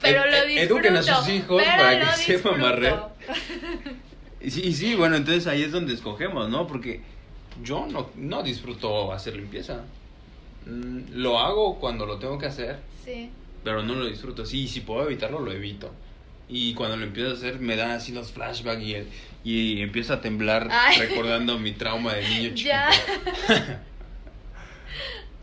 Pero 0.00 0.24
ed- 0.24 0.30
lo 0.30 0.36
ed- 0.36 0.58
eduquen 0.58 0.94
a 0.94 1.00
disfruto, 1.00 1.20
sus 1.22 1.30
hijos 1.32 1.62
para 1.64 1.98
que 1.98 2.06
sepan 2.18 2.52
disfruto. 2.54 2.62
barrer. 2.62 2.94
Y 4.40 4.50
sí, 4.52 4.60
y 4.62 4.72
sí, 4.74 4.94
bueno, 4.94 5.16
entonces 5.16 5.48
ahí 5.48 5.62
es 5.64 5.72
donde 5.72 5.92
escogemos, 5.94 6.48
¿no? 6.50 6.68
Porque 6.68 7.00
yo 7.62 7.86
no, 7.86 8.10
no 8.16 8.42
disfruto 8.42 9.12
hacer 9.12 9.36
limpieza. 9.36 9.82
Mm, 10.66 11.12
Lo 11.14 11.38
hago 11.38 11.78
cuando 11.78 12.06
lo 12.06 12.18
tengo 12.18 12.38
que 12.38 12.46
hacer, 12.46 12.78
Sí. 13.04 13.30
pero 13.64 13.82
no 13.82 13.94
lo 13.94 14.06
disfruto. 14.06 14.44
Sí, 14.46 14.66
si 14.68 14.80
puedo 14.80 15.06
evitarlo, 15.06 15.40
lo 15.40 15.52
evito. 15.52 15.90
Y 16.48 16.74
cuando 16.74 16.96
lo 16.96 17.04
empiezo 17.04 17.30
a 17.30 17.34
hacer, 17.34 17.58
me 17.58 17.74
dan 17.76 17.90
así 17.90 18.12
los 18.12 18.30
flashbacks 18.32 18.80
y, 18.82 18.94
el- 18.94 19.08
y 19.44 19.80
empiezo 19.82 20.12
a 20.14 20.20
temblar 20.20 20.68
Ay. 20.70 20.98
recordando 20.98 21.58
mi 21.58 21.72
trauma 21.72 22.14
de 22.14 22.28
niño 22.28 22.48
chiquito. 22.54 22.68
Ya. 22.68 22.90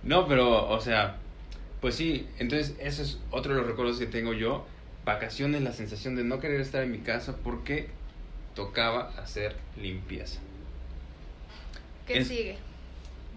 No, 0.03 0.27
pero, 0.27 0.67
o 0.69 0.81
sea, 0.81 1.15
pues 1.79 1.95
sí, 1.95 2.27
entonces 2.39 2.75
eso 2.81 3.01
es 3.01 3.19
otro 3.31 3.53
de 3.53 3.59
los 3.61 3.67
recuerdos 3.69 3.99
que 3.99 4.05
tengo 4.05 4.33
yo. 4.33 4.65
Vacaciones, 5.05 5.61
la 5.61 5.71
sensación 5.71 6.15
de 6.15 6.23
no 6.23 6.39
querer 6.39 6.59
estar 6.61 6.83
en 6.83 6.91
mi 6.91 6.99
casa 6.99 7.37
porque 7.43 7.87
tocaba 8.55 9.11
hacer 9.17 9.55
limpieza. 9.81 10.39
¿Qué 12.07 12.19
Es- 12.19 12.27
sigue? 12.27 12.57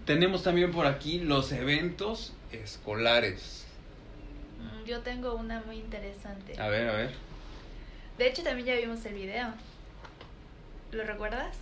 Tenemos 0.05 0.43
también 0.43 0.71
por 0.71 0.85
aquí 0.85 1.19
los 1.19 1.51
eventos 1.51 2.33
escolares. 2.51 3.65
Mm, 4.59 4.85
Yo 4.85 5.01
tengo 5.01 5.33
una 5.35 5.61
muy 5.61 5.77
interesante. 5.77 6.59
A 6.61 6.67
ver, 6.69 6.87
a 6.87 6.93
ver. 6.93 7.11
De 8.17 8.27
hecho, 8.27 8.41
también 8.43 8.67
ya 8.67 8.75
vimos 8.75 9.05
el 9.05 9.13
video. 9.15 9.53
¿Lo 10.91 11.03
recuerdas? 11.03 11.57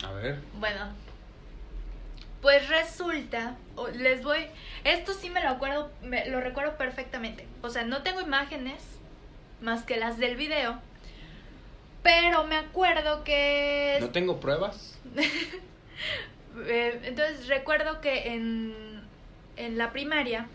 Mm, 0.00 0.04
A 0.06 0.12
ver. 0.12 0.38
Bueno, 0.58 0.88
pues 2.40 2.68
resulta, 2.68 3.56
les 3.94 4.24
voy, 4.24 4.46
esto 4.84 5.12
sí 5.14 5.30
me 5.30 5.40
lo 5.42 5.50
acuerdo, 5.50 5.92
me, 6.02 6.26
lo 6.28 6.40
recuerdo 6.40 6.76
perfectamente. 6.76 7.46
O 7.62 7.68
sea, 7.70 7.84
no 7.84 8.02
tengo 8.02 8.20
imágenes 8.20 8.82
más 9.60 9.84
que 9.84 9.96
las 9.96 10.18
del 10.18 10.36
video, 10.36 10.78
pero 12.02 12.44
me 12.44 12.56
acuerdo 12.56 13.24
que 13.24 13.98
No 14.00 14.10
tengo 14.10 14.40
pruebas. 14.40 14.98
Eh, 16.66 17.00
entonces 17.04 17.48
recuerdo 17.48 18.02
que 18.02 18.34
en, 18.34 19.00
en 19.56 19.78
la 19.78 19.90
primaria 19.90 20.48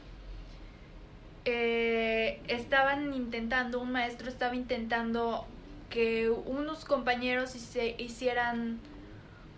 eh, 1.45 2.39
estaban 2.48 3.14
intentando, 3.14 3.80
un 3.80 3.91
maestro 3.91 4.30
estaba 4.30 4.56
intentando 4.56 5.48
que 5.89 6.30
unos 6.30 6.86
compañeros 6.86 7.56
hice- 7.56 7.95
hicieran 7.98 8.80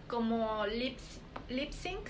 como 0.07 0.65
lip, 0.67 0.97
lip 1.49 1.71
sync 1.71 2.07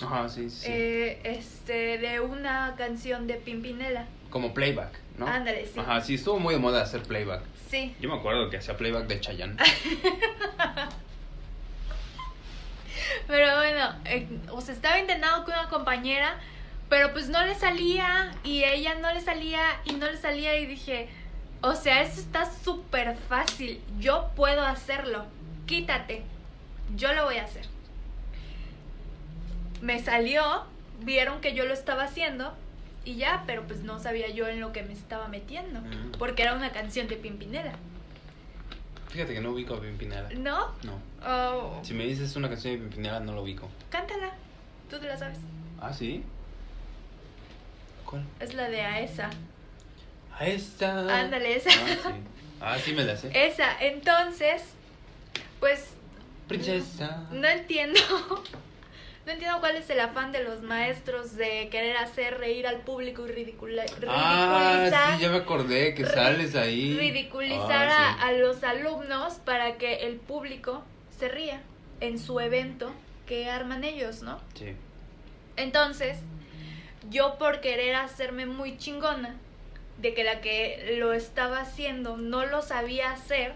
Ajá, 0.00 0.28
sí, 0.28 0.48
sí. 0.48 0.66
eh, 0.70 1.20
este, 1.24 1.98
de 1.98 2.20
una 2.20 2.76
canción 2.78 3.26
de 3.26 3.34
Pimpinela. 3.34 4.06
Como 4.30 4.54
playback, 4.54 4.92
¿no? 5.18 5.26
Ándale, 5.26 5.66
sí. 5.66 5.78
Ajá, 5.78 6.00
sí, 6.00 6.14
estuvo 6.14 6.38
muy 6.38 6.54
de 6.54 6.60
moda 6.60 6.82
hacer 6.82 7.02
playback. 7.02 7.42
Sí. 7.70 7.94
Yo 8.00 8.08
me 8.08 8.16
acuerdo 8.16 8.48
que 8.50 8.56
hacía 8.56 8.76
playback 8.76 9.06
de 9.06 9.20
Chayanne. 9.20 9.56
Pero 13.26 13.56
bueno, 13.56 13.94
eh, 14.04 14.26
o 14.50 14.60
sea, 14.60 14.74
estaba 14.74 14.98
intentando 14.98 15.44
con 15.44 15.54
una 15.54 15.68
compañera, 15.68 16.38
pero 16.88 17.12
pues 17.12 17.28
no 17.28 17.44
le 17.44 17.54
salía 17.54 18.32
y 18.42 18.64
ella 18.64 18.94
no 18.96 19.12
le 19.12 19.20
salía 19.20 19.60
y 19.84 19.92
no 19.92 20.06
le 20.06 20.16
salía 20.16 20.56
y 20.56 20.66
dije, 20.66 21.08
o 21.60 21.74
sea, 21.74 22.02
esto 22.02 22.20
está 22.20 22.50
súper 22.50 23.16
fácil, 23.16 23.82
yo 23.98 24.30
puedo 24.34 24.62
hacerlo, 24.62 25.26
quítate, 25.66 26.22
yo 26.96 27.12
lo 27.12 27.24
voy 27.24 27.36
a 27.36 27.44
hacer. 27.44 27.66
Me 29.82 30.02
salió, 30.02 30.64
vieron 31.00 31.40
que 31.40 31.54
yo 31.54 31.66
lo 31.66 31.74
estaba 31.74 32.04
haciendo 32.04 32.54
y 33.08 33.16
ya, 33.16 33.42
pero 33.46 33.66
pues 33.66 33.80
no 33.84 33.98
sabía 33.98 34.28
yo 34.28 34.46
en 34.48 34.60
lo 34.60 34.72
que 34.72 34.82
me 34.82 34.92
estaba 34.92 35.28
metiendo, 35.28 35.80
Mm. 35.80 36.12
porque 36.18 36.42
era 36.42 36.54
una 36.54 36.70
canción 36.72 37.08
de 37.08 37.16
Pimpinela, 37.16 37.72
Fíjate 39.08 39.32
que 39.32 39.40
no 39.40 39.52
ubico 39.52 39.72
a 39.74 39.80
Pimpinela. 39.80 40.28
¿no? 40.36 40.68
No. 40.82 41.00
Oh, 41.26 41.80
Si 41.82 41.94
me 41.94 42.04
dices 42.04 42.36
una 42.36 42.50
canción 42.50 42.74
de 42.74 42.80
Pimpinela, 42.80 43.20
no 43.20 43.32
lo 43.32 43.42
ubico. 43.42 43.66
cántala, 43.88 44.32
tú 44.90 44.98
te 44.98 45.06
la 45.06 45.16
sabes, 45.16 45.38
Ah, 45.80 45.92
sí. 45.94 46.22
¿Cuál? 48.04 48.24
es 48.40 48.52
la 48.54 48.68
de 48.68 48.82
Aesa. 48.82 49.30
A 50.38 50.46
esta. 50.46 51.20
Ándale, 51.20 51.56
esa. 51.56 51.70
Ah, 51.70 51.86
sí. 51.86 52.20
Ah, 52.60 52.78
sí 52.78 52.92
me 52.92 53.04
la 53.04 53.16
sé. 53.16 53.30
Esa, 53.32 53.78
entonces, 53.80 54.62
pues 55.60 55.90
Princesa. 56.46 57.26
no 57.30 57.46
entiendo. 57.48 58.00
No 59.28 59.34
entiendo 59.34 59.60
cuál 59.60 59.76
es 59.76 59.90
el 59.90 60.00
afán 60.00 60.32
de 60.32 60.42
los 60.42 60.62
maestros 60.62 61.36
de 61.36 61.68
querer 61.70 61.98
hacer 61.98 62.38
reír 62.38 62.66
al 62.66 62.80
público 62.80 63.26
y 63.26 63.30
ridicula- 63.32 63.84
Ah, 64.08 64.70
ridiculizar, 64.70 65.16
sí, 65.16 65.22
ya 65.22 65.28
me 65.28 65.36
acordé 65.36 65.92
que 65.92 66.06
sales 66.06 66.54
ahí. 66.56 66.96
ridiculizar 66.96 67.88
Ah, 67.90 68.16
a, 68.22 68.28
a 68.28 68.32
los 68.32 68.64
alumnos 68.64 69.34
para 69.34 69.76
que 69.76 70.06
el 70.06 70.16
público 70.16 70.82
se 71.18 71.28
ría 71.28 71.60
en 72.00 72.18
su 72.18 72.40
evento 72.40 72.90
que 73.26 73.50
arman 73.50 73.84
ellos, 73.84 74.22
¿no? 74.22 74.40
sí. 74.54 74.74
Entonces, 75.56 76.16
yo 77.10 77.36
por 77.36 77.60
querer 77.60 77.96
hacerme 77.96 78.46
muy 78.46 78.78
chingona, 78.78 79.34
de 79.98 80.14
que 80.14 80.24
la 80.24 80.40
que 80.40 80.96
lo 80.98 81.12
estaba 81.12 81.60
haciendo 81.60 82.16
no 82.16 82.46
lo 82.46 82.62
sabía 82.62 83.10
hacer, 83.12 83.52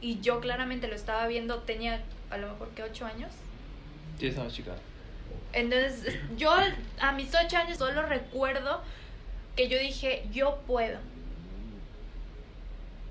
y 0.00 0.18
yo 0.20 0.40
claramente 0.40 0.88
lo 0.88 0.96
estaba 0.96 1.28
viendo, 1.28 1.58
tenía 1.60 2.02
a 2.30 2.38
lo 2.38 2.48
mejor 2.50 2.70
que 2.70 2.82
ocho 2.82 3.06
años. 3.06 3.30
Sí, 4.18 4.26
estaba 4.26 4.48
chica. 4.50 4.72
Entonces, 5.52 6.18
yo 6.36 6.50
a 7.00 7.12
mis 7.12 7.32
ocho 7.34 7.56
años 7.56 7.78
solo 7.78 8.02
recuerdo 8.02 8.82
que 9.56 9.68
yo 9.68 9.78
dije, 9.78 10.24
yo 10.32 10.58
puedo. 10.66 10.98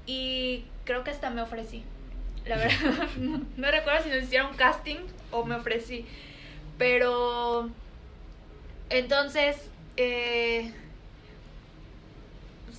Y 0.06 0.66
creo 0.86 1.04
que 1.04 1.12
hasta 1.12 1.30
me 1.30 1.42
ofrecí. 1.42 1.84
La 2.46 2.58
verdad, 2.58 3.08
no, 3.18 3.42
no 3.58 3.72
recuerdo 3.72 4.04
si 4.04 4.10
nos 4.10 4.24
hicieron 4.24 4.56
casting 4.56 4.98
o 5.32 5.46
me 5.46 5.56
ofrecí. 5.56 6.06
Pero, 6.78 7.70
entonces, 8.90 9.58
eh, 9.98 10.74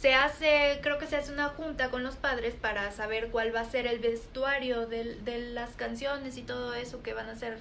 se 0.02 0.14
hace, 0.14 0.80
creo 0.82 0.98
que 0.98 1.06
se 1.06 1.14
hace 1.14 1.32
una 1.32 1.50
junta 1.50 1.90
con 1.90 2.02
los 2.02 2.16
padres 2.16 2.54
para 2.54 2.90
saber 2.90 3.28
cuál 3.28 3.54
va 3.54 3.60
a 3.60 3.64
ser 3.64 3.86
el 3.86 4.00
vestuario 4.00 4.88
de, 4.88 5.16
las 5.52 5.70
canciones 5.76 6.36
y 6.36 6.42
todo 6.42 6.74
eso 6.74 7.04
que 7.04 7.14
van 7.14 7.28
a 7.28 7.32
hacer 7.32 7.58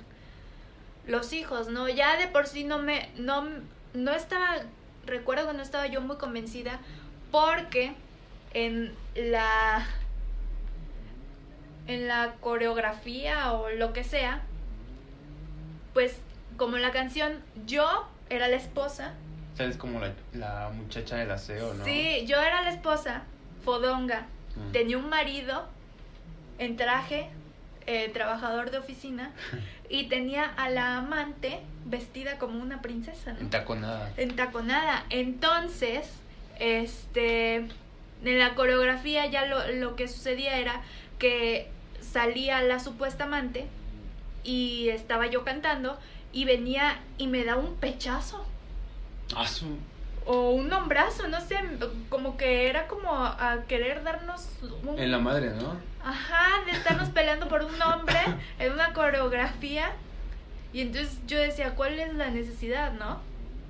los 1.08 1.34
hijos, 1.34 1.68
¿no? 1.70 1.89
Ya 1.89 2.18
de 2.18 2.28
por 2.28 2.47
sí 2.47 2.64
no 2.64 2.78
me, 2.80 3.10
no, 3.18 3.47
no 3.93 4.12
estaba, 4.14 4.58
recuerdo 5.06 5.47
que 5.47 5.54
no 5.54 5.64
estaba 5.64 5.88
yo 5.88 6.02
muy 6.02 6.18
convencida 6.18 6.80
porque 7.32 7.93
en 8.54 8.93
la, 9.16 9.86
en 11.88 12.08
la 12.08 12.34
coreografía 12.39 13.54
o 13.54 13.70
lo 13.72 13.93
que 13.93 14.04
sea, 14.04 14.41
pues 15.93 16.16
como 16.58 16.78
la 16.78 16.91
canción 16.91 17.39
yo 17.66 18.08
era 18.30 18.47
la 18.47 18.58
esposa, 18.58 19.14
¿Sabes 19.58 19.76
como 19.78 19.99
la, 19.99 20.14
la 20.34 20.70
muchacha 20.74 21.18
del 21.18 21.30
aseo, 21.32 21.74
no? 21.74 21.84
sí, 21.84 22.26
yo 22.26 22.39
era 22.39 22.62
la 22.62 22.72
esposa, 22.72 23.24
fodonga, 23.66 24.26
Mm. 24.54 24.72
tenía 24.74 24.97
un 24.97 25.08
marido 25.08 25.66
en 26.60 26.76
traje 26.76 27.30
eh, 27.88 28.10
trabajador 28.14 28.72
de 28.72 28.78
oficina 28.80 29.32
y 29.90 30.04
tenía 30.08 30.46
a 30.46 30.70
la 30.70 30.98
amante 30.98 31.60
vestida 31.86 32.38
como 32.38 32.62
una 32.62 32.82
princesa, 32.82 33.34
¿no? 33.34 33.40
Entaconada. 33.40 34.12
entaconada. 34.18 35.06
Entonces, 35.10 36.10
este, 36.60 37.56
en 37.56 38.40
la 38.40 38.56
coreografía 38.56 39.26
ya 39.28 39.46
lo, 39.46 39.68
lo 39.74 39.96
que 39.96 40.08
sucedía 40.08 40.58
era 40.58 40.82
que 41.20 41.70
salía 42.02 42.62
la 42.62 42.80
supuesta 42.80 43.24
amante 43.26 43.66
y 44.44 44.90
estaba 44.90 45.28
yo 45.28 45.44
cantando 45.44 46.00
y 46.34 46.46
venía 46.46 47.00
y 47.18 47.28
me 47.28 47.44
da 47.44 47.58
un 47.58 47.76
pechazo 47.76 48.46
Ah, 49.36 49.48
su- 49.48 49.78
o 50.26 50.52
un 50.52 50.72
hombrazo, 50.72 51.28
no 51.28 51.42
sé, 51.42 51.58
como 52.10 52.38
que 52.38 52.70
era 52.70 52.88
como 52.88 53.10
a 53.16 53.64
querer 53.68 54.04
darnos 54.04 54.48
un... 54.84 55.00
En 55.00 55.12
la 55.12 55.20
madre, 55.20 55.52
¿no? 55.52 55.76
Ajá, 56.04 56.64
de 56.66 56.72
estarnos 56.72 57.10
peleando 57.10 57.48
por 57.48 57.64
un 57.64 57.82
hombre 57.82 58.18
en 58.60 58.72
una 58.74 58.94
coreografía. 58.94 59.92
Y 60.74 60.82
entonces 60.82 61.18
yo 61.28 61.38
decía, 61.40 61.76
¿cuál 61.76 62.00
es 62.00 62.14
la 62.16 62.30
necesidad, 62.30 62.94
no? 62.94 63.20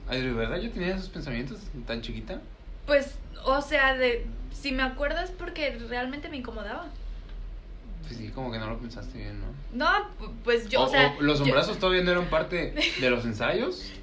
Ay, 0.07 0.21
¿de 0.21 0.31
verdad 0.33 0.57
yo 0.57 0.71
tenía 0.71 0.95
esos 0.95 1.09
pensamientos 1.09 1.59
tan 1.87 2.01
chiquita? 2.01 2.41
Pues, 2.85 3.15
o 3.45 3.61
sea, 3.61 3.95
de 3.95 4.25
si 4.53 4.71
me 4.71 4.83
acuerdo 4.83 5.19
es 5.21 5.31
porque 5.31 5.77
realmente 5.89 6.29
me 6.29 6.37
incomodaba. 6.37 6.85
Pues 8.03 8.17
sí, 8.17 8.29
como 8.29 8.51
que 8.51 8.59
no 8.59 8.67
lo 8.67 8.77
pensaste 8.77 9.17
bien, 9.17 9.39
¿no? 9.39 9.45
No, 9.73 10.09
pu- 10.19 10.33
pues 10.43 10.67
yo, 10.69 10.81
o, 10.81 10.85
O- 10.85 10.89
sea... 10.89 11.15
o 11.17 11.21
los 11.21 11.39
yo- 11.39 11.45
hombrazos 11.45 11.77
todavía 11.79 12.03
no 12.03 12.11
eran 12.11 12.25
parte 12.25 12.73
de 12.99 13.09
los 13.09 13.23
ensayos. 13.25 13.91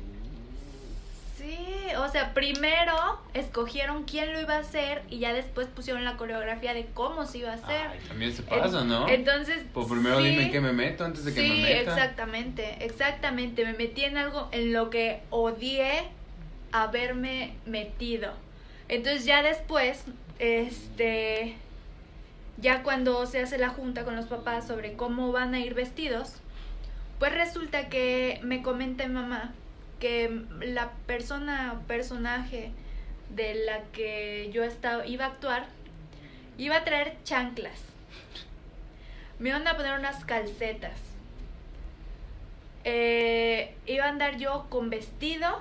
O 1.97 2.09
sea, 2.09 2.34
primero 2.34 3.20
escogieron 3.34 4.05
quién 4.05 4.32
lo 4.32 4.41
iba 4.41 4.57
a 4.57 4.59
hacer 4.61 5.03
y 5.09 5.18
ya 5.18 5.32
después 5.32 5.66
pusieron 5.68 6.05
la 6.05 6.16
coreografía 6.16 6.74
de 6.74 6.86
cómo 6.95 7.26
se 7.26 7.39
iba 7.39 7.51
a 7.51 7.55
hacer. 7.55 7.89
Ay, 7.91 8.01
también 8.07 8.32
se 8.32 8.43
pasa, 8.43 8.84
¿no? 8.84 9.09
Entonces... 9.09 9.64
Pues 9.72 9.86
primero 9.86 10.18
sí, 10.20 10.28
dime 10.28 10.45
en 10.45 10.53
qué 10.53 10.61
me 10.61 10.72
meto 10.72 11.05
antes 11.05 11.24
de 11.24 11.34
que 11.34 11.41
sí, 11.41 11.49
me 11.49 11.62
meta. 11.62 11.93
exactamente, 11.93 12.84
exactamente. 12.84 13.64
Me 13.64 13.72
metí 13.72 14.05
en 14.05 14.18
algo 14.18 14.49
en 14.53 14.72
lo 14.72 14.91
que 14.91 15.22
odié 15.30 16.05
haberme 16.72 17.55
metido. 17.66 18.32
Entonces 18.89 19.24
ya 19.24 19.43
después, 19.43 20.05
este, 20.39 21.57
ya 22.57 22.82
cuando 22.82 23.26
se 23.26 23.41
hace 23.41 23.59
la 23.59 23.68
junta 23.70 24.05
con 24.05 24.16
los 24.16 24.26
papás 24.26 24.66
sobre 24.66 24.95
cómo 24.95 25.32
van 25.32 25.55
a 25.55 25.61
ir 25.61 25.74
vestidos, 25.74 26.34
pues 27.18 27.32
resulta 27.32 27.89
que 27.89 28.41
me 28.43 28.62
comenta 28.62 29.07
mi 29.07 29.14
mamá 29.14 29.55
que 29.99 30.43
la 30.61 30.93
persona 31.07 31.75
o 31.77 31.87
personaje 31.87 32.73
de 33.35 33.55
la 33.67 33.83
que 33.93 34.51
yo 34.53 34.65
estaba, 34.65 35.07
iba 35.07 35.27
a 35.27 35.29
actuar 35.29 35.67
iba 36.57 36.77
a 36.77 36.85
traer 36.85 37.17
chanclas. 37.25 37.81
Me 39.39 39.51
iban 39.51 39.67
a 39.69 39.77
poner 39.77 39.99
unas 39.99 40.25
calcetas. 40.25 40.99
Eh, 42.85 43.77
iba 43.87 44.07
a 44.07 44.09
andar 44.09 44.39
yo 44.39 44.67
con 44.69 44.91
vestido, 44.91 45.61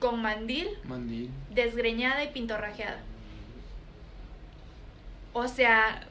con 0.00 0.20
mandil, 0.22 0.68
Mandil. 0.84 1.30
desgreñada 1.50 2.24
y 2.24 2.28
pintorrajeada. 2.28 3.00
O 5.32 5.46
sea, 5.46 6.04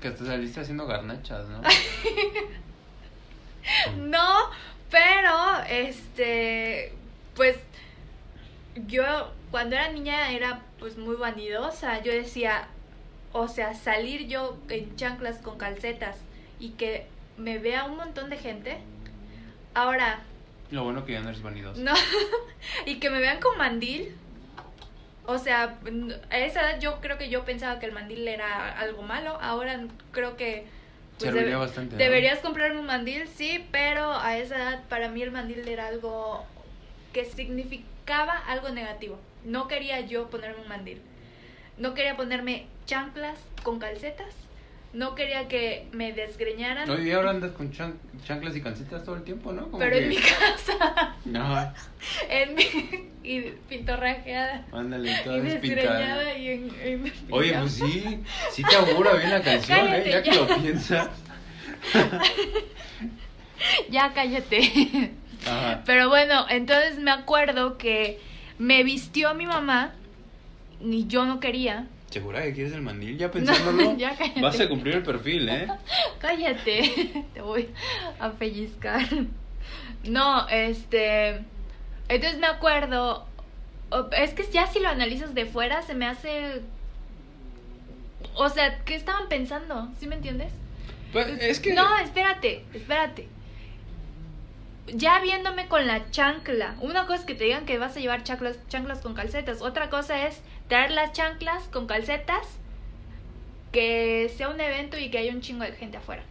Que 0.00 0.08
hasta 0.08 0.26
saliste 0.26 0.60
haciendo 0.60 0.86
garnachas, 0.86 1.46
¿no? 1.48 1.62
no, 3.96 4.50
pero 4.90 5.62
este, 5.68 6.92
pues 7.34 7.56
yo 8.86 9.32
cuando 9.50 9.76
era 9.76 9.90
niña 9.90 10.30
era 10.32 10.62
pues 10.78 10.96
muy 10.96 11.16
vanidosa. 11.16 12.02
Yo 12.02 12.12
decía, 12.12 12.68
o 13.32 13.48
sea, 13.48 13.74
salir 13.74 14.28
yo 14.28 14.58
en 14.68 14.94
chanclas 14.96 15.38
con 15.38 15.58
calcetas 15.58 16.16
y 16.58 16.70
que 16.70 17.06
me 17.36 17.58
vea 17.58 17.84
un 17.84 17.96
montón 17.96 18.30
de 18.30 18.36
gente. 18.36 18.78
Ahora, 19.74 20.20
Lo 20.70 20.84
bueno 20.84 21.04
que 21.04 21.12
ya 21.12 21.20
no 21.20 21.28
eres 21.28 21.42
vanidoso. 21.42 21.80
No, 21.80 21.94
y 22.86 22.98
que 22.98 23.10
me 23.10 23.20
vean 23.20 23.40
con 23.40 23.56
mandil. 23.58 24.14
O 25.26 25.36
sea, 25.38 25.78
a 26.30 26.38
esa 26.38 26.62
edad 26.62 26.80
yo 26.80 27.00
creo 27.00 27.18
que 27.18 27.28
yo 27.28 27.44
pensaba 27.44 27.78
que 27.78 27.86
el 27.86 27.92
mandil 27.92 28.26
era 28.26 28.78
algo 28.78 29.02
malo. 29.02 29.38
Ahora 29.40 29.80
creo 30.12 30.36
que... 30.36 30.66
pues, 31.18 31.32
Serviría 31.32 31.58
bastante, 31.58 31.94
¿no? 31.94 31.98
Deberías 31.98 32.38
comprarme 32.40 32.80
un 32.80 32.86
mandil, 32.86 33.26
sí, 33.28 33.66
pero 33.70 34.12
a 34.12 34.38
esa 34.38 34.56
edad 34.56 34.82
para 34.88 35.08
mí 35.08 35.22
el 35.22 35.30
mandil 35.30 35.66
era 35.68 35.88
algo 35.88 36.44
que 37.12 37.24
significaba 37.24 38.32
algo 38.46 38.68
negativo. 38.70 39.18
No 39.44 39.68
quería 39.68 40.00
yo 40.00 40.30
ponerme 40.30 40.62
un 40.62 40.68
mandil. 40.68 41.00
No 41.76 41.94
quería 41.94 42.16
ponerme 42.16 42.66
chanclas 42.86 43.38
con 43.62 43.78
calcetas. 43.78 44.34
No 44.94 45.14
quería 45.14 45.48
que 45.48 45.86
me 45.92 46.12
desgreñaran. 46.14 46.88
Hoy 46.88 47.10
ahora 47.12 47.30
andas 47.30 47.52
con 47.52 47.70
chan- 47.72 47.98
chanclas 48.24 48.56
y 48.56 48.62
calcetas 48.62 49.04
todo 49.04 49.16
el 49.16 49.22
tiempo, 49.22 49.52
¿no? 49.52 49.64
Como 49.66 49.78
pero 49.78 49.96
que- 49.96 50.02
en 50.04 50.08
mi 50.08 50.16
casa. 50.16 51.14
No, 51.26 51.72
en 52.30 52.54
mi, 52.54 52.64
y 53.22 53.40
pintorrajeada. 53.68 54.64
ándale, 54.72 55.12
Y 55.12 55.24
toda 55.24 55.36
despintada. 55.40 56.16
desgreñada 56.16 56.38
y 56.38 56.48
en, 56.48 56.70
en 56.82 57.12
Oye, 57.30 57.52
pues 57.58 57.72
sí, 57.72 58.20
sí 58.50 58.62
te 58.62 58.76
augura 58.76 59.12
bien 59.14 59.30
la 59.30 59.42
canción, 59.42 59.78
Cállate, 59.78 60.08
¿eh? 60.08 60.12
Ya 60.12 60.22
que 60.22 60.30
ya. 60.30 60.36
lo 60.36 60.46
piensas. 60.62 61.08
Ya 63.90 64.12
cállate. 64.14 65.10
Ajá. 65.46 65.82
Pero 65.84 66.08
bueno, 66.08 66.46
entonces 66.48 66.98
me 66.98 67.10
acuerdo 67.10 67.76
que 67.76 68.20
me 68.58 68.84
vistió 68.84 69.34
mi 69.34 69.46
mamá 69.46 69.92
y 70.80 71.06
yo 71.08 71.24
no 71.24 71.40
quería. 71.40 71.86
¿Segura 72.10 72.42
que 72.42 72.54
quieres 72.54 72.72
el 72.72 72.82
mandil? 72.82 73.18
Ya 73.18 73.30
pensándolo, 73.32 73.96
ya 73.98 74.16
cállate. 74.16 74.40
vas 74.40 74.60
a 74.60 74.68
cumplir 74.68 74.96
el 74.96 75.02
perfil, 75.02 75.48
¿eh? 75.48 75.68
Cállate, 76.18 77.24
te 77.34 77.40
voy 77.40 77.68
a 78.18 78.30
pellizcar. 78.32 79.06
No, 80.04 80.48
este. 80.48 81.44
Entonces 82.08 82.38
me 82.38 82.46
acuerdo. 82.46 83.26
Es 84.16 84.34
que 84.34 84.44
ya 84.50 84.66
si 84.66 84.80
lo 84.80 84.88
analizas 84.88 85.34
de 85.34 85.46
fuera 85.46 85.82
se 85.82 85.94
me 85.94 86.06
hace. 86.06 86.62
O 88.34 88.48
sea, 88.48 88.84
¿qué 88.84 88.94
estaban 88.94 89.28
pensando? 89.28 89.88
¿Sí 89.98 90.06
me 90.06 90.16
entiendes? 90.16 90.52
Pues 91.12 91.26
es 91.40 91.60
que... 91.60 91.72
No, 91.72 91.98
espérate, 91.98 92.64
espérate. 92.74 93.28
Ya 94.86 95.20
viéndome 95.20 95.68
con 95.68 95.86
la 95.86 96.10
chancla. 96.10 96.76
Una 96.80 97.06
cosa 97.06 97.20
es 97.20 97.24
que 97.24 97.34
te 97.34 97.44
digan 97.44 97.66
que 97.66 97.78
vas 97.78 97.96
a 97.96 98.00
llevar 98.00 98.22
chanclas, 98.24 98.58
chanclas 98.68 99.00
con 99.00 99.14
calcetas. 99.14 99.60
Otra 99.62 99.90
cosa 99.90 100.26
es 100.26 100.40
traer 100.68 100.90
las 100.90 101.12
chanclas 101.12 101.64
con 101.68 101.86
calcetas. 101.86 102.46
Que 103.72 104.32
sea 104.34 104.48
un 104.48 104.60
evento 104.60 104.96
y 104.96 105.10
que 105.10 105.18
haya 105.18 105.32
un 105.32 105.42
chingo 105.42 105.64
de 105.64 105.72
gente 105.72 105.98
afuera. 105.98 106.22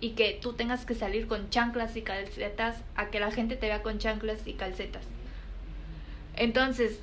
Y 0.00 0.10
que 0.10 0.38
tú 0.40 0.52
tengas 0.52 0.86
que 0.86 0.94
salir 0.94 1.26
con 1.26 1.50
chanclas 1.50 1.96
y 1.96 2.02
calcetas 2.02 2.82
a 2.94 3.10
que 3.10 3.18
la 3.18 3.32
gente 3.32 3.56
te 3.56 3.66
vea 3.66 3.82
con 3.82 3.98
chanclas 3.98 4.46
y 4.46 4.52
calcetas. 4.52 5.04
Entonces, 6.36 7.00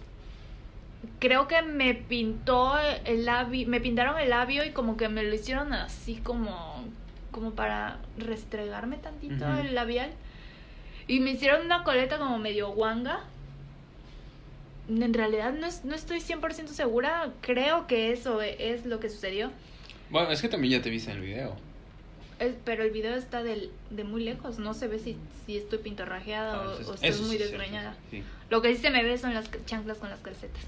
creo 1.20 1.48
que 1.48 1.62
me 1.62 1.94
pintó 1.94 2.78
el 2.80 3.26
labio, 3.26 3.68
me 3.68 3.82
pintaron 3.82 4.20
el 4.20 4.30
labio 4.30 4.66
y 4.66 4.72
como 4.72 4.98
que 4.98 5.10
me 5.10 5.24
lo 5.24 5.34
hicieron 5.34 5.74
así 5.74 6.16
como, 6.16 6.86
como 7.32 7.52
para 7.52 8.00
restregarme 8.18 8.98
tantito 8.98 9.46
el 9.60 9.76
labial. 9.76 10.12
Y 11.08 11.20
me 11.20 11.32
hicieron 11.32 11.66
una 11.66 11.84
coleta 11.84 12.18
como 12.18 12.38
medio 12.38 12.72
guanga. 12.72 13.22
En 14.90 15.14
realidad 15.14 15.54
no, 15.54 15.68
es- 15.68 15.84
no 15.84 15.96
estoy 15.96 16.22
100% 16.22 16.68
segura, 16.68 17.32
creo 17.42 17.88
que 17.88 18.12
eso 18.12 18.42
es 18.42 18.86
lo 18.86 19.00
que 19.00 19.10
sucedió. 19.10 19.52
Bueno, 20.10 20.32
es 20.32 20.42
que 20.42 20.48
también 20.48 20.74
ya 20.74 20.82
te 20.82 20.90
viste 20.90 21.12
en 21.12 21.18
el 21.18 21.24
video. 21.24 21.56
Es- 22.40 22.56
pero 22.64 22.84
el 22.84 22.92
video 22.92 23.16
está 23.16 23.44
del, 23.44 23.72
de 23.90 24.04
muy 24.04 24.24
lejos, 24.24 24.60
no 24.60 24.74
se 24.74 24.88
ve 24.88 25.00
si, 25.00 25.18
si 25.46 25.58
estoy 25.58 25.80
pintorrajeada 25.80 26.54
Ah, 26.54 26.76
o, 26.88 26.94
estoy 26.94 27.26
muy 27.26 27.38
sí 27.38 27.44
desgreñada. 27.44 27.96
sí. 28.12 28.24
Lo 28.50 28.62
que 28.62 28.74
sí 28.76 28.82
se 28.82 28.90
me 28.92 29.04
ve 29.04 29.18
son 29.18 29.34
las 29.34 29.50
chanclas 29.66 29.98
con 29.98 30.10
las 30.10 30.20
calcetas. 30.22 30.62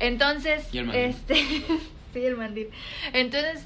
Entonces, 0.00 0.66
Y 0.72 0.78
el 0.78 0.90
este, 0.94 1.34
sí, 2.14 2.24
el 2.24 2.36
mandil. 2.36 2.70
Entonces, 3.12 3.62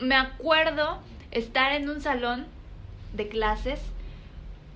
me 0.00 0.14
acuerdo 0.14 0.98
estar 1.30 1.72
en 1.72 1.88
un 1.88 2.00
salón 2.02 2.46
de 3.14 3.28
clases 3.28 3.80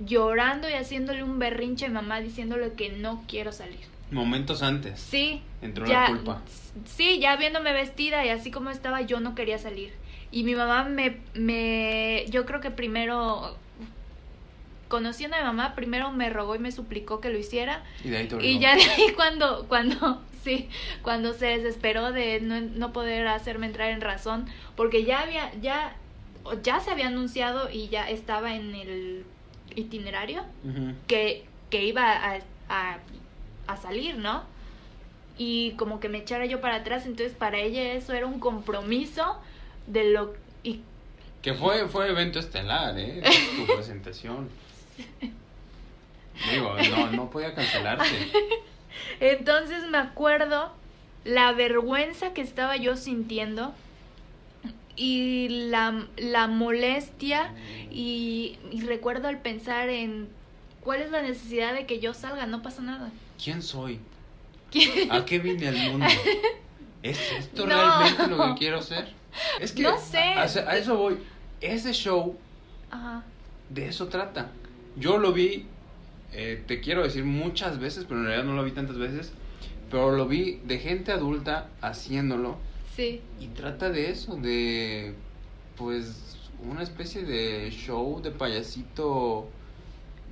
llorando 0.04 0.68
y 0.70 0.72
haciéndole 0.74 1.22
un 1.22 1.38
berrinche 1.38 1.86
a 1.86 1.90
mamá 1.90 2.20
diciéndole 2.20 2.72
que 2.72 2.90
no 2.90 3.22
quiero 3.28 3.52
salir. 3.52 3.89
Momentos 4.10 4.62
antes. 4.62 5.00
Sí. 5.00 5.42
Entró 5.62 5.86
ya, 5.86 6.02
la 6.02 6.06
culpa. 6.08 6.42
Sí, 6.84 7.18
ya 7.20 7.36
viéndome 7.36 7.72
vestida 7.72 8.24
y 8.24 8.30
así 8.30 8.50
como 8.50 8.70
estaba, 8.70 9.02
yo 9.02 9.20
no 9.20 9.34
quería 9.34 9.58
salir. 9.58 9.92
Y 10.32 10.44
mi 10.44 10.54
mamá 10.54 10.84
me, 10.84 11.18
me, 11.34 12.24
yo 12.28 12.46
creo 12.46 12.60
que 12.60 12.70
primero, 12.70 13.56
conociendo 14.88 15.36
a 15.36 15.40
mi 15.40 15.46
mamá, 15.46 15.74
primero 15.74 16.12
me 16.12 16.30
rogó 16.30 16.54
y 16.54 16.58
me 16.58 16.72
suplicó 16.72 17.20
que 17.20 17.30
lo 17.30 17.38
hiciera. 17.38 17.82
Y 18.04 18.10
de 18.10 18.16
ahí 18.18 18.28
te 18.28 18.46
Y 18.46 18.58
ya 18.58 18.76
de 18.76 18.82
ahí 18.82 19.12
cuando, 19.16 19.66
cuando, 19.68 20.22
sí, 20.44 20.68
cuando 21.02 21.32
se 21.32 21.46
desesperó 21.46 22.12
de 22.12 22.40
no, 22.40 22.60
no 22.60 22.92
poder 22.92 23.26
hacerme 23.26 23.66
entrar 23.66 23.90
en 23.90 24.00
razón, 24.00 24.46
porque 24.76 25.04
ya 25.04 25.20
había, 25.20 25.52
ya, 25.60 25.96
ya 26.62 26.80
se 26.80 26.90
había 26.90 27.08
anunciado 27.08 27.70
y 27.70 27.88
ya 27.88 28.08
estaba 28.08 28.54
en 28.54 28.74
el 28.74 29.24
itinerario 29.74 30.44
que, 31.06 31.44
que 31.70 31.84
iba 31.84 32.12
a, 32.12 32.38
a, 32.68 32.98
a 33.72 33.76
salir, 33.76 34.16
¿no? 34.16 34.44
Y 35.38 35.72
como 35.72 36.00
que 36.00 36.08
me 36.08 36.18
echara 36.18 36.46
yo 36.46 36.60
para 36.60 36.76
atrás, 36.76 37.06
entonces 37.06 37.34
para 37.34 37.58
ella 37.58 37.92
eso 37.94 38.12
era 38.12 38.26
un 38.26 38.40
compromiso 38.40 39.38
de 39.86 40.10
lo... 40.10 40.34
Y 40.62 40.80
Que 41.42 41.54
fue, 41.54 41.88
fue 41.88 42.08
evento 42.08 42.38
estelar, 42.38 42.98
¿eh? 42.98 43.22
Tu 43.56 43.74
presentación. 43.74 44.48
Digo, 46.52 46.74
no, 46.90 47.12
no 47.12 47.30
podía 47.30 47.54
cancelarse. 47.54 48.30
Entonces 49.20 49.88
me 49.88 49.98
acuerdo 49.98 50.72
la 51.24 51.52
vergüenza 51.52 52.32
que 52.32 52.40
estaba 52.40 52.76
yo 52.76 52.96
sintiendo 52.96 53.74
y 54.96 55.48
la, 55.70 56.06
la 56.16 56.46
molestia 56.46 57.52
y, 57.90 58.58
y 58.70 58.82
recuerdo 58.82 59.28
el 59.28 59.38
pensar 59.38 59.88
en 59.88 60.28
cuál 60.82 61.02
es 61.02 61.10
la 61.10 61.22
necesidad 61.22 61.74
de 61.74 61.86
que 61.86 62.00
yo 62.00 62.14
salga, 62.14 62.46
no 62.46 62.62
pasa 62.62 62.82
nada. 62.82 63.10
¿Quién 63.42 63.62
soy? 63.62 63.98
¿Quién- 64.70 65.10
¿A 65.12 65.24
qué 65.24 65.38
vine 65.38 65.68
al 65.68 65.76
mundo? 65.90 66.06
¿Es 67.02 67.18
esto 67.32 67.66
No. 67.66 67.74
realmente 67.74 68.26
lo 68.28 68.46
que 68.54 68.58
quiero 68.58 68.82
ser? 68.82 69.12
Es 69.60 69.72
que 69.72 69.82
No 69.82 69.98
sé. 69.98 70.18
A, 70.18 70.42
a 70.42 70.76
eso 70.76 70.96
voy. 70.96 71.18
Ese 71.60 71.92
show 71.92 72.36
Ajá. 72.90 73.22
de 73.68 73.88
eso 73.88 74.08
trata. 74.08 74.50
Yo 74.96 75.18
lo 75.18 75.32
vi, 75.32 75.66
eh, 76.32 76.62
te 76.66 76.80
quiero 76.80 77.02
decir 77.02 77.24
muchas 77.24 77.78
veces, 77.78 78.04
pero 78.08 78.20
en 78.20 78.26
realidad 78.26 78.44
no 78.44 78.54
lo 78.54 78.64
vi 78.64 78.72
tantas 78.72 78.98
veces. 78.98 79.32
Pero 79.90 80.12
lo 80.12 80.26
vi 80.26 80.60
de 80.64 80.78
gente 80.78 81.10
adulta 81.12 81.68
haciéndolo. 81.80 82.58
Sí. 82.94 83.20
Y 83.40 83.46
trata 83.48 83.90
de 83.90 84.10
eso, 84.10 84.36
de 84.36 85.14
pues 85.76 86.36
una 86.62 86.82
especie 86.82 87.22
de 87.22 87.70
show 87.70 88.20
de 88.22 88.30
payasito. 88.30 89.48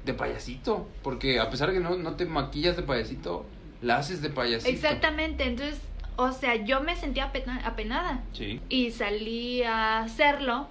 De 0.04 0.14
payasito. 0.14 0.88
Porque 1.02 1.38
a 1.40 1.50
pesar 1.50 1.68
de 1.68 1.74
que 1.74 1.80
no, 1.80 1.96
no 1.96 2.14
te 2.16 2.24
maquillas 2.26 2.76
de 2.76 2.82
payasito, 2.82 3.44
la 3.82 3.98
haces 3.98 4.22
de 4.22 4.30
payasito. 4.30 4.70
Exactamente, 4.70 5.44
entonces, 5.44 5.78
o 6.16 6.32
sea, 6.32 6.56
yo 6.56 6.80
me 6.80 6.96
sentía 6.96 7.30
apena- 7.32 7.62
apenada 7.64 8.22
Sí. 8.32 8.60
y 8.68 8.90
salí 8.90 9.62
a 9.62 10.00
hacerlo 10.00 10.66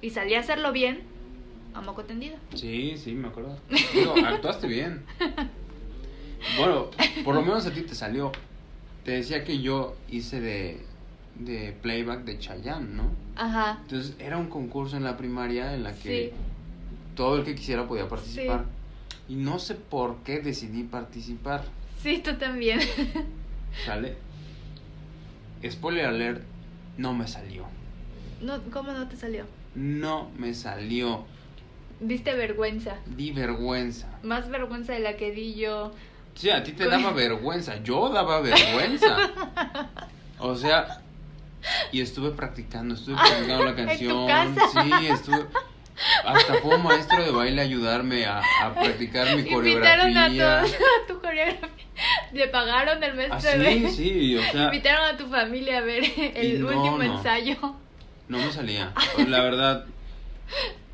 y 0.00 0.10
salí 0.10 0.34
a 0.34 0.40
hacerlo 0.40 0.72
bien 0.72 1.02
a 1.74 1.80
moco 1.80 2.04
tendido. 2.04 2.36
Sí, 2.54 2.96
sí, 2.96 3.12
me 3.12 3.28
acuerdo. 3.28 3.56
Digo, 3.94 4.14
actuaste 4.26 4.66
bien. 4.66 5.04
Bueno, 6.58 6.90
por 7.24 7.34
lo 7.34 7.42
menos 7.42 7.66
a 7.66 7.70
ti 7.72 7.82
te 7.82 7.94
salió. 7.94 8.32
Te 9.04 9.12
decía 9.12 9.44
que 9.44 9.60
yo 9.60 9.96
hice 10.10 10.40
de, 10.40 10.80
de 11.36 11.72
playback 11.82 12.24
de 12.24 12.38
Chayanne, 12.38 12.94
¿no? 12.94 13.04
Ajá. 13.36 13.78
Entonces 13.82 14.16
era 14.18 14.36
un 14.38 14.48
concurso 14.48 14.96
en 14.96 15.04
la 15.04 15.16
primaria 15.16 15.74
en 15.74 15.82
la 15.84 15.92
que 15.94 16.30
Sí. 16.30 16.36
Todo 17.14 17.36
el 17.38 17.44
que 17.44 17.54
quisiera 17.54 17.86
podía 17.86 18.08
participar. 18.08 18.64
Y 19.28 19.34
no 19.36 19.58
sé 19.58 19.74
por 19.74 20.16
qué 20.24 20.40
decidí 20.40 20.82
participar, 20.82 21.64
Sí, 22.02 22.18
tú 22.24 22.34
también. 22.34 22.80
¿sale? 23.86 24.16
Spoiler 25.70 26.06
alert, 26.06 26.42
no 26.98 27.14
me 27.14 27.28
salió. 27.28 27.64
No, 28.40 28.60
¿Cómo 28.72 28.90
no 28.92 29.06
te 29.08 29.16
salió? 29.16 29.44
No 29.76 30.28
me 30.36 30.52
salió. 30.52 31.24
Diste 32.00 32.34
vergüenza. 32.34 32.96
Di 33.06 33.30
vergüenza. 33.30 34.08
Más 34.24 34.48
vergüenza 34.50 34.92
de 34.94 34.98
la 34.98 35.16
que 35.16 35.30
di 35.30 35.54
yo. 35.54 35.92
Sí, 36.34 36.50
a 36.50 36.64
ti 36.64 36.72
te 36.72 36.86
daba 36.88 37.12
vergüenza. 37.14 37.80
Yo 37.84 38.08
daba 38.08 38.40
vergüenza. 38.40 39.16
O 40.40 40.56
sea, 40.56 41.00
y 41.92 42.00
estuve 42.00 42.32
practicando, 42.32 42.94
estuve 42.94 43.14
practicando 43.14 43.64
la 43.64 43.70
¿En 43.76 43.76
tu 43.76 43.84
canción. 43.86 44.26
casa? 44.26 44.82
Sí, 44.82 45.06
estuve. 45.06 45.46
Hasta 46.24 46.54
fue 46.54 46.76
un 46.76 46.82
maestro 46.82 47.22
de 47.24 47.30
baile 47.30 47.60
a 47.60 47.64
ayudarme 47.64 48.24
a, 48.26 48.40
a 48.62 48.74
practicar 48.74 49.34
mi 49.36 49.44
coreografía. 49.44 50.06
Invitaron 50.08 50.16
a 50.18 50.28
todos 50.62 50.74
a 50.74 51.06
tu 51.08 51.20
coreografía. 51.20 51.68
Le 52.32 52.48
pagaron 52.48 53.02
el 53.04 53.14
maestro 53.14 53.38
Ah, 53.52 53.56
de 53.56 53.64
baile. 53.64 53.90
sí, 53.90 54.36
o 54.36 54.42
sea, 54.52 54.64
Invitaron 54.64 55.14
a 55.14 55.16
tu 55.16 55.26
familia 55.28 55.78
a 55.78 55.80
ver 55.82 56.04
el 56.34 56.60
no, 56.60 56.68
último 56.68 56.98
no. 56.98 57.02
ensayo. 57.16 57.56
no 58.28 58.38
me 58.38 58.50
salía. 58.52 58.92
La 59.28 59.42
verdad, 59.42 59.84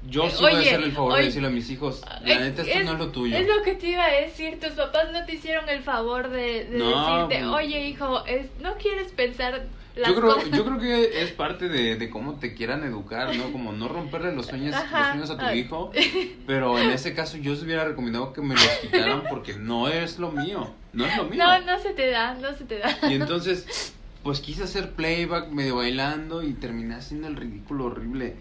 yo 0.07 0.29
sí 0.31 0.37
voy 0.41 0.53
a 0.53 0.57
Oye, 0.59 0.67
hacerle 0.69 0.87
el 0.87 0.93
favor 0.93 1.13
oye, 1.13 1.21
de 1.23 1.27
decirle 1.27 1.49
a 1.49 1.51
mis 1.51 1.71
hijos, 1.71 2.03
la 2.25 2.33
Eh, 2.35 2.39
neta, 2.41 2.63
esto 2.63 2.79
no 2.85 2.93
es 2.93 2.99
lo 2.99 3.09
tuyo. 3.11 3.37
Es 3.37 3.47
lo 3.47 3.63
que 3.63 3.75
te 3.75 3.87
iba 3.89 4.05
a 4.05 4.11
decir. 4.13 4.59
Tus 4.61 4.71
papás 4.73 5.13
no 5.13 5.25
te 5.25 5.35
hicieron 5.35 5.69
el 5.69 5.83
favor 5.83 6.29
de, 6.31 6.65
de 6.67 6.79
No, 6.79 7.27
decirte, 7.29 7.45
pues- 7.49 7.65
oye, 7.65 7.89
hijo, 7.89 8.25
es, 8.27 8.47
¿no 8.61 8.75
quieres 8.77 9.13
pensar 9.13 9.67
las 9.99 10.09
Yo 10.11 10.17
creo, 10.17 10.35
cosas? 10.35 10.51
yo 10.51 10.65
creo 10.65 10.79
que 10.79 11.23
es 11.23 11.31
parte 11.33 11.69
de, 11.69 11.97
de 11.97 12.11
cómo 12.11 12.35
te 12.35 12.55
quieran 12.55 12.83
educar, 12.85 13.35
¿no? 13.37 13.53
Como 13.53 13.73
no 13.73 13.89
romperle 13.89 14.33
los 14.35 14.47
sueños, 14.47 14.75
los 14.75 15.07
sueños 15.09 15.31
a 15.31 15.39
tu 15.39 15.55
hijo. 15.55 15.93
Pero 16.47 16.79
en 16.79 16.91
ese 16.91 17.15
caso 17.15 17.37
yo 17.37 17.53
os 17.53 17.63
hubiera 17.63 17.85
recomendado 17.85 18.33
que 18.33 18.41
me 18.41 18.55
los 18.55 18.69
quitaran 18.83 19.25
porque 19.29 19.55
no 19.55 19.89
es 19.89 20.19
lo 20.19 20.31
mío. 20.33 20.73
No 20.93 21.05
es 21.07 21.17
lo 21.17 21.25
mío. 21.25 21.45
No, 21.45 21.61
no 21.61 21.79
se 21.79 21.91
te 21.93 22.11
da, 22.11 22.35
no 22.35 22.55
se 22.55 22.65
te 22.65 22.79
da. 22.79 22.97
Y 23.11 23.15
entonces, 23.15 23.93
pues 24.23 24.41
quise 24.41 24.65
hacer 24.65 24.93
playback 24.93 25.51
medio 25.51 25.77
bailando 25.77 26.43
y 26.43 26.53
terminé 26.55 26.95
haciendo 26.95 27.29
el 27.29 27.37
ridículo 27.37 27.87
horrible. 27.87 28.37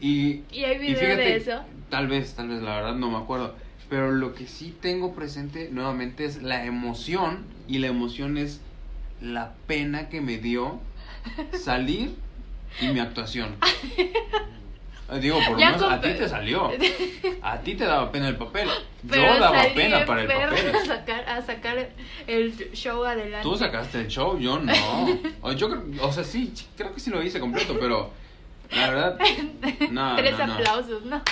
Y, 0.00 0.42
¿Y 0.50 0.64
hay 0.64 0.76
y 0.76 0.78
video 0.78 0.98
fíjate, 1.00 1.20
de 1.22 1.36
eso? 1.36 1.60
tal 1.90 2.08
vez, 2.08 2.34
tal 2.34 2.48
vez, 2.48 2.62
la 2.62 2.76
verdad 2.76 2.94
no 2.94 3.10
me 3.10 3.18
acuerdo. 3.18 3.54
Pero 3.88 4.10
lo 4.10 4.34
que 4.34 4.46
sí 4.46 4.74
tengo 4.80 5.14
presente 5.14 5.68
nuevamente 5.70 6.24
es 6.24 6.42
la 6.42 6.64
emoción. 6.64 7.44
Y 7.68 7.78
la 7.78 7.86
emoción 7.86 8.36
es 8.38 8.60
la 9.20 9.54
pena 9.66 10.08
que 10.08 10.20
me 10.20 10.38
dio 10.38 10.80
salir 11.52 12.14
y 12.80 12.88
mi 12.88 13.00
actuación. 13.00 13.56
Digo, 15.20 15.38
por 15.46 15.50
lo 15.50 15.56
menos 15.58 15.82
a 15.82 16.00
ti 16.00 16.08
te 16.14 16.28
salió. 16.28 16.70
A 17.42 17.58
ti 17.60 17.74
te 17.74 17.84
daba 17.84 18.10
pena 18.10 18.28
el 18.28 18.36
papel. 18.36 18.68
Pero 19.08 19.34
Yo 19.34 19.38
daba 19.38 19.62
pena 19.74 20.00
en 20.00 20.06
para 20.06 20.22
el 20.22 20.28
papel. 20.28 20.74
A 20.74 20.84
sacar, 20.86 21.28
a 21.28 21.42
sacar 21.42 21.90
el 22.26 22.72
show 22.72 23.04
adelante. 23.04 23.42
Tú 23.42 23.56
sacaste 23.56 24.00
el 24.00 24.08
show, 24.08 24.38
yo 24.38 24.58
no. 24.58 24.72
O, 25.42 25.52
yo 25.52 25.68
o 26.00 26.12
sea, 26.12 26.24
sí, 26.24 26.52
sí, 26.54 26.66
creo 26.76 26.94
que 26.94 27.00
sí 27.00 27.10
lo 27.10 27.22
hice 27.22 27.38
completo, 27.38 27.76
pero 27.78 28.10
la 28.70 28.88
verdad, 28.90 29.18
no, 29.90 30.16
Tres 30.16 30.38
no, 30.38 30.46
no. 30.46 30.52
aplausos, 30.54 31.04
¿no? 31.04 31.22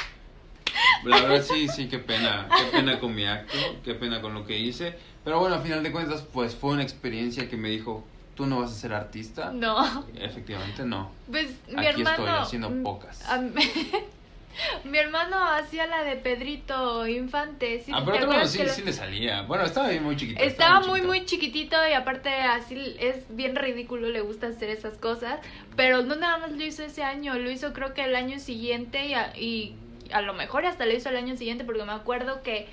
La 1.05 1.21
verdad 1.21 1.43
sí, 1.43 1.67
sí, 1.69 1.89
qué 1.89 1.99
pena, 1.99 2.49
qué 2.55 2.77
pena 2.77 2.99
con 3.01 3.15
mi 3.15 3.27
acto, 3.27 3.57
qué 3.85 3.95
pena 3.95 4.21
con 4.21 4.35
lo 4.35 4.45
que 4.45 4.59
hice. 4.59 4.97
Pero 5.25 5.39
bueno, 5.41 5.57
al 5.57 5.63
final 5.63 5.83
de 5.83 5.93
cuentas, 5.93 6.23
pues 6.33 6.55
fue 6.55 6.73
una 6.73 6.83
experiencia 6.83 7.49
que 7.49 7.57
me 7.57 7.69
dijo, 7.69 8.05
tú 8.35 8.47
no 8.47 8.61
vas 8.61 8.73
a 8.73 8.75
ser 8.75 8.93
artista. 8.93 9.53
No. 9.53 10.05
Efectivamente 10.17 10.85
no. 10.85 11.11
Pues 11.31 11.49
mi 11.69 11.87
Aquí 11.87 12.01
hermano. 12.01 12.11
estoy 12.27 12.29
haciendo 12.43 12.71
mm, 12.71 12.83
pocas. 12.83 13.25
mi 14.85 14.99
hermano 14.99 15.37
hacía 15.55 15.87
la 15.87 16.05
de 16.05 16.17
Pedrito 16.17 17.07
Infante. 17.07 17.83
¿sí? 17.85 17.93
ah, 17.95 18.05
¿te 18.05 18.11
pero 18.11 18.25
acuerdas 18.25 18.51
sí, 18.51 18.59
que 18.59 18.65
lo- 18.65 18.73
sí 18.73 18.83
le 18.83 18.93
salía. 18.93 19.43
Bueno, 19.43 19.65
estaba 19.65 19.89
bien 19.89 20.03
muy 20.03 20.17
chiquito. 20.17 20.43
Estaba 20.43 20.81
muy, 20.81 20.89
chiquito. 21.01 21.07
muy 21.09 21.25
chiquitito 21.25 21.77
y 21.89 21.93
aparte 21.95 22.31
así 22.31 22.97
es 22.99 23.25
bien 23.31 23.57
ridículo, 23.57 24.09
le 24.11 24.21
gusta 24.21 24.49
hacer 24.49 24.69
esas 24.71 24.99
cosas. 24.99 25.41
Pero 25.77 26.03
no 26.03 26.17
nada 26.17 26.37
más 26.39 26.53
lo 26.53 26.63
hizo 26.65 26.83
ese 26.83 27.03
año, 27.03 27.35
lo 27.39 27.51
hizo 27.51 27.73
creo 27.73 27.95
que 27.95 28.05
el 28.05 28.15
año 28.17 28.39
siguiente 28.39 29.07
y 29.07 29.15
a, 29.15 29.37
y 29.39 29.75
a 30.13 30.21
lo 30.21 30.35
mejor 30.35 30.67
hasta 30.67 30.85
lo 30.85 30.93
hizo 30.93 31.09
el 31.09 31.17
año 31.17 31.37
siguiente 31.37 31.65
porque 31.65 31.85
me 31.85 31.93
acuerdo 31.93 32.43
que, 32.43 32.67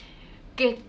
que 0.58 0.80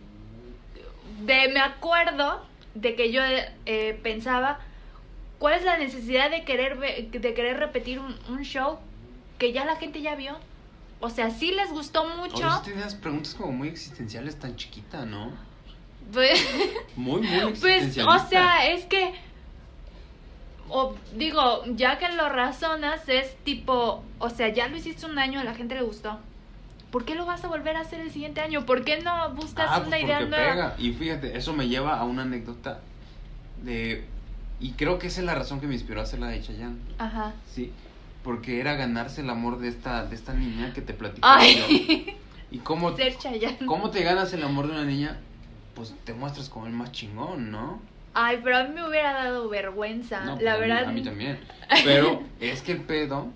de, 1.20 1.48
me 1.48 1.60
acuerdo 1.60 2.44
de 2.74 2.94
que 2.94 3.12
yo 3.12 3.22
eh, 3.66 3.98
pensaba, 4.02 4.60
¿cuál 5.38 5.54
es 5.54 5.64
la 5.64 5.76
necesidad 5.78 6.30
de 6.30 6.44
querer, 6.44 6.78
de 6.78 7.34
querer 7.34 7.58
repetir 7.58 7.98
un, 7.98 8.14
un 8.28 8.42
show 8.44 8.78
que 9.38 9.52
ya 9.52 9.64
la 9.64 9.76
gente 9.76 10.02
ya 10.02 10.14
vio? 10.14 10.36
O 11.00 11.08
sea, 11.08 11.30
sí 11.30 11.52
les 11.52 11.70
gustó 11.70 12.04
mucho. 12.04 12.36
Sí 12.62 12.70
tenías 12.70 12.94
preguntas 12.94 13.34
como 13.34 13.52
muy 13.52 13.68
existenciales 13.68 14.38
tan 14.38 14.56
chiquita, 14.56 15.04
¿no? 15.06 15.32
pues- 16.12 16.44
Muy, 16.96 17.22
muy 17.22 17.52
Pues, 17.60 17.96
o 17.98 18.18
sea, 18.28 18.66
es 18.70 18.84
que, 18.84 19.14
o 20.68 20.94
digo, 21.14 21.64
ya 21.74 21.98
que 21.98 22.08
lo 22.10 22.28
razonas, 22.28 23.08
es 23.08 23.34
tipo, 23.44 24.02
o 24.18 24.30
sea, 24.30 24.48
ya 24.48 24.68
lo 24.68 24.76
hiciste 24.76 25.06
un 25.06 25.18
año, 25.18 25.40
a 25.40 25.44
la 25.44 25.54
gente 25.54 25.74
le 25.74 25.82
gustó. 25.82 26.18
¿Por 26.90 27.04
qué 27.04 27.14
lo 27.14 27.24
vas 27.26 27.44
a 27.44 27.48
volver 27.48 27.76
a 27.76 27.80
hacer 27.80 28.00
el 28.00 28.10
siguiente 28.10 28.40
año? 28.40 28.66
¿Por 28.66 28.84
qué 28.84 29.00
no 29.00 29.32
buscas 29.34 29.66
Ah, 29.70 29.78
una 29.80 29.88
pues 29.90 30.02
idea 30.04 30.20
nueva? 30.20 30.50
pega. 30.52 30.74
Y 30.78 30.92
fíjate, 30.92 31.36
eso 31.36 31.52
me 31.52 31.68
lleva 31.68 31.98
a 31.98 32.04
una 32.04 32.22
anécdota 32.22 32.80
de... 33.62 34.04
Y 34.60 34.72
creo 34.72 34.98
que 34.98 35.06
esa 35.06 35.20
es 35.20 35.26
la 35.26 35.34
razón 35.34 35.60
que 35.60 35.66
me 35.66 35.74
inspiró 35.74 36.00
a 36.00 36.02
hacer 36.02 36.18
la 36.20 36.28
de 36.28 36.42
Chayanne. 36.42 36.76
Ajá. 36.98 37.32
Sí, 37.50 37.72
porque 38.22 38.60
era 38.60 38.74
ganarse 38.74 39.22
el 39.22 39.30
amor 39.30 39.58
de 39.58 39.68
esta, 39.68 40.04
de 40.04 40.14
esta 40.14 40.34
niña 40.34 40.72
que 40.74 40.82
te 40.82 40.92
platicaba 40.92 41.42
yo. 41.44 41.64
Ay, 41.68 42.16
¿Y 42.50 42.58
cómo, 42.58 42.94
ser 42.96 43.16
Chayanne. 43.16 43.64
cómo 43.66 43.90
te 43.90 44.02
ganas 44.02 44.32
el 44.32 44.42
amor 44.42 44.66
de 44.66 44.72
una 44.72 44.84
niña? 44.84 45.18
Pues 45.74 45.94
te 46.04 46.12
muestras 46.12 46.48
como 46.50 46.66
el 46.66 46.72
más 46.72 46.90
chingón, 46.92 47.50
¿no? 47.50 47.80
Ay, 48.12 48.40
pero 48.42 48.58
a 48.58 48.64
mí 48.64 48.74
me 48.74 48.86
hubiera 48.86 49.12
dado 49.12 49.48
vergüenza, 49.48 50.24
No, 50.24 50.32
pues 50.32 50.42
la 50.44 50.54
a 50.54 50.56
mí- 50.56 50.60
verdad. 50.62 50.88
A 50.88 50.92
mí, 50.92 51.02
también. 51.02 51.38
Pero 51.84 52.22
es 52.40 52.60
que 52.62 52.72
el 52.72 52.80
pedo 52.82 53.28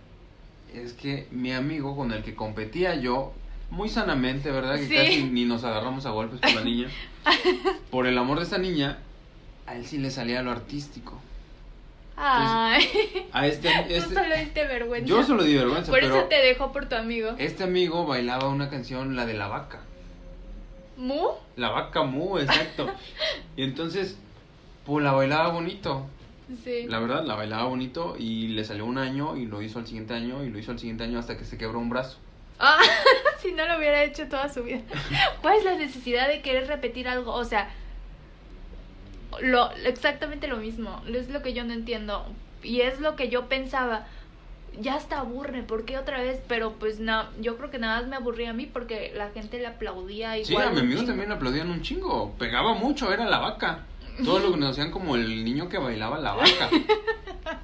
es 0.74 0.92
que 0.94 1.28
mi 1.30 1.52
amigo 1.52 1.96
con 1.96 2.10
el 2.10 2.24
que 2.24 2.34
competía 2.34 2.96
yo, 2.96 3.32
muy 3.74 3.88
sanamente, 3.88 4.50
¿verdad? 4.50 4.76
Que 4.76 4.86
Sí. 4.86 4.94
casi 4.96 5.22
ni 5.24 5.44
nos 5.44 5.64
agarramos 5.64 6.06
a 6.06 6.10
golpes 6.10 6.40
por 6.40 6.54
la 6.54 6.60
niña. 6.64 6.88
Por 7.90 8.06
el 8.06 8.16
amor 8.18 8.38
de 8.38 8.44
esta 8.44 8.58
niña, 8.58 8.98
a 9.66 9.76
él 9.76 9.84
sí 9.86 9.98
le 9.98 10.10
salía 10.10 10.42
lo 10.42 10.50
artístico. 10.50 11.20
Ay, 12.16 13.26
A 13.32 13.46
este, 13.46 13.68
tú 13.88 13.92
este 13.94 14.14
solo 14.14 14.36
diste 14.36 14.66
vergüenza. 14.66 15.06
yo 15.08 15.22
solo 15.24 15.42
di 15.42 15.54
vergüenza, 15.56 15.90
Por 15.90 16.00
pero 16.00 16.16
eso 16.16 16.26
te 16.28 16.36
dejó 16.36 16.72
por 16.72 16.88
tu 16.88 16.94
amigo. 16.94 17.34
este 17.38 17.64
amigo 17.64 18.06
bailaba 18.06 18.48
una 18.48 18.70
canción, 18.70 19.16
la 19.16 19.26
de 19.26 19.34
la 19.34 19.48
vaca. 19.48 19.80
¿Mu? 20.96 21.30
La 21.56 21.70
vaca 21.70 22.02
mu, 22.04 22.38
exacto. 22.38 22.86
Y 23.56 23.64
entonces, 23.64 24.16
pues 24.86 25.04
la 25.04 25.10
bailaba 25.12 25.48
bonito. 25.48 26.06
Sí. 26.62 26.84
La 26.88 27.00
verdad, 27.00 27.24
la 27.24 27.34
bailaba 27.34 27.64
bonito 27.64 28.14
y 28.18 28.48
le 28.48 28.64
salió 28.64 28.84
un 28.84 28.98
año 28.98 29.36
y 29.36 29.46
lo 29.46 29.60
hizo 29.62 29.78
al 29.80 29.86
siguiente 29.86 30.14
año 30.14 30.44
y 30.44 30.50
lo 30.50 30.58
hizo 30.58 30.70
al 30.70 30.78
siguiente 30.78 31.02
año 31.04 31.18
hasta 31.18 31.36
que 31.36 31.44
se 31.44 31.58
quebró 31.58 31.78
un 31.80 31.88
brazo. 31.88 32.18
Ah, 32.58 32.78
si 33.42 33.52
no 33.52 33.66
lo 33.66 33.78
hubiera 33.78 34.02
hecho 34.04 34.28
toda 34.28 34.48
su 34.48 34.62
vida. 34.62 34.80
¿Cuál 35.42 35.58
es 35.58 35.64
la 35.64 35.74
necesidad 35.74 36.28
de 36.28 36.40
querer 36.42 36.66
repetir 36.66 37.08
algo? 37.08 37.32
O 37.32 37.44
sea, 37.44 37.68
lo 39.40 39.70
exactamente 39.84 40.46
lo 40.48 40.56
mismo. 40.56 41.02
Es 41.08 41.28
lo 41.28 41.42
que 41.42 41.52
yo 41.52 41.64
no 41.64 41.72
entiendo. 41.72 42.26
Y 42.62 42.80
es 42.80 43.00
lo 43.00 43.16
que 43.16 43.28
yo 43.28 43.48
pensaba. 43.48 44.06
Ya 44.80 44.94
hasta 44.94 45.20
aburre, 45.20 45.62
¿por 45.62 45.84
qué 45.84 45.98
otra 45.98 46.20
vez? 46.20 46.40
Pero 46.48 46.72
pues 46.72 46.98
no, 46.98 47.26
yo 47.40 47.56
creo 47.56 47.70
que 47.70 47.78
nada 47.78 48.00
más 48.00 48.08
me 48.08 48.16
aburría 48.16 48.50
a 48.50 48.54
mí 48.54 48.66
porque 48.66 49.12
la 49.14 49.30
gente 49.30 49.58
le 49.58 49.68
aplaudía 49.68 50.36
igual. 50.36 50.64
Sí, 50.64 50.68
a 50.68 50.72
mi 50.72 50.80
amigo 50.80 50.98
chingo. 51.00 51.10
también 51.12 51.30
aplaudían 51.30 51.70
un 51.70 51.82
chingo. 51.82 52.34
Pegaba 52.38 52.74
mucho, 52.74 53.12
era 53.12 53.24
la 53.24 53.38
vaca. 53.38 53.84
Todo 54.24 54.38
lo 54.40 54.50
que 54.52 54.56
nos 54.58 54.70
hacían 54.70 54.90
como 54.90 55.14
el 55.16 55.44
niño 55.44 55.68
que 55.68 55.78
bailaba 55.78 56.18
la 56.18 56.32
vaca. 56.34 56.70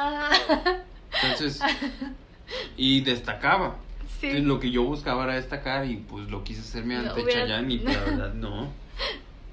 Ah, 0.00 0.30
Entonces, 1.22 1.60
y 2.76 3.00
destacaba. 3.02 3.76
sí. 4.20 4.26
Entonces, 4.26 4.44
lo 4.44 4.60
que 4.60 4.70
yo 4.70 4.82
buscaba 4.84 5.24
era 5.24 5.34
destacar 5.34 5.86
y 5.86 5.96
pues 5.96 6.28
lo 6.30 6.44
quise 6.44 6.60
hacerme 6.60 6.94
No, 6.94 7.08
ante 7.10 7.22
hubiera- 7.22 7.42
Chayanne 7.42 7.72
y 7.74 7.78
la 7.84 7.90
verdad 8.00 8.34
no. 8.34 8.72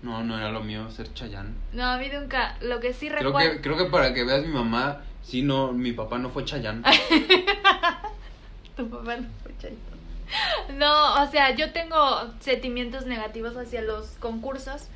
No, 0.02 0.24
no 0.24 0.38
era 0.38 0.52
lo 0.52 0.62
mío 0.64 0.90
ser 0.92 1.12
Chayanne. 1.14 1.54
No, 1.74 1.84
a 1.86 1.98
mí 1.98 2.08
nunca. 2.14 2.58
Lo 2.62 2.80
que 2.80 2.94
sí 2.94 3.08
Creo 3.08 3.24
recuerdo. 3.24 3.52
que, 3.54 3.62
creo 3.62 3.78
que 3.78 3.86
para 3.86 4.14
que 4.14 4.24
veas 4.24 4.46
mi 4.46 4.54
mamá, 4.54 5.02
sí, 5.24 5.42
no, 5.42 5.72
mi 5.74 5.94
papá 5.94 6.20
no 6.20 6.30
fue 6.30 6.46
Chayanne. 6.46 6.84
Tu 8.76 8.90
papá 8.90 9.18
no 9.18 9.28
fue 9.42 9.54
Chayanne. 9.58 10.78
No, 10.78 11.24
o 11.24 11.28
sea, 11.32 11.56
yo 11.56 11.72
tengo 11.72 11.98
sentimientos 12.40 13.06
negativos 13.06 13.56
hacia 13.58 13.82
los 13.82 14.08
concursos 14.20 14.90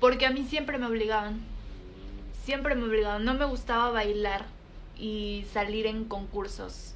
porque 0.00 0.26
a 0.26 0.30
mí 0.30 0.44
siempre 0.44 0.78
me 0.78 0.86
obligaban. 0.86 1.40
Siempre 2.44 2.74
me 2.76 2.84
obligaban. 2.84 3.24
No 3.24 3.34
me 3.34 3.44
gustaba 3.46 3.90
bailar 3.90 4.44
y 4.98 5.44
salir 5.52 5.86
en 5.86 6.04
concursos 6.04 6.94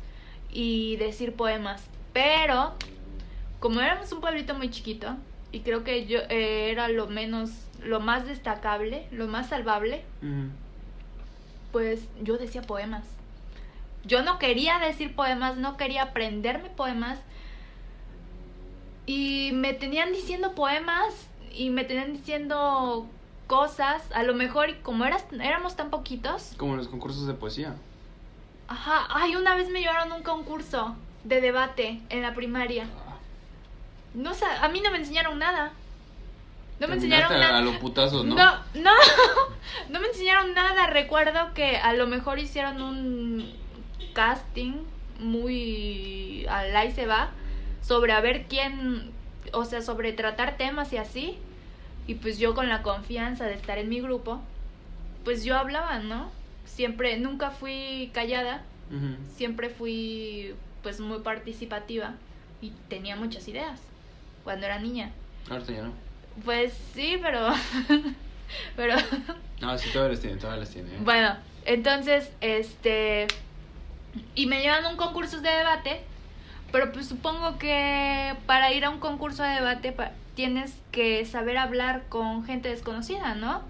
y 0.53 0.96
decir 0.96 1.34
poemas. 1.34 1.82
Pero, 2.12 2.74
como 3.61 3.80
éramos 3.80 4.11
un 4.12 4.20
pueblito 4.20 4.55
muy 4.55 4.70
chiquito 4.70 5.16
y 5.53 5.61
creo 5.61 5.84
que 5.84 6.07
yo 6.07 6.20
eh, 6.28 6.70
era 6.70 6.88
lo 6.88 7.07
menos, 7.07 7.51
lo 7.82 8.01
más 8.01 8.26
destacable, 8.26 9.07
lo 9.11 9.26
más 9.26 9.48
salvable, 9.48 10.05
pues 11.72 12.09
yo 12.22 12.36
decía 12.36 12.62
poemas. 12.62 13.05
Yo 14.05 14.22
no 14.22 14.38
quería 14.38 14.78
decir 14.78 15.14
poemas, 15.14 15.57
no 15.57 15.76
quería 15.76 16.05
aprenderme 16.05 16.70
poemas. 16.70 17.18
Y 19.07 19.51
me 19.53 19.72
tenían 19.72 20.12
diciendo 20.12 20.55
poemas 20.55 21.28
y 21.53 21.70
me 21.70 21.84
tenían 21.84 22.12
diciendo 22.12 23.07
cosas. 23.46 24.03
A 24.12 24.22
lo 24.22 24.34
mejor, 24.34 24.70
y 24.70 24.74
como 24.76 25.05
eras, 25.05 25.24
éramos 25.32 25.76
tan 25.76 25.90
poquitos. 25.90 26.55
Como 26.57 26.72
en 26.72 26.78
los 26.78 26.88
concursos 26.88 27.26
de 27.26 27.34
poesía. 27.34 27.74
Ajá, 28.70 29.08
ay, 29.10 29.34
una 29.34 29.56
vez 29.56 29.68
me 29.68 29.80
llevaron 29.80 30.12
un 30.12 30.22
concurso 30.22 30.94
de 31.24 31.40
debate 31.40 32.00
en 32.08 32.22
la 32.22 32.34
primaria. 32.34 32.86
No 34.14 34.32
sé, 34.32 34.44
a 34.44 34.68
mí 34.68 34.80
no 34.80 34.92
me 34.92 34.98
enseñaron 34.98 35.40
nada. 35.40 35.72
No 36.78 36.86
me 36.86 36.94
enseñaron 36.94 37.32
nada. 37.32 37.58
a 37.58 37.62
los 37.62 37.78
putazos, 37.78 38.24
¿no? 38.24 38.36
No, 38.36 38.52
no, 38.74 38.92
no 39.88 40.00
me 40.00 40.06
enseñaron 40.06 40.54
nada. 40.54 40.86
Recuerdo 40.86 41.52
que 41.52 41.78
a 41.78 41.94
lo 41.94 42.06
mejor 42.06 42.38
hicieron 42.38 42.80
un 42.80 43.52
casting 44.12 44.74
muy 45.18 46.46
al 46.48 46.74
ahí 46.76 46.92
se 46.92 47.06
va 47.06 47.30
sobre 47.82 48.12
a 48.12 48.20
ver 48.20 48.46
quién, 48.48 49.10
o 49.52 49.64
sea, 49.64 49.82
sobre 49.82 50.12
tratar 50.12 50.56
temas 50.56 50.92
y 50.92 50.96
así. 50.96 51.38
Y 52.06 52.14
pues 52.14 52.38
yo 52.38 52.54
con 52.54 52.68
la 52.68 52.82
confianza 52.82 53.46
de 53.46 53.54
estar 53.54 53.78
en 53.78 53.88
mi 53.88 54.00
grupo, 54.00 54.40
pues 55.24 55.42
yo 55.42 55.56
hablaba, 55.56 55.98
¿no? 55.98 56.30
Siempre, 56.74 57.18
nunca 57.18 57.50
fui 57.50 58.10
callada, 58.14 58.62
siempre 59.36 59.68
fui 59.68 60.54
pues 60.82 60.98
muy 61.00 61.20
participativa 61.20 62.14
y 62.60 62.72
tenía 62.88 63.16
muchas 63.16 63.46
ideas 63.48 63.80
cuando 64.44 64.66
era 64.66 64.78
niña. 64.78 65.10
Ahorita 65.48 65.72
ya 65.72 65.82
no. 65.82 65.92
Pues 66.44 66.72
sí, 66.94 67.18
pero. 67.20 67.48
pero. 68.76 68.94
No, 69.60 69.76
sí, 69.78 69.90
todavía 69.92 70.12
les 70.12 70.20
tiene, 70.20 70.36
todavía 70.36 70.60
les 70.60 70.70
tiene. 70.70 70.88
¿eh? 70.90 70.98
Bueno, 71.02 71.36
entonces, 71.64 72.32
este. 72.40 73.26
Y 74.34 74.46
me 74.46 74.62
llevan 74.62 74.84
a 74.84 74.88
un 74.88 74.96
concurso 74.96 75.40
de 75.40 75.50
debate. 75.50 76.00
Pero 76.72 76.92
pues 76.92 77.06
supongo 77.06 77.58
que 77.58 78.34
para 78.46 78.72
ir 78.72 78.84
a 78.84 78.90
un 78.90 79.00
concurso 79.00 79.42
de 79.42 79.50
debate 79.50 79.92
tienes 80.36 80.72
que 80.92 81.24
saber 81.26 81.58
hablar 81.58 82.04
con 82.08 82.44
gente 82.44 82.68
desconocida, 82.68 83.34
¿no? 83.34 83.62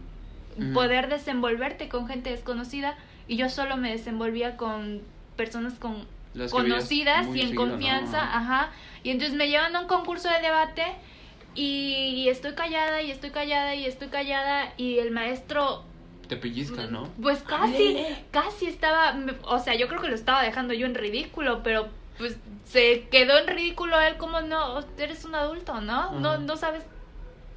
Poder 0.75 1.09
desenvolverte 1.09 1.89
con 1.89 2.07
gente 2.09 2.31
desconocida. 2.31 2.97
Y 3.29 3.37
yo 3.37 3.49
solo 3.49 3.77
me 3.77 3.91
desenvolvía 3.93 4.57
con 4.57 5.03
personas 5.37 5.75
con 5.75 6.07
conocidas 6.51 7.27
y 7.29 7.41
en 7.41 7.49
seguido, 7.49 7.65
¿no? 7.67 7.71
confianza, 7.73 8.21
ajá. 8.37 8.71
Y 9.03 9.11
entonces 9.11 9.37
me 9.37 9.49
llevan 9.49 9.75
a 9.77 9.81
un 9.81 9.87
concurso 9.87 10.29
de 10.29 10.41
debate 10.41 10.85
y, 11.55 12.23
y 12.25 12.29
estoy 12.29 12.55
callada 12.55 13.03
y 13.03 13.11
estoy 13.11 13.31
callada 13.31 13.75
y 13.75 13.85
estoy 13.87 14.09
callada 14.09 14.73
y 14.77 14.99
el 14.99 15.11
maestro 15.11 15.83
Te 16.29 16.37
pellizca, 16.37 16.87
¿no? 16.87 17.09
pues 17.21 17.43
casi, 17.43 17.97
casi 18.31 18.67
estaba, 18.67 19.13
me- 19.13 19.35
o 19.43 19.59
sea, 19.59 19.75
yo 19.75 19.89
creo 19.89 20.01
que 20.01 20.09
lo 20.09 20.15
estaba 20.15 20.43
dejando 20.43 20.75
yo 20.75 20.87
en 20.87 20.95
ridículo, 20.95 21.63
pero 21.63 21.89
pues 22.19 22.37
se 22.65 23.09
quedó 23.11 23.39
en 23.39 23.49
ridículo 23.49 23.99
él 24.01 24.17
como 24.17 24.41
no, 24.41 24.79
eres 24.99 25.25
un 25.25 25.35
adulto, 25.35 25.81
¿no? 25.81 26.13
No, 26.21 26.39
no 26.39 26.57
sabes 26.57 26.85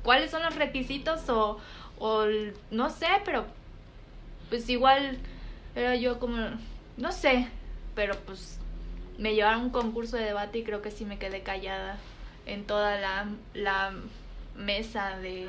cuáles 0.04 0.32
son 0.32 0.42
los 0.44 0.56
requisitos 0.56 1.30
o, 1.30 1.60
o 2.06 2.26
no 2.70 2.90
sé, 2.90 3.08
pero 3.24 3.46
pues 4.50 4.68
igual 4.68 5.18
era 5.74 5.96
yo 5.96 6.20
como, 6.20 6.38
no 6.98 7.12
sé, 7.14 7.48
pero 7.96 8.14
pues 8.26 8.60
me 9.18 9.34
llevaron 9.36 9.62
a 9.62 9.64
un 9.64 9.70
concurso 9.70 10.18
de 10.18 10.26
debate 10.26 10.58
y 10.60 10.64
creo 10.66 10.82
que 10.82 10.92
sí 10.92 11.06
me 11.06 11.18
quedé 11.18 11.44
callada 11.44 11.98
en 12.46 12.66
toda 12.66 13.00
la, 13.00 13.28
la 13.54 13.94
mesa 14.58 15.18
de... 15.20 15.48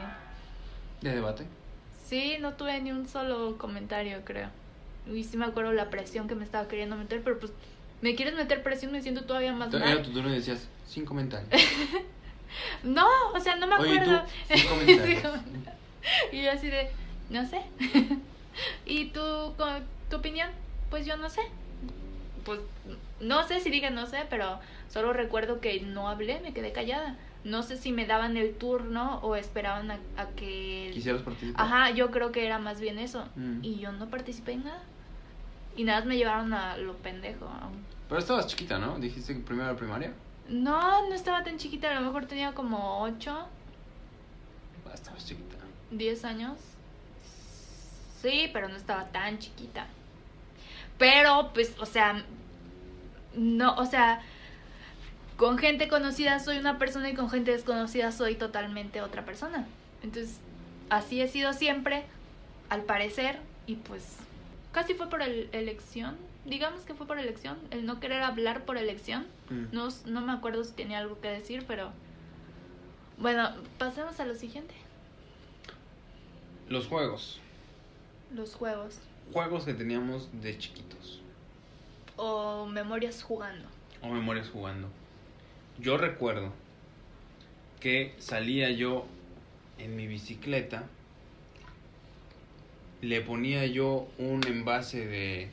De 1.01 1.11
debate. 1.11 1.45
Sí, 2.07 2.37
no 2.41 2.53
tuve 2.53 2.81
ni 2.81 2.93
un 2.93 3.09
solo 3.09 3.59
comentario, 3.59 4.21
creo. 4.25 4.49
Y 5.13 5.25
sí 5.25 5.37
me 5.37 5.47
acuerdo 5.47 5.73
la 5.73 5.91
presión 5.91 6.29
que 6.29 6.37
me 6.37 6.45
estaba 6.45 6.69
queriendo 6.69 6.95
meter, 6.95 7.21
pero 7.25 7.41
pues 7.41 7.51
me 8.01 8.15
quieres 8.15 8.37
meter 8.37 8.63
presión, 8.63 8.93
me 8.93 9.03
siento 9.03 9.25
todavía 9.25 9.53
más 9.53 9.75
Era 9.75 9.87
mal. 9.87 10.03
tu 10.03 10.13
turno 10.13 10.31
y 10.31 10.35
decías, 10.35 10.69
sin 10.87 11.05
comentarios. 11.05 11.51
No, 12.85 13.09
o 13.35 13.41
sea, 13.41 13.57
no 13.57 13.67
me 13.67 13.75
Oye, 13.75 13.97
¿y 13.97 13.99
tú? 13.99 14.13
acuerdo. 14.13 14.27
Sin 14.47 14.69
comentarios. 14.69 15.23
Sin 15.23 15.23
comentarios. 15.43 15.75
y 16.33 16.43
yo 16.43 16.51
así 16.51 16.69
de, 16.69 16.91
no 17.31 17.47
sé. 17.47 17.63
¿Y 18.87 19.07
tú, 19.07 19.55
tu 20.11 20.17
opinión? 20.17 20.51
Pues 20.91 21.07
yo 21.07 21.17
no 21.17 21.29
sé. 21.29 21.43
Pues 22.45 22.61
no 23.21 23.47
sé 23.47 23.61
si 23.61 23.71
dije 23.71 23.91
no 23.91 24.07
sé, 24.07 24.27
pero 24.29 24.61
solo 24.89 25.13
recuerdo 25.13 25.61
que 25.61 25.81
no 25.81 26.09
hablé, 26.09 26.41
me 26.41 26.53
quedé 26.53 26.73
callada. 26.73 27.17
No 27.43 27.63
sé 27.63 27.77
si 27.77 27.93
me 27.93 28.07
daban 28.07 28.37
el 28.37 28.55
turno 28.55 29.19
o 29.19 29.37
esperaban 29.37 29.91
a, 29.91 29.99
a 30.17 30.29
que... 30.29 30.91
¿Quisieras 30.95 31.23
participar? 31.23 31.67
Ajá, 31.67 31.91
yo 31.91 32.11
creo 32.11 32.33
que 32.33 32.47
era 32.47 32.59
más 32.59 32.81
bien 32.81 32.99
eso. 32.99 33.27
Mm. 33.37 33.59
Y 33.63 33.79
yo 33.79 33.93
no 33.93 34.09
participé 34.09 34.53
en 34.53 34.65
nada. 34.65 34.83
Y 35.77 35.85
nada 35.85 36.01
más 36.01 36.07
me 36.07 36.17
llevaron 36.17 36.55
a 36.55 36.79
lo 36.79 36.95
pendejo. 36.97 37.47
Pero 38.09 38.19
estabas 38.19 38.47
chiquita, 38.47 38.79
¿no? 38.79 38.99
Dijiste 38.99 39.35
que 39.35 39.41
primero 39.41 39.71
la 39.71 39.77
primaria. 39.77 40.13
No, 40.49 41.07
no 41.09 41.15
estaba 41.15 41.43
tan 41.43 41.59
chiquita, 41.59 41.91
a 41.91 42.01
lo 42.01 42.07
mejor 42.07 42.27
tenía 42.27 42.53
como 42.53 43.03
8, 43.03 43.49
Ah, 44.87 44.95
estabas 44.95 45.27
chiquita. 45.27 45.57
10 45.99 46.25
años. 46.25 46.59
Sí, 48.23 48.49
pero 48.53 48.69
no 48.69 48.77
estaba 48.77 49.07
tan 49.07 49.39
chiquita. 49.39 49.87
Pero, 50.99 51.51
pues, 51.53 51.75
o 51.81 51.87
sea, 51.87 52.25
no, 53.35 53.75
o 53.77 53.85
sea, 53.85 54.23
con 55.37 55.59
gente 55.59 55.89
conocida 55.89 56.39
soy 56.39 56.59
una 56.59 56.79
persona 56.79 57.11
y 57.11 57.15
con 57.15 57.29
gente 57.29 57.51
desconocida 57.51 58.13
soy 58.13 58.37
totalmente 58.37 59.03
otra 59.03 59.25
persona. 59.25 59.67
Entonces, 60.03 60.39
así 60.91 61.21
he 61.21 61.29
sido 61.29 61.53
siempre, 61.53 62.05
al 62.71 62.83
parecer, 62.83 63.39
y 63.67 63.77
pues 63.77 64.17
casi 64.73 64.95
fue 64.95 65.09
por 65.11 65.23
el- 65.23 65.49
elección. 65.53 66.17
Digamos 66.47 66.83
que 66.83 66.95
fue 66.95 67.07
por 67.07 67.19
elección, 67.19 67.59
el 67.71 67.87
no 67.87 68.01
querer 68.01 68.23
hablar 68.23 68.65
por 68.65 68.77
elección. 68.77 69.27
Mm. 69.51 69.65
No, 69.75 69.89
no 70.07 70.21
me 70.21 70.33
acuerdo 70.33 70.63
si 70.65 70.73
tenía 70.73 70.99
algo 70.99 71.21
que 71.21 71.29
decir, 71.29 71.65
pero... 71.67 71.91
Bueno, 73.19 73.51
pasemos 73.79 74.19
a 74.21 74.25
lo 74.27 74.35
siguiente. 74.35 74.75
Los 76.69 76.87
juegos. 76.87 77.41
Los 78.35 78.55
juegos. 78.55 78.99
Juegos 79.33 79.65
que 79.65 79.75
teníamos 79.75 80.29
de 80.41 80.59
chiquitos. 80.59 81.21
O 82.17 82.67
memorias 82.67 83.23
jugando. 83.23 83.69
O 84.03 84.09
memorias 84.09 84.49
jugando. 84.49 84.89
Yo 85.79 85.97
recuerdo 85.97 86.53
que 87.81 88.15
salía 88.19 88.71
yo 88.71 89.07
en 89.79 89.97
mi 89.97 90.07
bicicleta. 90.07 90.85
Le 93.03 93.21
ponía 93.21 93.67
yo 93.67 94.09
un 94.19 94.47
envase 94.47 95.07
de. 95.07 95.49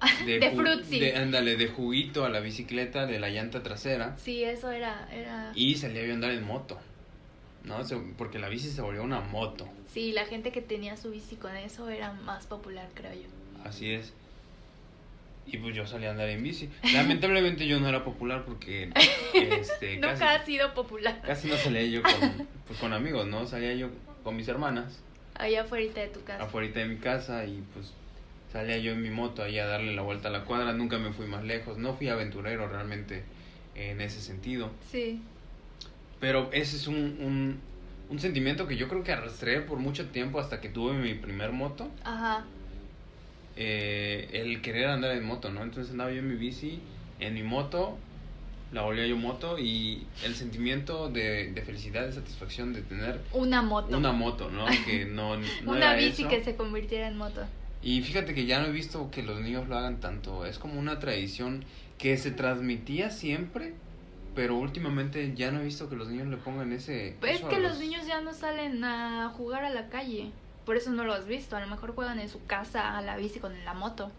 De 0.26 0.50
Fruitsy. 0.54 1.00
de- 1.00 1.16
ándale, 1.16 1.56
de 1.56 1.68
juguito 1.68 2.24
a 2.26 2.28
la 2.28 2.40
bicicleta 2.40 3.06
de 3.06 3.18
la 3.18 3.30
llanta 3.30 3.62
trasera. 3.62 4.14
Sí, 4.18 4.44
eso 4.44 4.70
era... 4.70 5.08
era... 5.10 5.52
Y 5.54 5.76
salía 5.76 6.04
yo 6.04 6.10
a 6.12 6.14
andar 6.14 6.32
en 6.32 6.44
moto. 6.44 6.78
¿No? 7.66 7.78
Porque 8.16 8.38
la 8.38 8.48
bici 8.48 8.70
se 8.70 8.80
volvió 8.80 9.02
una 9.02 9.20
moto. 9.20 9.68
Sí, 9.92 10.12
la 10.12 10.24
gente 10.24 10.52
que 10.52 10.62
tenía 10.62 10.96
su 10.96 11.10
bici 11.10 11.36
con 11.36 11.54
eso 11.56 11.88
era 11.88 12.12
más 12.12 12.46
popular, 12.46 12.88
creo 12.94 13.12
yo. 13.12 13.28
Así 13.64 13.92
es. 13.92 14.12
Y 15.46 15.58
pues 15.58 15.76
yo 15.76 15.86
salí 15.86 16.06
a 16.06 16.10
andar 16.10 16.28
en 16.28 16.42
bici. 16.42 16.68
Lamentablemente 16.92 17.66
yo 17.68 17.78
no 17.78 17.88
era 17.88 18.02
popular 18.04 18.44
porque 18.44 18.90
este, 19.34 19.94
Nunca 19.98 20.14
casi, 20.14 20.24
ha 20.24 20.44
sido 20.44 20.74
popular. 20.74 21.20
casi 21.24 21.48
no 21.48 21.56
salía 21.56 21.84
yo 21.84 22.02
con, 22.02 22.48
pues, 22.66 22.78
con 22.80 22.92
amigos, 22.92 23.26
¿no? 23.26 23.46
Salía 23.46 23.74
yo 23.74 23.90
con 24.24 24.36
mis 24.36 24.48
hermanas 24.48 24.98
Allá 25.34 25.62
afuera 25.62 25.92
de 25.92 26.08
tu 26.08 26.22
casa. 26.24 26.42
afuera 26.42 26.68
de 26.68 26.86
mi 26.86 26.96
casa 26.96 27.44
y 27.44 27.62
pues 27.74 27.92
salía 28.52 28.78
yo 28.78 28.92
en 28.92 29.02
mi 29.02 29.10
moto 29.10 29.42
ahí 29.42 29.58
a 29.58 29.66
darle 29.66 29.94
la 29.94 30.02
vuelta 30.02 30.28
a 30.28 30.30
la 30.32 30.44
cuadra. 30.44 30.72
Nunca 30.72 30.98
me 30.98 31.12
fui 31.12 31.26
más 31.26 31.44
lejos. 31.44 31.78
No 31.78 31.94
fui 31.94 32.08
aventurero 32.08 32.66
realmente 32.68 33.22
en 33.76 34.00
ese 34.00 34.20
sentido. 34.20 34.70
Sí. 34.90 35.20
Pero 36.20 36.48
ese 36.52 36.76
es 36.76 36.86
un, 36.86 36.96
un, 36.96 37.60
un 38.08 38.18
sentimiento 38.20 38.66
que 38.66 38.76
yo 38.76 38.88
creo 38.88 39.02
que 39.04 39.12
arrastré 39.12 39.60
por 39.60 39.78
mucho 39.78 40.06
tiempo 40.08 40.40
hasta 40.40 40.60
que 40.60 40.68
tuve 40.68 40.94
mi 40.94 41.14
primer 41.14 41.52
moto. 41.52 41.88
Ajá. 42.04 42.44
eh, 43.56 44.28
el 44.32 44.60
querer 44.60 44.88
andar 44.88 45.12
en 45.12 45.24
moto, 45.24 45.50
¿no? 45.50 45.62
Entonces 45.62 45.92
andaba 45.92 46.10
yo 46.12 46.18
en 46.18 46.28
mi 46.28 46.36
bici, 46.36 46.80
en 47.20 47.34
mi 47.34 47.42
moto, 47.42 47.96
la 48.72 48.82
volvía 48.82 49.06
yo 49.06 49.16
moto 49.16 49.58
y 49.58 50.06
el 50.24 50.34
sentimiento 50.34 51.08
de, 51.08 51.52
de 51.52 51.62
felicidad, 51.62 52.04
de 52.06 52.12
satisfacción 52.12 52.72
de 52.72 52.82
tener 52.82 53.20
Una 53.32 53.62
moto. 53.62 53.96
una 53.96 54.12
moto, 54.12 54.50
¿no? 54.50 54.66
Que 54.86 55.04
no, 55.06 55.36
no 55.38 55.46
Una 55.66 55.92
era 55.92 55.94
bici 55.94 56.22
eso. 56.22 56.28
que 56.30 56.44
se 56.44 56.56
convirtiera 56.56 57.08
en 57.08 57.16
moto. 57.16 57.46
Y 57.82 58.02
fíjate 58.02 58.34
que 58.34 58.46
ya 58.46 58.60
no 58.60 58.66
he 58.66 58.72
visto 58.72 59.10
que 59.10 59.22
los 59.22 59.40
niños 59.40 59.68
lo 59.68 59.76
hagan 59.78 60.00
tanto, 60.00 60.44
es 60.44 60.58
como 60.58 60.78
una 60.80 60.98
tradición 60.98 61.64
que 61.98 62.16
se 62.18 62.30
transmitía 62.32 63.10
siempre, 63.10 63.74
pero 64.36 64.54
últimamente 64.54 65.34
ya 65.34 65.50
no 65.50 65.60
he 65.60 65.64
visto 65.64 65.88
que 65.88 65.96
los 65.96 66.08
niños 66.08 66.28
le 66.28 66.36
pongan 66.36 66.70
ese... 66.70 67.16
Pues 67.20 67.40
es 67.40 67.46
que 67.46 67.58
los 67.58 67.78
niños 67.78 68.06
ya 68.06 68.20
no 68.20 68.34
salen 68.34 68.84
a 68.84 69.30
jugar 69.30 69.64
a 69.64 69.70
la 69.70 69.88
calle. 69.88 70.30
Por 70.66 70.76
eso 70.76 70.90
no 70.90 71.04
lo 71.04 71.14
has 71.14 71.26
visto. 71.26 71.56
A 71.56 71.60
lo 71.60 71.66
mejor 71.66 71.94
juegan 71.94 72.20
en 72.20 72.28
su 72.28 72.44
casa 72.44 72.98
a 72.98 73.00
la 73.00 73.16
bici 73.16 73.40
con 73.40 73.64
la 73.64 73.72
moto. 73.72 74.12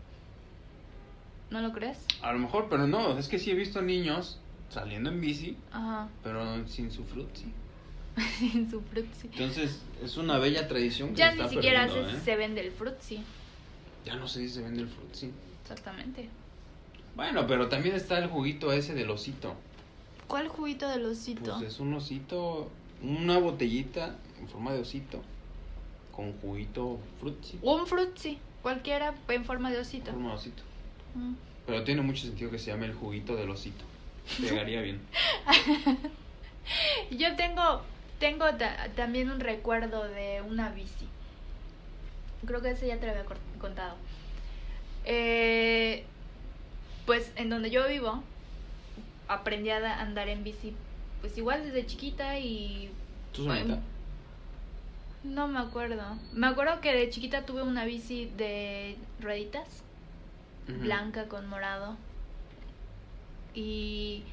¿No 1.51 1.61
lo 1.61 1.71
crees? 1.71 1.99
A 2.23 2.33
lo 2.33 2.39
mejor, 2.39 2.67
pero 2.67 2.87
no, 2.87 3.19
es 3.19 3.27
que 3.27 3.37
sí 3.37 3.51
he 3.51 3.53
visto 3.53 3.83
niños 3.83 4.39
saliendo 4.69 5.11
en 5.11 5.21
bici, 5.21 5.55
Ajá. 5.71 6.09
pero 6.23 6.67
sin 6.67 6.91
su 6.91 7.05
frutzi. 7.05 7.53
Sin 8.39 8.71
su 8.71 8.81
frutzi. 8.81 9.29
Entonces, 9.31 9.83
es 10.03 10.17
una 10.17 10.39
bella 10.39 10.67
tradición 10.67 11.09
que 11.09 11.17
Ya 11.17 11.29
se 11.29 11.35
ni 11.35 11.41
está 11.43 11.53
siquiera 11.53 11.85
perdiendo, 11.85 12.09
se, 12.09 12.17
¿eh? 12.17 12.21
se 12.21 12.35
vende 12.35 12.61
el 12.61 12.71
frutzi. 12.71 13.23
Ya 14.03 14.15
no 14.15 14.27
sé 14.27 14.39
si 14.39 14.49
se 14.49 14.63
vende 14.63 14.81
el 14.81 14.89
frutzi. 14.89 15.31
Exactamente. 15.61 16.27
Bueno, 17.15 17.45
pero 17.45 17.69
también 17.69 17.95
está 17.95 18.17
el 18.17 18.27
juguito 18.27 18.71
ese 18.71 18.95
del 18.95 19.11
osito. 19.11 19.55
¿Cuál 20.27 20.47
juguito 20.49 20.87
del 20.89 21.05
osito? 21.05 21.55
Pues 21.57 21.73
es 21.73 21.79
un 21.79 21.93
osito, 21.93 22.69
una 23.01 23.37
botellita 23.39 24.15
en 24.39 24.47
forma 24.47 24.73
de 24.73 24.81
osito 24.81 25.21
con 26.11 26.33
juguito 26.39 26.99
frutzi. 27.19 27.59
Un 27.61 27.85
frutzi. 27.87 28.37
Cualquiera 28.61 29.13
en 29.29 29.45
forma 29.45 29.69
de 29.69 29.75
En 29.77 29.81
osito. 29.81 30.11
forma 30.11 30.29
de 30.29 30.35
osito. 30.35 30.63
Mm. 31.15 31.33
Pero 31.65 31.83
tiene 31.83 32.01
mucho 32.01 32.23
sentido 32.25 32.49
que 32.51 32.59
se 32.59 32.71
llame 32.71 32.85
el 32.87 32.93
juguito 32.93 33.35
del 33.35 33.49
osito. 33.49 33.83
Pegaría 34.41 34.81
bien. 34.81 34.99
Yo 37.11 37.35
tengo, 37.35 37.81
tengo 38.19 38.45
ta- 38.55 38.89
también 38.95 39.29
un 39.29 39.39
recuerdo 39.39 40.03
de 40.07 40.41
una 40.41 40.69
bici. 40.69 41.07
Creo 42.45 42.61
que 42.61 42.71
ese 42.71 42.87
ya 42.87 42.99
te 42.99 43.05
lo 43.05 43.13
había 43.13 43.25
contado. 43.59 43.95
Eh, 45.05 46.03
pues 47.05 47.31
en 47.37 47.49
donde 47.49 47.69
yo 47.69 47.87
vivo, 47.87 48.21
aprendí 49.27 49.69
a 49.69 49.79
da- 49.79 49.99
andar 50.01 50.27
en 50.29 50.43
bici, 50.43 50.73
pues 51.21 51.37
igual 51.37 51.63
desde 51.63 51.85
chiquita 51.85 52.39
y... 52.39 52.89
¿Tú 53.33 53.43
solita? 53.45 53.79
No 55.23 55.47
me 55.47 55.59
acuerdo. 55.59 56.03
Me 56.33 56.47
acuerdo 56.47 56.79
que 56.79 56.93
de 56.95 57.09
chiquita 57.09 57.45
tuve 57.45 57.61
una 57.63 57.85
bici 57.85 58.31
de 58.37 58.95
rueditas, 59.19 59.67
blanca 60.67 61.27
con 61.27 61.47
morado. 61.49 61.97
Y 63.53 64.23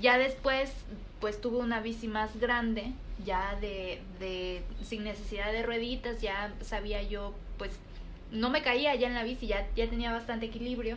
ya 0.00 0.18
después, 0.18 0.72
pues 1.20 1.40
tuve 1.40 1.58
una 1.58 1.80
bici 1.80 2.08
más 2.08 2.38
grande, 2.40 2.92
ya 3.24 3.54
de, 3.60 4.00
de 4.18 4.62
sin 4.82 5.04
necesidad 5.04 5.52
de 5.52 5.62
rueditas, 5.62 6.20
ya 6.20 6.52
sabía 6.60 7.02
yo, 7.02 7.34
pues 7.58 7.72
no 8.32 8.50
me 8.50 8.62
caía 8.62 8.94
ya 8.96 9.06
en 9.06 9.14
la 9.14 9.22
bici, 9.24 9.46
ya, 9.46 9.66
ya 9.76 9.88
tenía 9.88 10.12
bastante 10.12 10.46
equilibrio. 10.46 10.96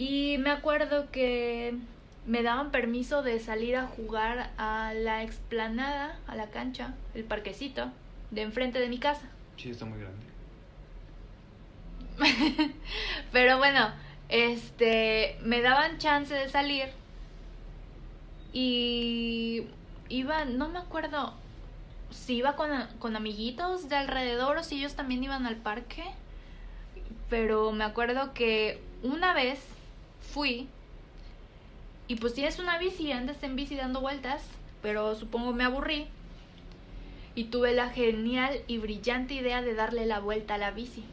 Y 0.00 0.38
me 0.38 0.48
acuerdo 0.48 1.10
que 1.10 1.74
me 2.24 2.42
daban 2.42 2.70
permiso 2.70 3.22
de 3.22 3.38
salir 3.38 3.76
a 3.76 3.86
jugar 3.86 4.50
a 4.56 4.94
la 4.94 5.22
explanada, 5.22 6.18
a 6.26 6.36
la 6.36 6.46
cancha, 6.46 6.94
el 7.12 7.24
parquecito, 7.24 7.90
de 8.30 8.40
enfrente 8.40 8.80
de 8.80 8.88
mi 8.88 8.98
casa. 8.98 9.28
Sí, 9.58 9.68
está 9.68 9.84
muy 9.84 9.98
grande. 9.98 10.24
Pero 13.32 13.58
bueno, 13.58 13.92
este, 14.30 15.36
me 15.42 15.60
daban 15.60 15.98
chance 15.98 16.32
de 16.32 16.48
salir 16.48 16.86
y 18.54 19.66
iba, 20.08 20.46
no 20.46 20.70
me 20.70 20.78
acuerdo 20.78 21.34
si 22.08 22.36
iba 22.36 22.56
con, 22.56 22.70
con 23.00 23.16
amiguitos 23.16 23.90
de 23.90 23.96
alrededor 23.96 24.56
o 24.56 24.64
si 24.64 24.78
ellos 24.78 24.94
también 24.94 25.22
iban 25.22 25.44
al 25.44 25.56
parque, 25.56 26.04
pero 27.28 27.70
me 27.70 27.84
acuerdo 27.84 28.32
que 28.32 28.80
una 29.02 29.34
vez 29.34 29.60
fui 30.20 30.68
y 32.08 32.16
pues 32.16 32.34
tienes 32.34 32.58
una 32.58 32.78
bici 32.78 33.12
andas 33.12 33.42
en 33.42 33.56
bici 33.56 33.76
dando 33.76 34.00
vueltas, 34.00 34.42
pero 34.82 35.14
supongo 35.14 35.52
me 35.52 35.64
aburrí 35.64 36.06
y 37.34 37.44
tuve 37.44 37.72
la 37.72 37.90
genial 37.90 38.60
y 38.66 38.78
brillante 38.78 39.34
idea 39.34 39.62
de 39.62 39.74
darle 39.74 40.06
la 40.06 40.18
vuelta 40.20 40.54
a 40.54 40.58
la 40.58 40.70
bici. 40.72 41.04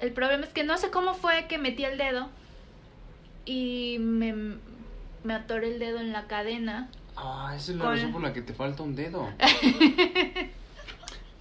El 0.00 0.12
problema 0.12 0.44
es 0.44 0.52
que 0.52 0.64
no 0.64 0.76
sé 0.76 0.90
cómo 0.90 1.14
fue 1.14 1.46
que 1.46 1.58
metí 1.58 1.84
el 1.84 1.96
dedo 1.98 2.28
y 3.46 3.96
me, 4.00 4.34
me 5.22 5.34
atoré 5.34 5.68
el 5.74 5.78
dedo 5.78 5.98
en 6.00 6.12
la 6.12 6.26
cadena. 6.26 6.88
Ah, 7.16 7.52
esa 7.56 7.70
es 7.72 7.78
la 7.78 7.84
Con- 7.84 7.94
razón 7.94 8.12
por 8.12 8.22
la 8.22 8.32
que 8.32 8.42
te 8.42 8.52
falta 8.54 8.82
un 8.82 8.96
dedo. 8.96 9.28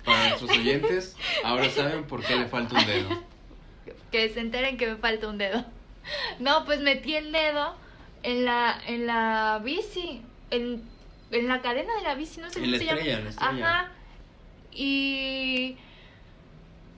Para 0.06 0.30
nuestros 0.30 0.52
oyentes, 0.52 1.16
ahora 1.44 1.70
saben 1.70 2.04
por 2.06 2.24
qué 2.24 2.36
le 2.36 2.46
falta 2.46 2.76
un 2.78 2.86
dedo. 2.86 3.10
Que 4.12 4.30
se 4.30 4.42
enteren 4.42 4.78
que 4.78 4.86
me 4.88 4.98
falta 4.98 5.28
un 5.30 5.38
dedo. 5.38 5.66
No, 6.40 6.66
pues 6.66 6.80
metí 6.82 7.16
el 7.16 7.32
dedo 7.32 7.76
en 8.24 8.46
la, 8.46 8.80
en 8.88 9.08
la 9.08 9.62
bici, 9.64 10.22
en, 10.52 10.84
en 11.32 11.48
la 11.48 11.62
cadena 11.62 11.96
de 11.96 12.02
la 12.04 12.16
bici, 12.16 12.42
no 12.42 12.50
sé 12.50 12.60
En 12.60 12.66
cómo 12.66 12.72
la 12.74 12.78
se 12.80 12.86
llama. 12.86 12.98
estrella, 13.00 13.20
la 13.24 13.30
estrella. 13.30 13.80
Ajá. 13.80 13.92
Y 14.72 15.78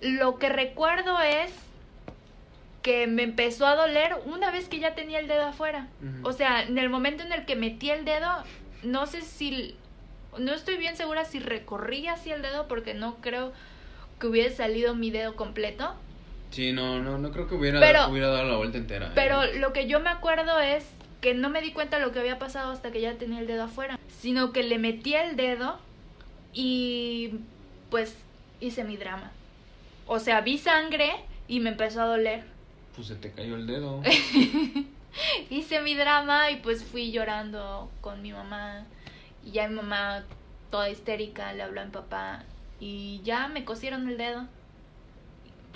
lo 0.01 0.37
que 0.39 0.49
recuerdo 0.49 1.19
es 1.21 1.51
que 2.81 3.07
me 3.07 3.23
empezó 3.23 3.65
a 3.65 3.75
doler 3.75 4.15
una 4.25 4.51
vez 4.51 4.67
que 4.69 4.79
ya 4.79 4.93
tenía 4.93 5.19
el 5.19 5.27
dedo 5.27 5.45
afuera. 5.47 5.87
O 6.23 6.33
sea, 6.33 6.61
en 6.63 6.77
el 6.77 6.89
momento 6.89 7.23
en 7.23 7.31
el 7.31 7.45
que 7.45 7.55
metí 7.55 7.89
el 7.89 8.05
dedo, 8.05 8.43
no 8.83 9.07
sé 9.07 9.21
si... 9.21 9.75
No 10.37 10.53
estoy 10.53 10.77
bien 10.77 10.95
segura 10.97 11.25
si 11.25 11.39
recorrí 11.39 12.07
así 12.07 12.29
el 12.31 12.41
dedo 12.41 12.67
porque 12.67 12.93
no 12.93 13.15
creo 13.21 13.53
que 14.19 14.27
hubiese 14.27 14.55
salido 14.57 14.93
mi 14.93 15.09
dedo 15.09 15.35
completo. 15.35 15.95
Sí, 16.55 16.71
no, 16.71 17.01
no, 17.03 17.17
no 17.17 17.31
creo 17.31 17.49
que 17.49 17.55
hubiera, 17.55 17.81
Pero- 17.81 18.07
hubiera 18.07 18.29
dado 18.29 18.45
la 18.45 18.55
vuelta 18.55 18.77
entera. 18.77 19.07
¿eh? 19.07 19.11
Pero 19.13 19.43
lo 19.59 19.73
que 19.73 19.87
yo 19.87 19.99
me 19.99 20.09
acuerdo 20.09 20.57
es 20.61 20.85
que 21.19 21.33
no 21.33 21.49
me 21.49 21.59
di 21.59 21.73
cuenta 21.73 21.99
de 21.99 22.05
lo 22.05 22.13
que 22.13 22.19
había 22.19 22.39
pasado 22.39 22.71
hasta 22.71 22.91
que 22.91 23.01
ya 23.01 23.17
tenía 23.17 23.39
el 23.41 23.47
dedo 23.47 23.63
afuera, 23.63 23.99
sino 24.21 24.53
que 24.53 24.63
le 24.63 24.77
metí 24.79 25.15
el 25.15 25.35
dedo 25.35 25.77
y 26.53 27.39
pues 27.91 28.15
hice 28.61 28.85
mi 28.85 28.95
drama. 28.95 29.33
O 30.07 30.19
sea, 30.19 30.39
vi 30.39 30.57
sangre 30.57 31.11
y 31.49 31.59
me 31.59 31.71
empezó 31.71 32.03
a 32.03 32.05
doler. 32.05 32.45
Pues 32.95 33.07
se 33.07 33.15
te 33.15 33.33
cayó 33.33 33.55
el 33.57 33.67
dedo. 33.67 34.01
hice 35.49 35.81
mi 35.81 35.93
drama 35.93 36.51
y 36.51 36.61
pues 36.61 36.85
fui 36.85 37.11
llorando 37.11 37.91
con 37.99 38.21
mi 38.21 38.31
mamá 38.31 38.85
y 39.43 39.51
ya 39.51 39.67
mi 39.67 39.75
mamá 39.75 40.23
toda 40.71 40.89
histérica 40.89 41.51
le 41.51 41.63
habló 41.63 41.81
a 41.81 41.85
mi 41.85 41.91
papá 41.91 42.43
y 42.79 43.19
ya 43.25 43.49
me 43.49 43.65
cosieron 43.65 44.07
el 44.07 44.17
dedo. 44.17 44.47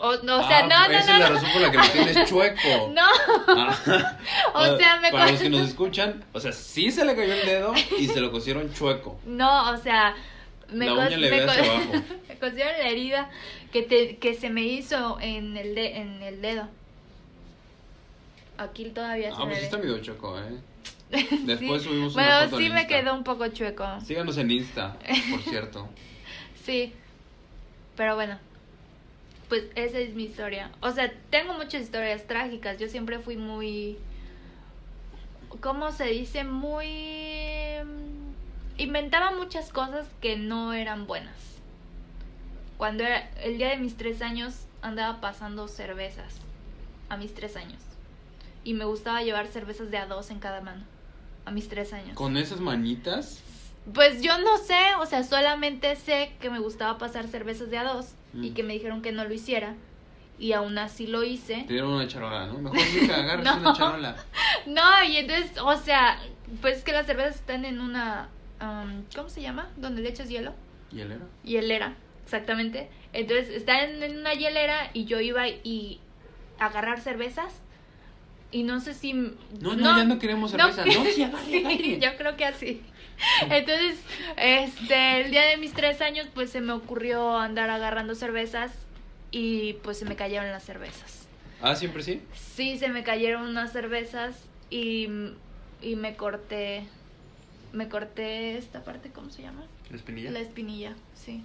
O, 0.02 0.16
no, 0.24 0.40
o 0.40 0.48
sea, 0.48 0.60
Ah, 0.60 0.68
no, 0.68 0.88
no, 0.88 0.98
Esa 0.98 1.12
no, 1.12 1.14
es 1.16 1.20
la 1.20 1.30
no. 1.30 1.36
razón 1.36 1.50
por 1.52 1.62
la 1.62 1.72
que 1.72 1.78
lo 1.78 1.90
tienes 1.90 2.26
chueco. 2.30 2.92
No, 2.94 3.06
Ah. 3.48 4.18
o 4.54 4.78
sea, 4.78 5.00
me 5.02 5.12
Para 5.12 5.32
los 5.32 5.42
que 5.42 5.50
nos 5.50 5.68
escuchan, 5.68 6.24
o 6.34 6.40
sea, 6.40 6.52
sí 6.54 6.92
se 6.92 7.04
le 7.06 7.16
cayó 7.16 7.34
el 7.34 7.46
dedo 7.46 7.74
y 7.98 8.08
se 8.08 8.22
lo 8.22 8.32
cosieron 8.32 8.74
chueco. 8.74 9.20
No, 9.26 9.72
o 9.72 9.78
sea, 9.78 10.16
me, 10.72 10.86
La 10.86 10.94
uña 10.94 11.10
le 11.18 11.30
me 11.30 11.42
hacia 11.44 11.64
abajo. 11.64 11.92
me 12.30 12.36
cosieron 12.38 12.74
la 12.80 12.88
herida 12.90 13.30
que 13.74 13.82
te, 13.84 14.18
que 14.18 14.34
se 14.36 14.50
me 14.50 14.62
hizo 14.64 15.18
en 15.20 15.58
el 15.58 15.76
de- 15.76 15.98
en 15.98 16.22
el 16.24 16.42
dedo. 16.42 16.68
Aquí 18.58 18.86
todavía 18.90 19.30
se 19.30 19.36
Ah, 19.42 19.46
me 19.46 19.46
pues 19.46 19.56
sí 19.58 19.62
ve. 19.62 19.66
está 19.66 19.78
medio 19.78 20.00
chueco, 20.02 20.38
¿eh? 20.40 20.60
Después 21.46 21.82
Sí. 21.82 21.88
subimos 21.90 22.14
una 22.14 22.24
Bueno, 22.24 22.44
foto 22.46 22.58
sí 22.58 22.66
en 22.68 22.74
me 22.74 22.82
Insta. 22.82 22.96
quedó 23.02 23.14
un 23.16 23.24
poco 23.24 23.48
chueco. 23.48 23.86
Síganos 24.06 24.38
en 24.38 24.52
Insta, 24.52 24.96
por 25.32 25.42
cierto. 25.42 25.88
Sí. 26.66 26.94
Pero 27.96 28.16
bueno. 28.16 28.38
Pues 29.50 29.66
esa 29.76 29.98
es 29.98 30.14
mi 30.14 30.24
historia. 30.24 30.72
O 30.82 30.92
sea, 30.92 31.12
tengo 31.30 31.54
muchas 31.54 31.82
historias 31.82 32.28
trágicas. 32.28 32.78
Yo 32.78 32.88
siempre 32.88 33.20
fui 33.20 33.36
muy 33.36 33.98
¿cómo 35.62 35.92
se 35.92 36.06
dice? 36.06 36.44
Muy 36.44 36.88
mm, 37.84 38.82
inventaba 38.82 39.32
muchas 39.32 39.72
cosas 39.72 40.08
que 40.22 40.38
no 40.38 40.74
eran 40.74 41.08
buenas. 41.08 41.36
Cuando 42.78 43.04
era 43.04 43.30
el 43.42 43.58
día 43.58 43.70
de 43.70 43.78
mis 43.78 43.98
tres 43.98 44.22
años 44.22 44.66
andaba 44.82 45.20
pasando 45.20 45.68
cervezas 45.68 46.36
a 47.10 47.18
mis 47.18 47.34
tres 47.34 47.56
años. 47.56 47.82
Y 48.64 48.74
me 48.74 48.86
gustaba 48.86 49.22
llevar 49.24 49.48
cervezas 49.48 49.92
de 49.92 49.98
a 49.98 50.06
dos 50.06 50.30
en 50.30 50.40
cada 50.40 50.62
mano 50.62 50.84
a 51.46 51.52
mis 51.52 51.68
tres 51.68 51.94
años. 51.94 52.14
Con 52.16 52.38
esas 52.38 52.60
manitas. 52.60 53.42
Pues 53.94 54.22
yo 54.22 54.38
no 54.38 54.58
sé, 54.58 54.96
o 55.00 55.06
sea, 55.06 55.24
solamente 55.24 55.96
sé 55.96 56.34
que 56.40 56.50
me 56.50 56.60
gustaba 56.60 56.98
pasar 56.98 57.28
cervezas 57.28 57.70
de 57.70 57.78
a 57.78 57.84
dos 57.84 58.14
y 58.34 58.52
Mm. 58.52 58.54
que 58.54 58.64
me 58.64 58.74
dijeron 58.74 59.02
que 59.02 59.12
no 59.12 59.24
lo 59.26 59.34
hiciera. 59.34 59.76
Y 60.38 60.54
aún 60.54 60.78
así 60.78 61.06
lo 61.08 61.24
hice. 61.24 61.66
Te 61.68 61.74
dieron 61.74 61.92
una 61.94 62.08
charola, 62.08 62.46
¿no? 62.48 62.60
Mejor 62.60 62.80
nunca 63.02 63.16
agarres 63.18 63.46
No. 63.46 63.58
una 63.58 63.74
charola. 63.74 64.16
No, 64.68 65.04
y 65.08 65.18
entonces, 65.18 65.52
o 65.62 65.76
sea, 65.78 66.18
pues 66.62 66.84
que 66.84 66.92
las 66.94 67.06
cervezas 67.06 67.36
están 67.36 67.66
en 67.66 67.82
una, 67.82 68.30
am, 68.60 69.04
¿cómo 69.16 69.30
se 69.30 69.42
llama? 69.42 69.70
Donde 69.78 70.02
le 70.02 70.10
echas 70.10 70.30
hielo. 70.30 70.54
¿Y 70.92 71.02
él 71.02 71.12
era? 71.12 71.26
Hielera, 71.44 71.94
exactamente. 72.24 72.90
Entonces, 73.14 73.50
están 73.50 74.02
en 74.02 74.18
una 74.20 74.34
hielera 74.34 74.92
y 74.94 75.06
yo 75.06 75.20
iba 75.20 75.48
y 75.50 76.00
a 76.60 76.66
agarrar 76.68 77.02
cervezas. 77.02 77.62
Y 78.52 78.64
no 78.64 78.80
sé 78.80 78.94
si... 78.96 79.14
No, 79.14 79.36
no, 79.76 79.98
ya 79.98 80.04
no 80.06 80.18
queremos 80.20 80.52
cerveza. 80.52 80.84
No, 80.86 80.92
sí, 81.06 81.24
agarre, 81.24 81.46
Sí, 81.46 82.00
yo 82.02 82.10
creo 82.18 82.36
que 82.38 82.46
así. 82.46 82.82
Entonces, 83.50 84.00
este, 84.38 85.22
el 85.22 85.32
día 85.32 85.44
de 85.48 85.58
mis 85.58 85.74
tres 85.74 86.02
años, 86.02 86.28
pues 86.34 86.50
se 86.50 86.62
me 86.62 86.74
ocurrió 86.74 87.38
andar 87.38 87.70
agarrando 87.70 88.16
cervezas 88.16 88.72
y 89.32 89.74
pues 89.84 90.00
se 90.00 90.06
me 90.06 90.16
cayeron 90.16 90.50
las 90.52 90.64
cervezas. 90.64 91.28
Ah, 91.62 91.76
siempre 91.76 92.04
sí. 92.04 92.22
Sí, 92.34 92.78
se 92.78 92.90
me 92.90 93.04
cayeron 93.04 93.48
unas 93.48 93.72
cervezas 93.72 94.46
y, 94.70 95.08
y 95.82 95.96
me 95.96 96.16
corté, 96.16 96.88
me 97.74 97.90
corté 97.90 98.58
esta 98.58 98.84
parte, 98.84 99.10
¿cómo 99.10 99.30
se 99.30 99.42
llama? 99.42 99.66
La 99.90 99.98
espinilla. 99.98 100.32
La 100.32 100.40
espinilla, 100.40 100.96
sí. 101.16 101.44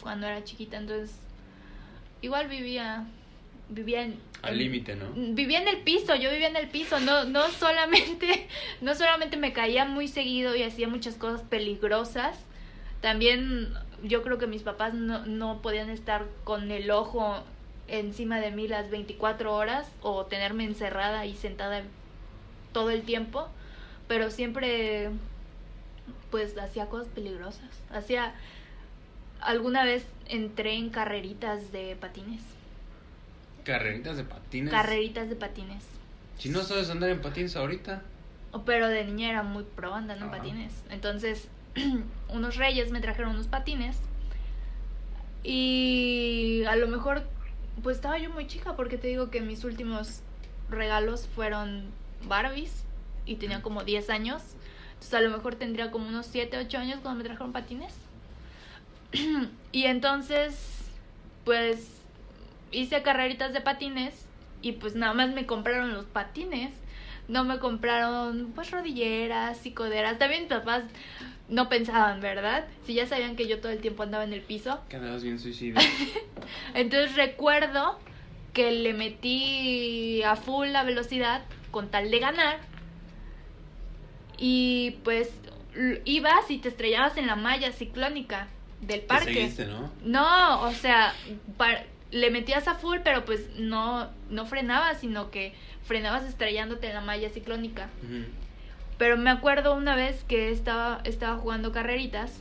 Cuando 0.00 0.26
era 0.26 0.44
chiquita, 0.44 0.76
entonces 0.76 1.16
igual 2.20 2.48
vivía, 2.48 3.06
vivía 3.68 4.02
en... 4.02 4.18
Al 4.42 4.58
límite, 4.58 4.96
¿no? 4.96 5.06
Vivía 5.14 5.60
en 5.60 5.68
el 5.68 5.78
piso, 5.78 6.14
yo 6.14 6.30
vivía 6.30 6.48
en 6.48 6.56
el 6.56 6.68
piso, 6.68 7.00
no, 7.00 7.24
no 7.24 7.48
solamente, 7.50 8.48
no 8.80 8.94
solamente 8.94 9.36
me 9.36 9.52
caía 9.52 9.84
muy 9.84 10.08
seguido 10.08 10.54
y 10.54 10.62
hacía 10.62 10.88
muchas 10.88 11.14
cosas 11.14 11.42
peligrosas, 11.42 12.38
también 13.00 13.72
yo 14.02 14.22
creo 14.22 14.38
que 14.38 14.46
mis 14.46 14.62
papás 14.62 14.94
no, 14.94 15.26
no 15.26 15.62
podían 15.62 15.90
estar 15.90 16.26
con 16.44 16.70
el 16.70 16.90
ojo 16.90 17.42
encima 17.88 18.40
de 18.40 18.50
mí 18.50 18.68
las 18.68 18.90
24 18.90 19.54
horas 19.54 19.88
o 20.00 20.26
tenerme 20.26 20.64
encerrada 20.64 21.26
y 21.26 21.34
sentada 21.34 21.82
todo 22.72 22.90
el 22.90 23.02
tiempo, 23.02 23.48
pero 24.08 24.30
siempre 24.30 25.10
pues 26.30 26.56
hacía 26.58 26.86
cosas 26.86 27.08
peligrosas, 27.08 27.70
hacía 27.90 28.34
alguna 29.40 29.84
vez 29.84 30.06
entré 30.28 30.74
en 30.74 30.90
carreritas 30.90 31.72
de 31.72 31.96
patines, 31.96 32.42
Carreritas 33.66 34.16
de 34.16 34.22
patines. 34.22 34.70
carreritas 34.70 35.28
de 35.28 35.34
patines. 35.34 35.84
Si 36.38 36.50
no 36.50 36.62
sabes 36.62 36.88
andar 36.88 37.10
en 37.10 37.20
patines 37.20 37.56
ahorita. 37.56 38.00
Pero 38.64 38.86
de 38.86 39.04
niña 39.04 39.28
era 39.28 39.42
muy 39.42 39.64
pro 39.64 39.92
andando 39.92 40.26
en 40.26 40.30
patines. 40.30 40.72
Entonces, 40.88 41.48
unos 42.28 42.56
reyes 42.56 42.92
me 42.92 43.00
trajeron 43.00 43.32
unos 43.32 43.48
patines. 43.48 43.98
Y 45.42 46.62
a 46.68 46.76
lo 46.76 46.86
mejor, 46.86 47.24
pues 47.82 47.96
estaba 47.96 48.18
yo 48.18 48.30
muy 48.30 48.46
chica 48.46 48.76
porque 48.76 48.98
te 48.98 49.08
digo 49.08 49.30
que 49.30 49.40
mis 49.40 49.64
últimos 49.64 50.20
regalos 50.70 51.26
fueron 51.34 51.86
Barbies 52.28 52.84
y 53.24 53.34
tenía 53.34 53.62
como 53.62 53.82
10 53.82 54.10
años. 54.10 54.42
Entonces 54.90 55.14
a 55.14 55.20
lo 55.20 55.30
mejor 55.30 55.56
tendría 55.56 55.90
como 55.90 56.06
unos 56.06 56.26
7, 56.26 56.56
8 56.56 56.78
años 56.78 57.00
cuando 57.02 57.18
me 57.18 57.24
trajeron 57.24 57.52
patines. 57.52 57.94
y 59.72 59.84
entonces, 59.86 60.56
pues 61.44 61.95
hice 62.76 63.02
carreritas 63.02 63.52
de 63.52 63.60
patines 63.60 64.26
y 64.62 64.72
pues 64.72 64.94
nada 64.94 65.14
más 65.14 65.30
me 65.30 65.46
compraron 65.46 65.92
los 65.92 66.06
patines. 66.06 66.72
No 67.28 67.42
me 67.44 67.58
compraron 67.58 68.52
pues 68.54 68.70
rodilleras 68.70 69.64
y 69.66 69.72
coderas. 69.72 70.18
También 70.18 70.42
mis 70.42 70.50
papás 70.50 70.84
no 71.48 71.68
pensaban, 71.68 72.20
¿verdad? 72.20 72.66
Si 72.86 72.94
ya 72.94 73.06
sabían 73.06 73.34
que 73.34 73.48
yo 73.48 73.60
todo 73.60 73.72
el 73.72 73.80
tiempo 73.80 74.04
andaba 74.04 74.24
en 74.24 74.32
el 74.32 74.42
piso. 74.42 74.80
Que 74.88 74.96
andabas 74.96 75.22
bien 75.24 75.38
suicida. 75.38 75.80
Entonces 76.74 77.16
recuerdo 77.16 77.98
que 78.52 78.70
le 78.72 78.94
metí 78.94 80.22
a 80.22 80.36
full 80.36 80.68
la 80.68 80.84
velocidad 80.84 81.42
con 81.72 81.90
tal 81.90 82.10
de 82.10 82.18
ganar. 82.20 82.58
Y 84.38 84.92
pues 85.02 85.30
ibas 86.04 86.50
y 86.50 86.58
te 86.58 86.68
estrellabas 86.68 87.16
en 87.16 87.26
la 87.26 87.36
malla 87.36 87.72
ciclónica 87.72 88.48
del 88.80 89.00
Te 89.00 89.06
parque. 89.06 89.34
seguiste, 89.34 89.66
¿no? 89.66 89.90
No, 90.04 90.62
o 90.62 90.72
sea, 90.72 91.12
le 92.10 92.30
metías 92.30 92.68
a 92.68 92.74
full, 92.74 92.98
pero 93.02 93.24
pues 93.24 93.48
no, 93.56 94.08
no 94.30 94.46
frenabas, 94.46 95.00
sino 95.00 95.30
que 95.30 95.54
frenabas 95.84 96.24
estrellándote 96.24 96.88
en 96.88 96.94
la 96.94 97.00
malla 97.00 97.30
ciclónica. 97.30 97.88
Pero 98.98 99.16
me 99.16 99.30
acuerdo 99.30 99.74
una 99.74 99.94
vez 99.94 100.24
que 100.24 100.50
estaba, 100.50 101.00
estaba 101.04 101.36
jugando 101.36 101.72
carreritas 101.72 102.40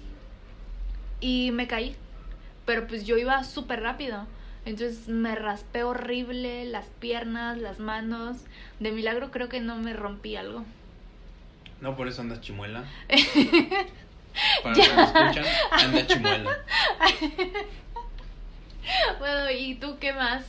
y 1.20 1.52
me 1.52 1.68
caí. 1.68 1.96
Pero 2.66 2.88
pues 2.88 3.06
yo 3.06 3.18
iba 3.18 3.44
súper 3.44 3.82
rápido. 3.82 4.26
Entonces 4.66 5.08
me 5.08 5.36
raspé 5.36 5.84
horrible 5.84 6.66
las 6.66 6.88
piernas, 7.00 7.58
las 7.58 7.80
manos. 7.80 8.38
De 8.80 8.92
milagro 8.92 9.32
creo 9.32 9.50
que 9.50 9.62
no 9.62 9.76
me 9.78 9.94
rompí 9.94 10.36
algo. 10.36 10.64
No, 11.82 11.96
por 11.96 12.08
eso 12.08 12.22
andas 12.22 12.42
chimuela. 12.42 12.84
Para 14.64 14.76
que 14.76 14.82
escuchan, 14.82 15.46
anda 15.72 16.08
chimuela. 16.08 16.58
Bueno, 19.20 19.50
¿y 19.52 19.76
tú 19.76 19.98
qué 20.00 20.14
más? 20.14 20.46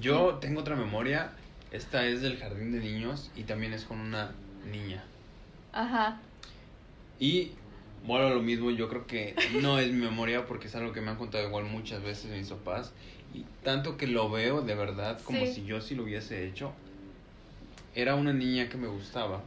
Yo 0.00 0.34
tengo 0.40 0.60
otra 0.60 0.76
memoria. 0.76 1.32
Esta 1.70 2.06
es 2.06 2.22
del 2.22 2.38
jardín 2.38 2.72
de 2.72 2.78
niños 2.80 3.30
y 3.36 3.42
también 3.42 3.72
es 3.72 3.84
con 3.84 4.00
una 4.00 4.32
niña. 4.70 5.02
Ajá. 5.72 6.20
Y 7.18 7.52
bueno, 8.04 8.30
lo 8.30 8.40
mismo, 8.42 8.70
yo 8.70 8.88
creo 8.88 9.06
que 9.06 9.34
no 9.60 9.78
es 9.78 9.90
mi 9.90 10.04
memoria 10.04 10.46
porque 10.46 10.68
es 10.68 10.76
algo 10.76 10.92
que 10.92 11.00
me 11.00 11.10
han 11.10 11.16
contado 11.16 11.46
igual 11.46 11.64
muchas 11.64 12.02
veces 12.02 12.30
mis 12.30 12.48
papás. 12.50 12.92
Y 13.34 13.44
tanto 13.64 13.96
que 13.96 14.06
lo 14.06 14.30
veo 14.30 14.62
de 14.62 14.74
verdad 14.74 15.20
como 15.22 15.40
Sí. 15.40 15.54
si 15.54 15.64
yo 15.64 15.80
sí 15.80 15.94
lo 15.94 16.04
hubiese 16.04 16.46
hecho. 16.46 16.72
Era 17.94 18.14
una 18.14 18.32
niña 18.32 18.68
que 18.68 18.76
me 18.76 18.86
gustaba. 18.88 19.42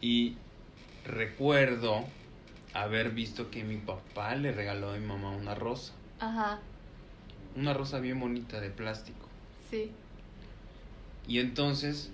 Y 0.00 0.36
recuerdo 1.04 2.04
haber 2.74 3.10
visto 3.10 3.50
que 3.50 3.64
mi 3.64 3.76
papá 3.76 4.34
le 4.34 4.52
regaló 4.52 4.90
a 4.92 4.96
mi 4.96 5.06
mamá 5.06 5.30
una 5.30 5.54
rosa. 5.54 5.92
Ajá. 6.20 6.60
Una 7.56 7.74
rosa 7.74 7.98
bien 7.98 8.20
bonita 8.20 8.60
de 8.60 8.70
plástico. 8.70 9.28
Sí. 9.70 9.90
Y 11.26 11.38
entonces, 11.40 12.10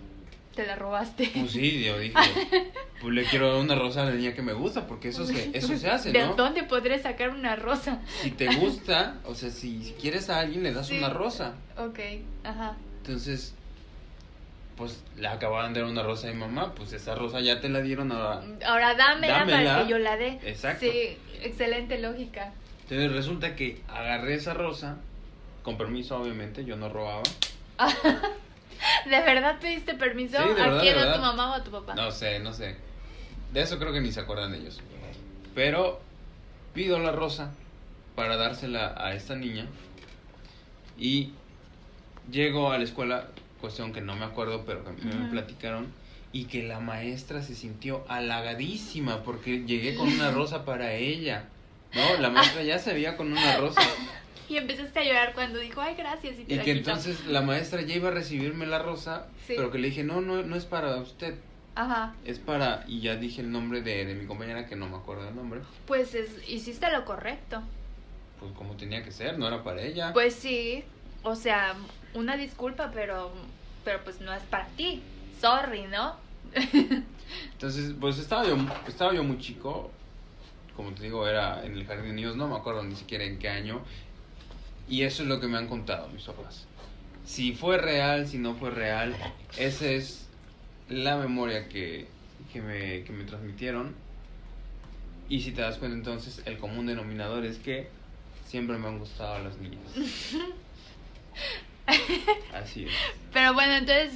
Te 0.55 0.67
la 0.67 0.77
robaste. 0.77 1.31
pues 1.35 1.53
sí, 1.53 1.85
yo 1.85 1.99
dije, 1.99 2.15
pues 3.01 3.15
le 3.15 3.25
quiero 3.25 3.53
dar 3.53 3.63
una 3.63 3.75
rosa 3.75 4.03
a 4.03 4.07
la 4.07 4.13
niña 4.13 4.35
que 4.35 4.43
me 4.43 4.53
gusta, 4.55 4.87
porque 4.87 5.09
eso 5.09 5.27
se, 5.27 5.57
eso 5.57 5.77
se 5.77 5.89
hace, 5.89 6.13
¿De 6.13 6.25
dónde 6.37 6.63
podré 6.65 6.99
sacar 7.01 7.31
una 7.31 7.57
rosa? 7.57 8.01
Si 8.23 8.31
te 8.31 8.55
gusta, 8.57 9.21
o 9.25 9.35
sea, 9.35 9.51
si, 9.51 9.85
si 9.85 9.93
quieres 9.93 10.31
a 10.31 10.41
alguien, 10.41 10.63
le 10.63 10.73
das 10.73 10.89
Sí. 10.89 10.97
una 10.99 11.11
rosa. 11.11 11.55
Ok, 11.79 11.99
ajá. 12.45 12.77
Entonces, 12.99 13.55
pues 14.77 15.03
le 15.17 15.27
acababan 15.29 15.73
de 15.73 15.81
dar 15.81 15.89
una 15.89 16.03
rosa 16.03 16.29
a 16.29 16.33
mi 16.33 16.39
mamá, 16.39 16.75
pues 16.75 16.93
esa 16.93 17.15
rosa 17.15 17.41
ya 17.41 17.61
te 17.61 17.69
la 17.69 17.81
dieron 17.81 18.13
ahora. 18.13 18.43
Ahora 18.67 18.95
dámela, 18.95 19.39
Dámela. 19.39 19.73
para 19.75 19.85
que 19.85 19.91
yo 19.91 19.99
la 19.99 20.17
dé. 20.17 20.39
Exacto. 20.45 20.85
Sí, 20.85 21.17
excelente 21.43 21.99
lógica. 21.99 22.53
Entonces 22.83 23.13
resulta 23.13 23.57
que 23.57 23.81
agarré 23.89 24.35
esa 24.35 24.55
rosa, 24.55 24.99
con 25.63 25.79
permiso 25.79 26.19
obviamente, 26.19 26.65
yo 26.65 26.77
no 26.77 26.89
robaba. 26.89 27.23
¿De 29.07 29.21
verdad 29.23 29.59
pediste 29.61 29.95
permiso? 29.95 30.37
Sí, 30.43 30.55
de 30.55 30.63
¿A 30.63 30.81
quién? 30.81 30.99
¿A 30.99 31.15
tu 31.15 31.21
mamá 31.21 31.53
o 31.53 31.55
a 31.55 31.65
tu 31.65 31.71
papá? 31.71 31.95
No 31.95 32.11
sé, 32.11 32.39
no 32.39 32.53
sé. 32.53 32.77
De 33.53 33.63
eso 33.63 33.79
creo 33.79 33.93
que 33.93 34.01
ni 34.01 34.13
se 34.13 34.21
acuerdan 34.21 34.55
ellos. 34.55 34.81
Pero 35.55 36.01
pido 36.75 36.99
la 36.99 37.13
rosa 37.13 37.53
para 38.15 38.37
dársela 38.37 38.95
a 38.97 39.15
esta 39.15 39.35
niña. 39.35 39.67
Y 40.99 41.33
llego 42.31 42.71
a 42.71 42.79
la 42.79 42.85
escuela, 42.85 43.29
cuestión 43.61 43.93
que 43.93 44.01
no 44.01 44.15
me 44.17 44.25
acuerdo, 44.25 44.65
pero 44.65 44.85
que 44.85 44.91
me 45.05 45.15
Ujú. 45.23 45.31
platicaron. 45.31 45.87
Y 46.33 46.45
que 46.47 46.63
la 46.65 46.81
maestra 46.81 47.43
se 47.43 47.55
sintió 47.55 48.05
halagadísima 48.09 49.23
porque 49.23 49.65
llegué 49.65 49.95
con 49.95 50.09
una 50.09 50.31
rosa 50.31 50.65
para 50.65 50.93
ella. 50.95 51.49
No, 51.95 52.21
la 52.21 52.29
maestra 52.31 52.63
ya 52.63 52.79
se 52.79 52.93
veía 52.93 53.17
con 53.17 53.33
una 53.33 53.57
rosa. 53.59 53.81
Y 54.49 54.59
empezaste 54.59 55.01
a 55.01 55.03
llorar 55.03 55.35
cuando 55.35 55.59
dijo, 55.59 55.81
ay, 55.81 55.97
gracias, 55.97 56.39
y 56.39 56.45
te 56.45 56.55
Y 56.55 56.59
que 56.61 56.71
entonces 56.71 57.27
la 57.27 57.43
maestra 57.43 57.83
ya 57.83 57.97
iba 57.97 58.11
a 58.11 58.13
recibirme 58.13 58.65
la 58.65 58.79
rosa, 58.79 59.27
Sí. 59.45 59.55
pero 59.57 59.73
que 59.73 59.79
le 59.79 59.89
dije, 59.89 60.05
no, 60.05 60.21
no, 60.21 60.41
no 60.45 60.55
es 60.55 60.65
para 60.67 60.95
usted. 60.99 61.35
Ajá. 61.75 62.15
Es 62.25 62.39
para, 62.39 62.85
y 62.87 63.01
ya 63.01 63.17
dije 63.17 63.41
el 63.41 63.51
nombre 63.51 63.83
de, 63.83 64.05
de 64.05 64.15
mi 64.15 64.25
compañera 64.25 64.67
que 64.69 64.77
no 64.77 64.89
me 64.89 64.99
acuerdo 64.99 65.29
el 65.29 65.35
nombre. 65.35 65.63
Pues 65.89 66.15
es, 66.15 66.49
hiciste 66.49 66.89
lo 66.93 67.05
correcto. 67.05 67.61
Pues 68.39 68.53
como 68.53 68.77
tenía 68.77 69.03
que 69.03 69.11
ser, 69.11 69.37
no 69.37 69.49
era 69.49 69.65
para 69.65 69.83
ella. 69.83 70.13
Pues 70.13 70.35
sí, 70.35 70.85
o 71.25 71.35
sea, 71.35 71.75
una 72.17 72.37
disculpa, 72.37 72.91
pero, 72.93 73.31
pero 73.85 74.03
pues 74.03 74.21
no 74.21 74.33
es 74.33 74.43
para 74.45 74.67
ti. 74.69 75.03
Sorry, 75.41 75.83
¿no? 75.83 76.17
Entonces, 77.53 77.95
pues 78.01 78.19
estaba 78.19 78.47
yo, 78.47 78.57
estaba 78.89 79.15
yo 79.15 79.23
muy 79.23 79.39
chico, 79.39 79.91
como 80.75 80.93
te 80.93 81.05
digo, 81.05 81.27
era 81.29 81.65
en 81.65 81.73
el 81.73 81.87
jardín 81.87 82.09
de 82.09 82.13
niños, 82.15 82.37
no 82.37 82.49
me 82.49 82.57
acuerdo 82.57 82.83
ni 82.83 82.97
siquiera 82.97 83.25
en 83.25 83.39
qué 83.39 83.49
año, 83.49 83.83
y 84.89 85.03
eso 85.03 85.23
es 85.23 85.29
lo 85.29 85.41
que 85.41 85.49
me 85.49 85.59
han 85.59 85.69
contado 85.69 86.09
mis 86.09 86.23
papás. 86.23 86.67
Si 87.25 87.53
fue 87.55 87.79
real, 87.79 88.27
si 88.27 88.39
no 88.39 88.55
fue 88.55 88.71
real, 88.71 89.15
esa 89.59 89.87
es 89.87 90.29
la 90.89 91.17
memoria 91.17 91.69
que, 91.69 92.07
que, 92.53 92.63
me, 92.63 93.03
que 93.03 93.13
me 93.13 93.25
transmitieron. 93.25 93.95
Y 95.29 95.41
si 95.41 95.51
te 95.51 95.61
das 95.61 95.79
cuenta 95.79 95.97
entonces, 95.97 96.41
el 96.47 96.57
común 96.59 96.87
denominador 96.87 97.45
es 97.45 97.59
que 97.59 97.89
siempre 98.47 98.79
me 98.79 98.87
han 98.87 99.01
gustado 99.01 99.43
las 99.43 99.59
niñas. 99.59 99.83
Así 102.55 102.85
es. 102.85 102.93
Pero 103.33 103.55
bueno, 103.55 103.73
entonces 103.75 104.13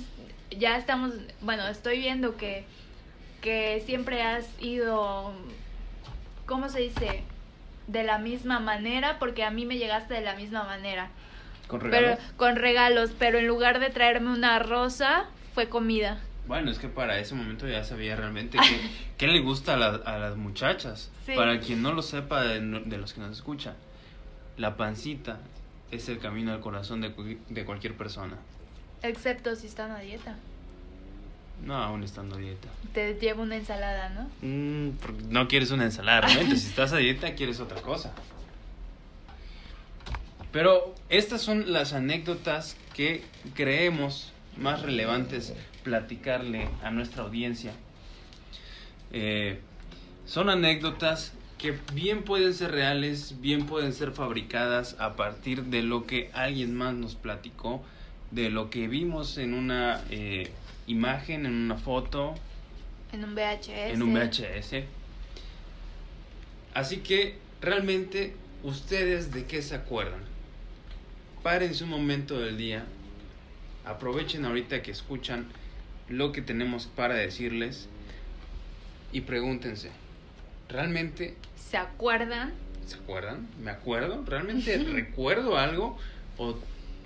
ya 0.50 0.76
estamos, 0.76 1.12
bueno, 1.40 1.66
estoy 1.68 1.98
viendo 2.00 2.36
que, 2.36 2.64
que 3.40 3.82
siempre 3.86 4.22
has 4.22 4.46
ido, 4.60 5.32
¿cómo 6.46 6.68
se 6.68 6.80
dice? 6.80 7.22
De 7.86 8.02
la 8.04 8.18
misma 8.18 8.60
manera, 8.60 9.18
porque 9.18 9.44
a 9.44 9.50
mí 9.50 9.66
me 9.66 9.78
llegaste 9.78 10.14
de 10.14 10.20
la 10.20 10.34
misma 10.34 10.64
manera. 10.64 11.10
¿Con 11.66 11.80
Pero 11.80 11.92
regalos? 11.92 12.18
con 12.36 12.56
regalos, 12.56 13.10
pero 13.18 13.38
en 13.38 13.46
lugar 13.46 13.78
de 13.80 13.90
traerme 13.90 14.32
una 14.32 14.58
rosa, 14.58 15.26
fue 15.54 15.68
comida. 15.68 16.18
Bueno, 16.48 16.70
es 16.72 16.80
que 16.80 16.88
para 16.88 17.18
ese 17.20 17.34
momento 17.36 17.68
ya 17.68 17.84
sabía 17.84 18.16
realmente 18.16 18.58
qué, 18.68 18.80
qué 19.18 19.26
le 19.28 19.38
gusta 19.40 19.74
a, 19.74 19.76
la- 19.76 20.02
a 20.04 20.18
las 20.18 20.36
muchachas. 20.36 21.10
Sí. 21.26 21.32
Para 21.36 21.60
quien 21.60 21.82
no 21.82 21.92
lo 21.92 22.02
sepa 22.02 22.42
de, 22.42 22.60
de 22.60 22.98
los 22.98 23.12
que 23.12 23.20
nos 23.20 23.30
escuchan, 23.36 23.74
la 24.56 24.76
pancita 24.76 25.38
es 25.90 26.08
el 26.08 26.18
camino 26.18 26.52
al 26.52 26.60
corazón 26.60 27.00
de, 27.00 27.38
de 27.48 27.64
cualquier 27.64 27.96
persona. 27.96 28.36
Excepto 29.02 29.54
si 29.56 29.66
están 29.66 29.90
a 29.90 30.00
dieta. 30.00 30.36
No, 31.64 31.76
aún 31.76 32.02
estando 32.02 32.36
a 32.36 32.38
dieta. 32.38 32.68
Te 32.94 33.14
llevo 33.14 33.42
una 33.42 33.56
ensalada, 33.56 34.08
¿no? 34.10 34.30
Mm, 34.46 34.92
no 35.30 35.48
quieres 35.48 35.70
una 35.70 35.84
ensalada, 35.84 36.22
realmente. 36.22 36.56
si 36.56 36.68
estás 36.68 36.92
a 36.92 36.96
dieta, 36.96 37.34
quieres 37.34 37.60
otra 37.60 37.82
cosa. 37.82 38.12
Pero 40.52 40.94
estas 41.08 41.42
son 41.42 41.72
las 41.72 41.92
anécdotas 41.92 42.76
que 42.94 43.22
creemos 43.54 44.32
más 44.56 44.82
relevantes 44.82 45.54
platicarle 45.84 46.68
a 46.82 46.90
nuestra 46.90 47.22
audiencia. 47.22 47.72
Eh, 49.12 49.60
son 50.26 50.50
anécdotas 50.50 51.32
que 51.60 51.78
bien 51.92 52.22
pueden 52.22 52.54
ser 52.54 52.70
reales, 52.70 53.40
bien 53.40 53.66
pueden 53.66 53.92
ser 53.92 54.12
fabricadas 54.12 54.96
a 54.98 55.14
partir 55.14 55.64
de 55.64 55.82
lo 55.82 56.06
que 56.06 56.30
alguien 56.32 56.74
más 56.74 56.94
nos 56.94 57.16
platicó, 57.16 57.82
de 58.30 58.48
lo 58.48 58.70
que 58.70 58.88
vimos 58.88 59.36
en 59.36 59.52
una 59.52 60.02
eh, 60.10 60.50
imagen, 60.86 61.44
en 61.44 61.52
una 61.52 61.76
foto, 61.76 62.34
En 63.12 63.24
un 63.24 63.34
VHS. 63.34 63.92
en 63.92 64.02
un 64.02 64.14
VHS. 64.14 64.84
Así 66.72 66.98
que 66.98 67.36
realmente 67.60 68.34
ustedes 68.62 69.30
de 69.32 69.44
qué 69.44 69.60
se 69.60 69.74
acuerdan. 69.74 70.20
Párense 71.42 71.84
un 71.84 71.90
momento 71.90 72.40
del 72.40 72.56
día, 72.56 72.86
aprovechen 73.84 74.46
ahorita 74.46 74.80
que 74.80 74.92
escuchan 74.92 75.46
lo 76.08 76.32
que 76.32 76.40
tenemos 76.40 76.86
para 76.86 77.14
decirles 77.14 77.88
y 79.12 79.22
pregúntense, 79.22 79.90
¿realmente 80.68 81.36
¿Se 81.70 81.76
acuerdan? 81.76 82.52
se 82.84 82.96
acuerdan? 82.96 83.46
¿Me 83.62 83.70
acuerdo? 83.70 84.24
¿Realmente 84.26 84.76
recuerdo 84.78 85.56
algo? 85.56 85.96
¿O 86.36 86.56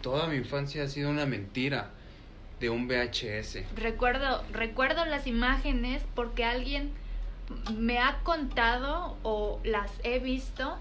toda 0.00 0.26
mi 0.28 0.36
infancia 0.36 0.84
ha 0.84 0.88
sido 0.88 1.10
una 1.10 1.26
mentira 1.26 1.90
de 2.60 2.70
un 2.70 2.88
VHS? 2.88 3.58
Recuerdo, 3.76 4.42
recuerdo 4.50 5.04
las 5.04 5.26
imágenes 5.26 6.02
porque 6.14 6.44
alguien 6.44 6.92
me 7.76 7.98
ha 7.98 8.20
contado 8.22 9.18
o 9.22 9.60
las 9.64 9.90
he 10.02 10.18
visto 10.18 10.78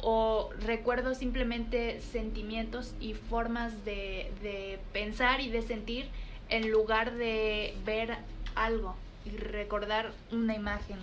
o 0.00 0.50
recuerdo 0.60 1.16
simplemente 1.16 2.00
sentimientos 2.12 2.94
y 3.00 3.14
formas 3.14 3.84
de, 3.84 4.30
de 4.42 4.78
pensar 4.92 5.40
y 5.40 5.50
de 5.50 5.62
sentir 5.62 6.06
en 6.50 6.70
lugar 6.70 7.14
de 7.14 7.74
ver 7.84 8.16
algo 8.54 8.94
y 9.26 9.36
recordar 9.36 10.12
una 10.30 10.54
imagen. 10.54 10.98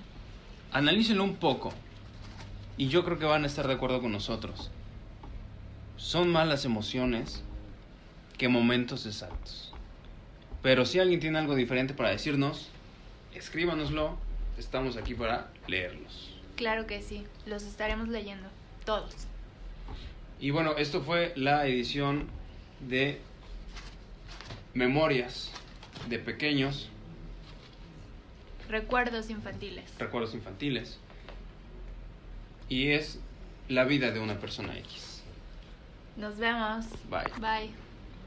Analícenlo 0.71 1.25
un 1.25 1.36
poco. 1.36 1.73
Y 2.78 2.88
yo 2.88 3.03
creo 3.03 3.19
que 3.19 3.26
van 3.26 3.43
a 3.43 3.47
estar 3.47 3.67
de 3.67 3.74
acuerdo 3.74 4.01
con 4.01 4.11
nosotros. 4.11 4.72
Son 5.97 6.30
más 6.30 6.47
las 6.47 6.65
emociones 6.65 7.43
que 8.38 8.47
momentos 8.47 9.05
exactos. 9.05 9.74
Pero 10.61 10.86
si 10.86 10.99
alguien 10.99 11.19
tiene 11.19 11.38
algo 11.38 11.55
diferente 11.55 11.93
para 11.93 12.09
decirnos, 12.09 12.69
escríbanoslo. 13.34 14.17
Estamos 14.57 14.97
aquí 14.97 15.13
para 15.13 15.49
leerlos. 15.67 16.32
Claro 16.55 16.86
que 16.86 17.01
sí, 17.01 17.26
los 17.45 17.63
estaremos 17.63 18.09
leyendo, 18.09 18.47
todos. 18.86 19.13
Y 20.39 20.51
bueno, 20.51 20.76
esto 20.78 21.01
fue 21.01 21.34
la 21.36 21.65
edición 21.67 22.28
de 22.80 23.19
Memorias 24.74 25.51
de 26.09 26.19
Pequeños, 26.19 26.91
Recuerdos 28.72 29.30
infantiles. 29.30 29.84
Recuerdos 29.99 30.34
Infantiles. 30.34 30.97
Y 32.72 32.91
es 32.93 33.19
la 33.67 33.84
vida 33.84 34.11
de 34.11 34.22
una 34.22 34.39
persona 34.39 34.78
X. 34.78 35.22
Nos 36.15 36.38
vemos. 36.38 36.86
Bye. 37.09 37.30
Bye. 37.41 37.80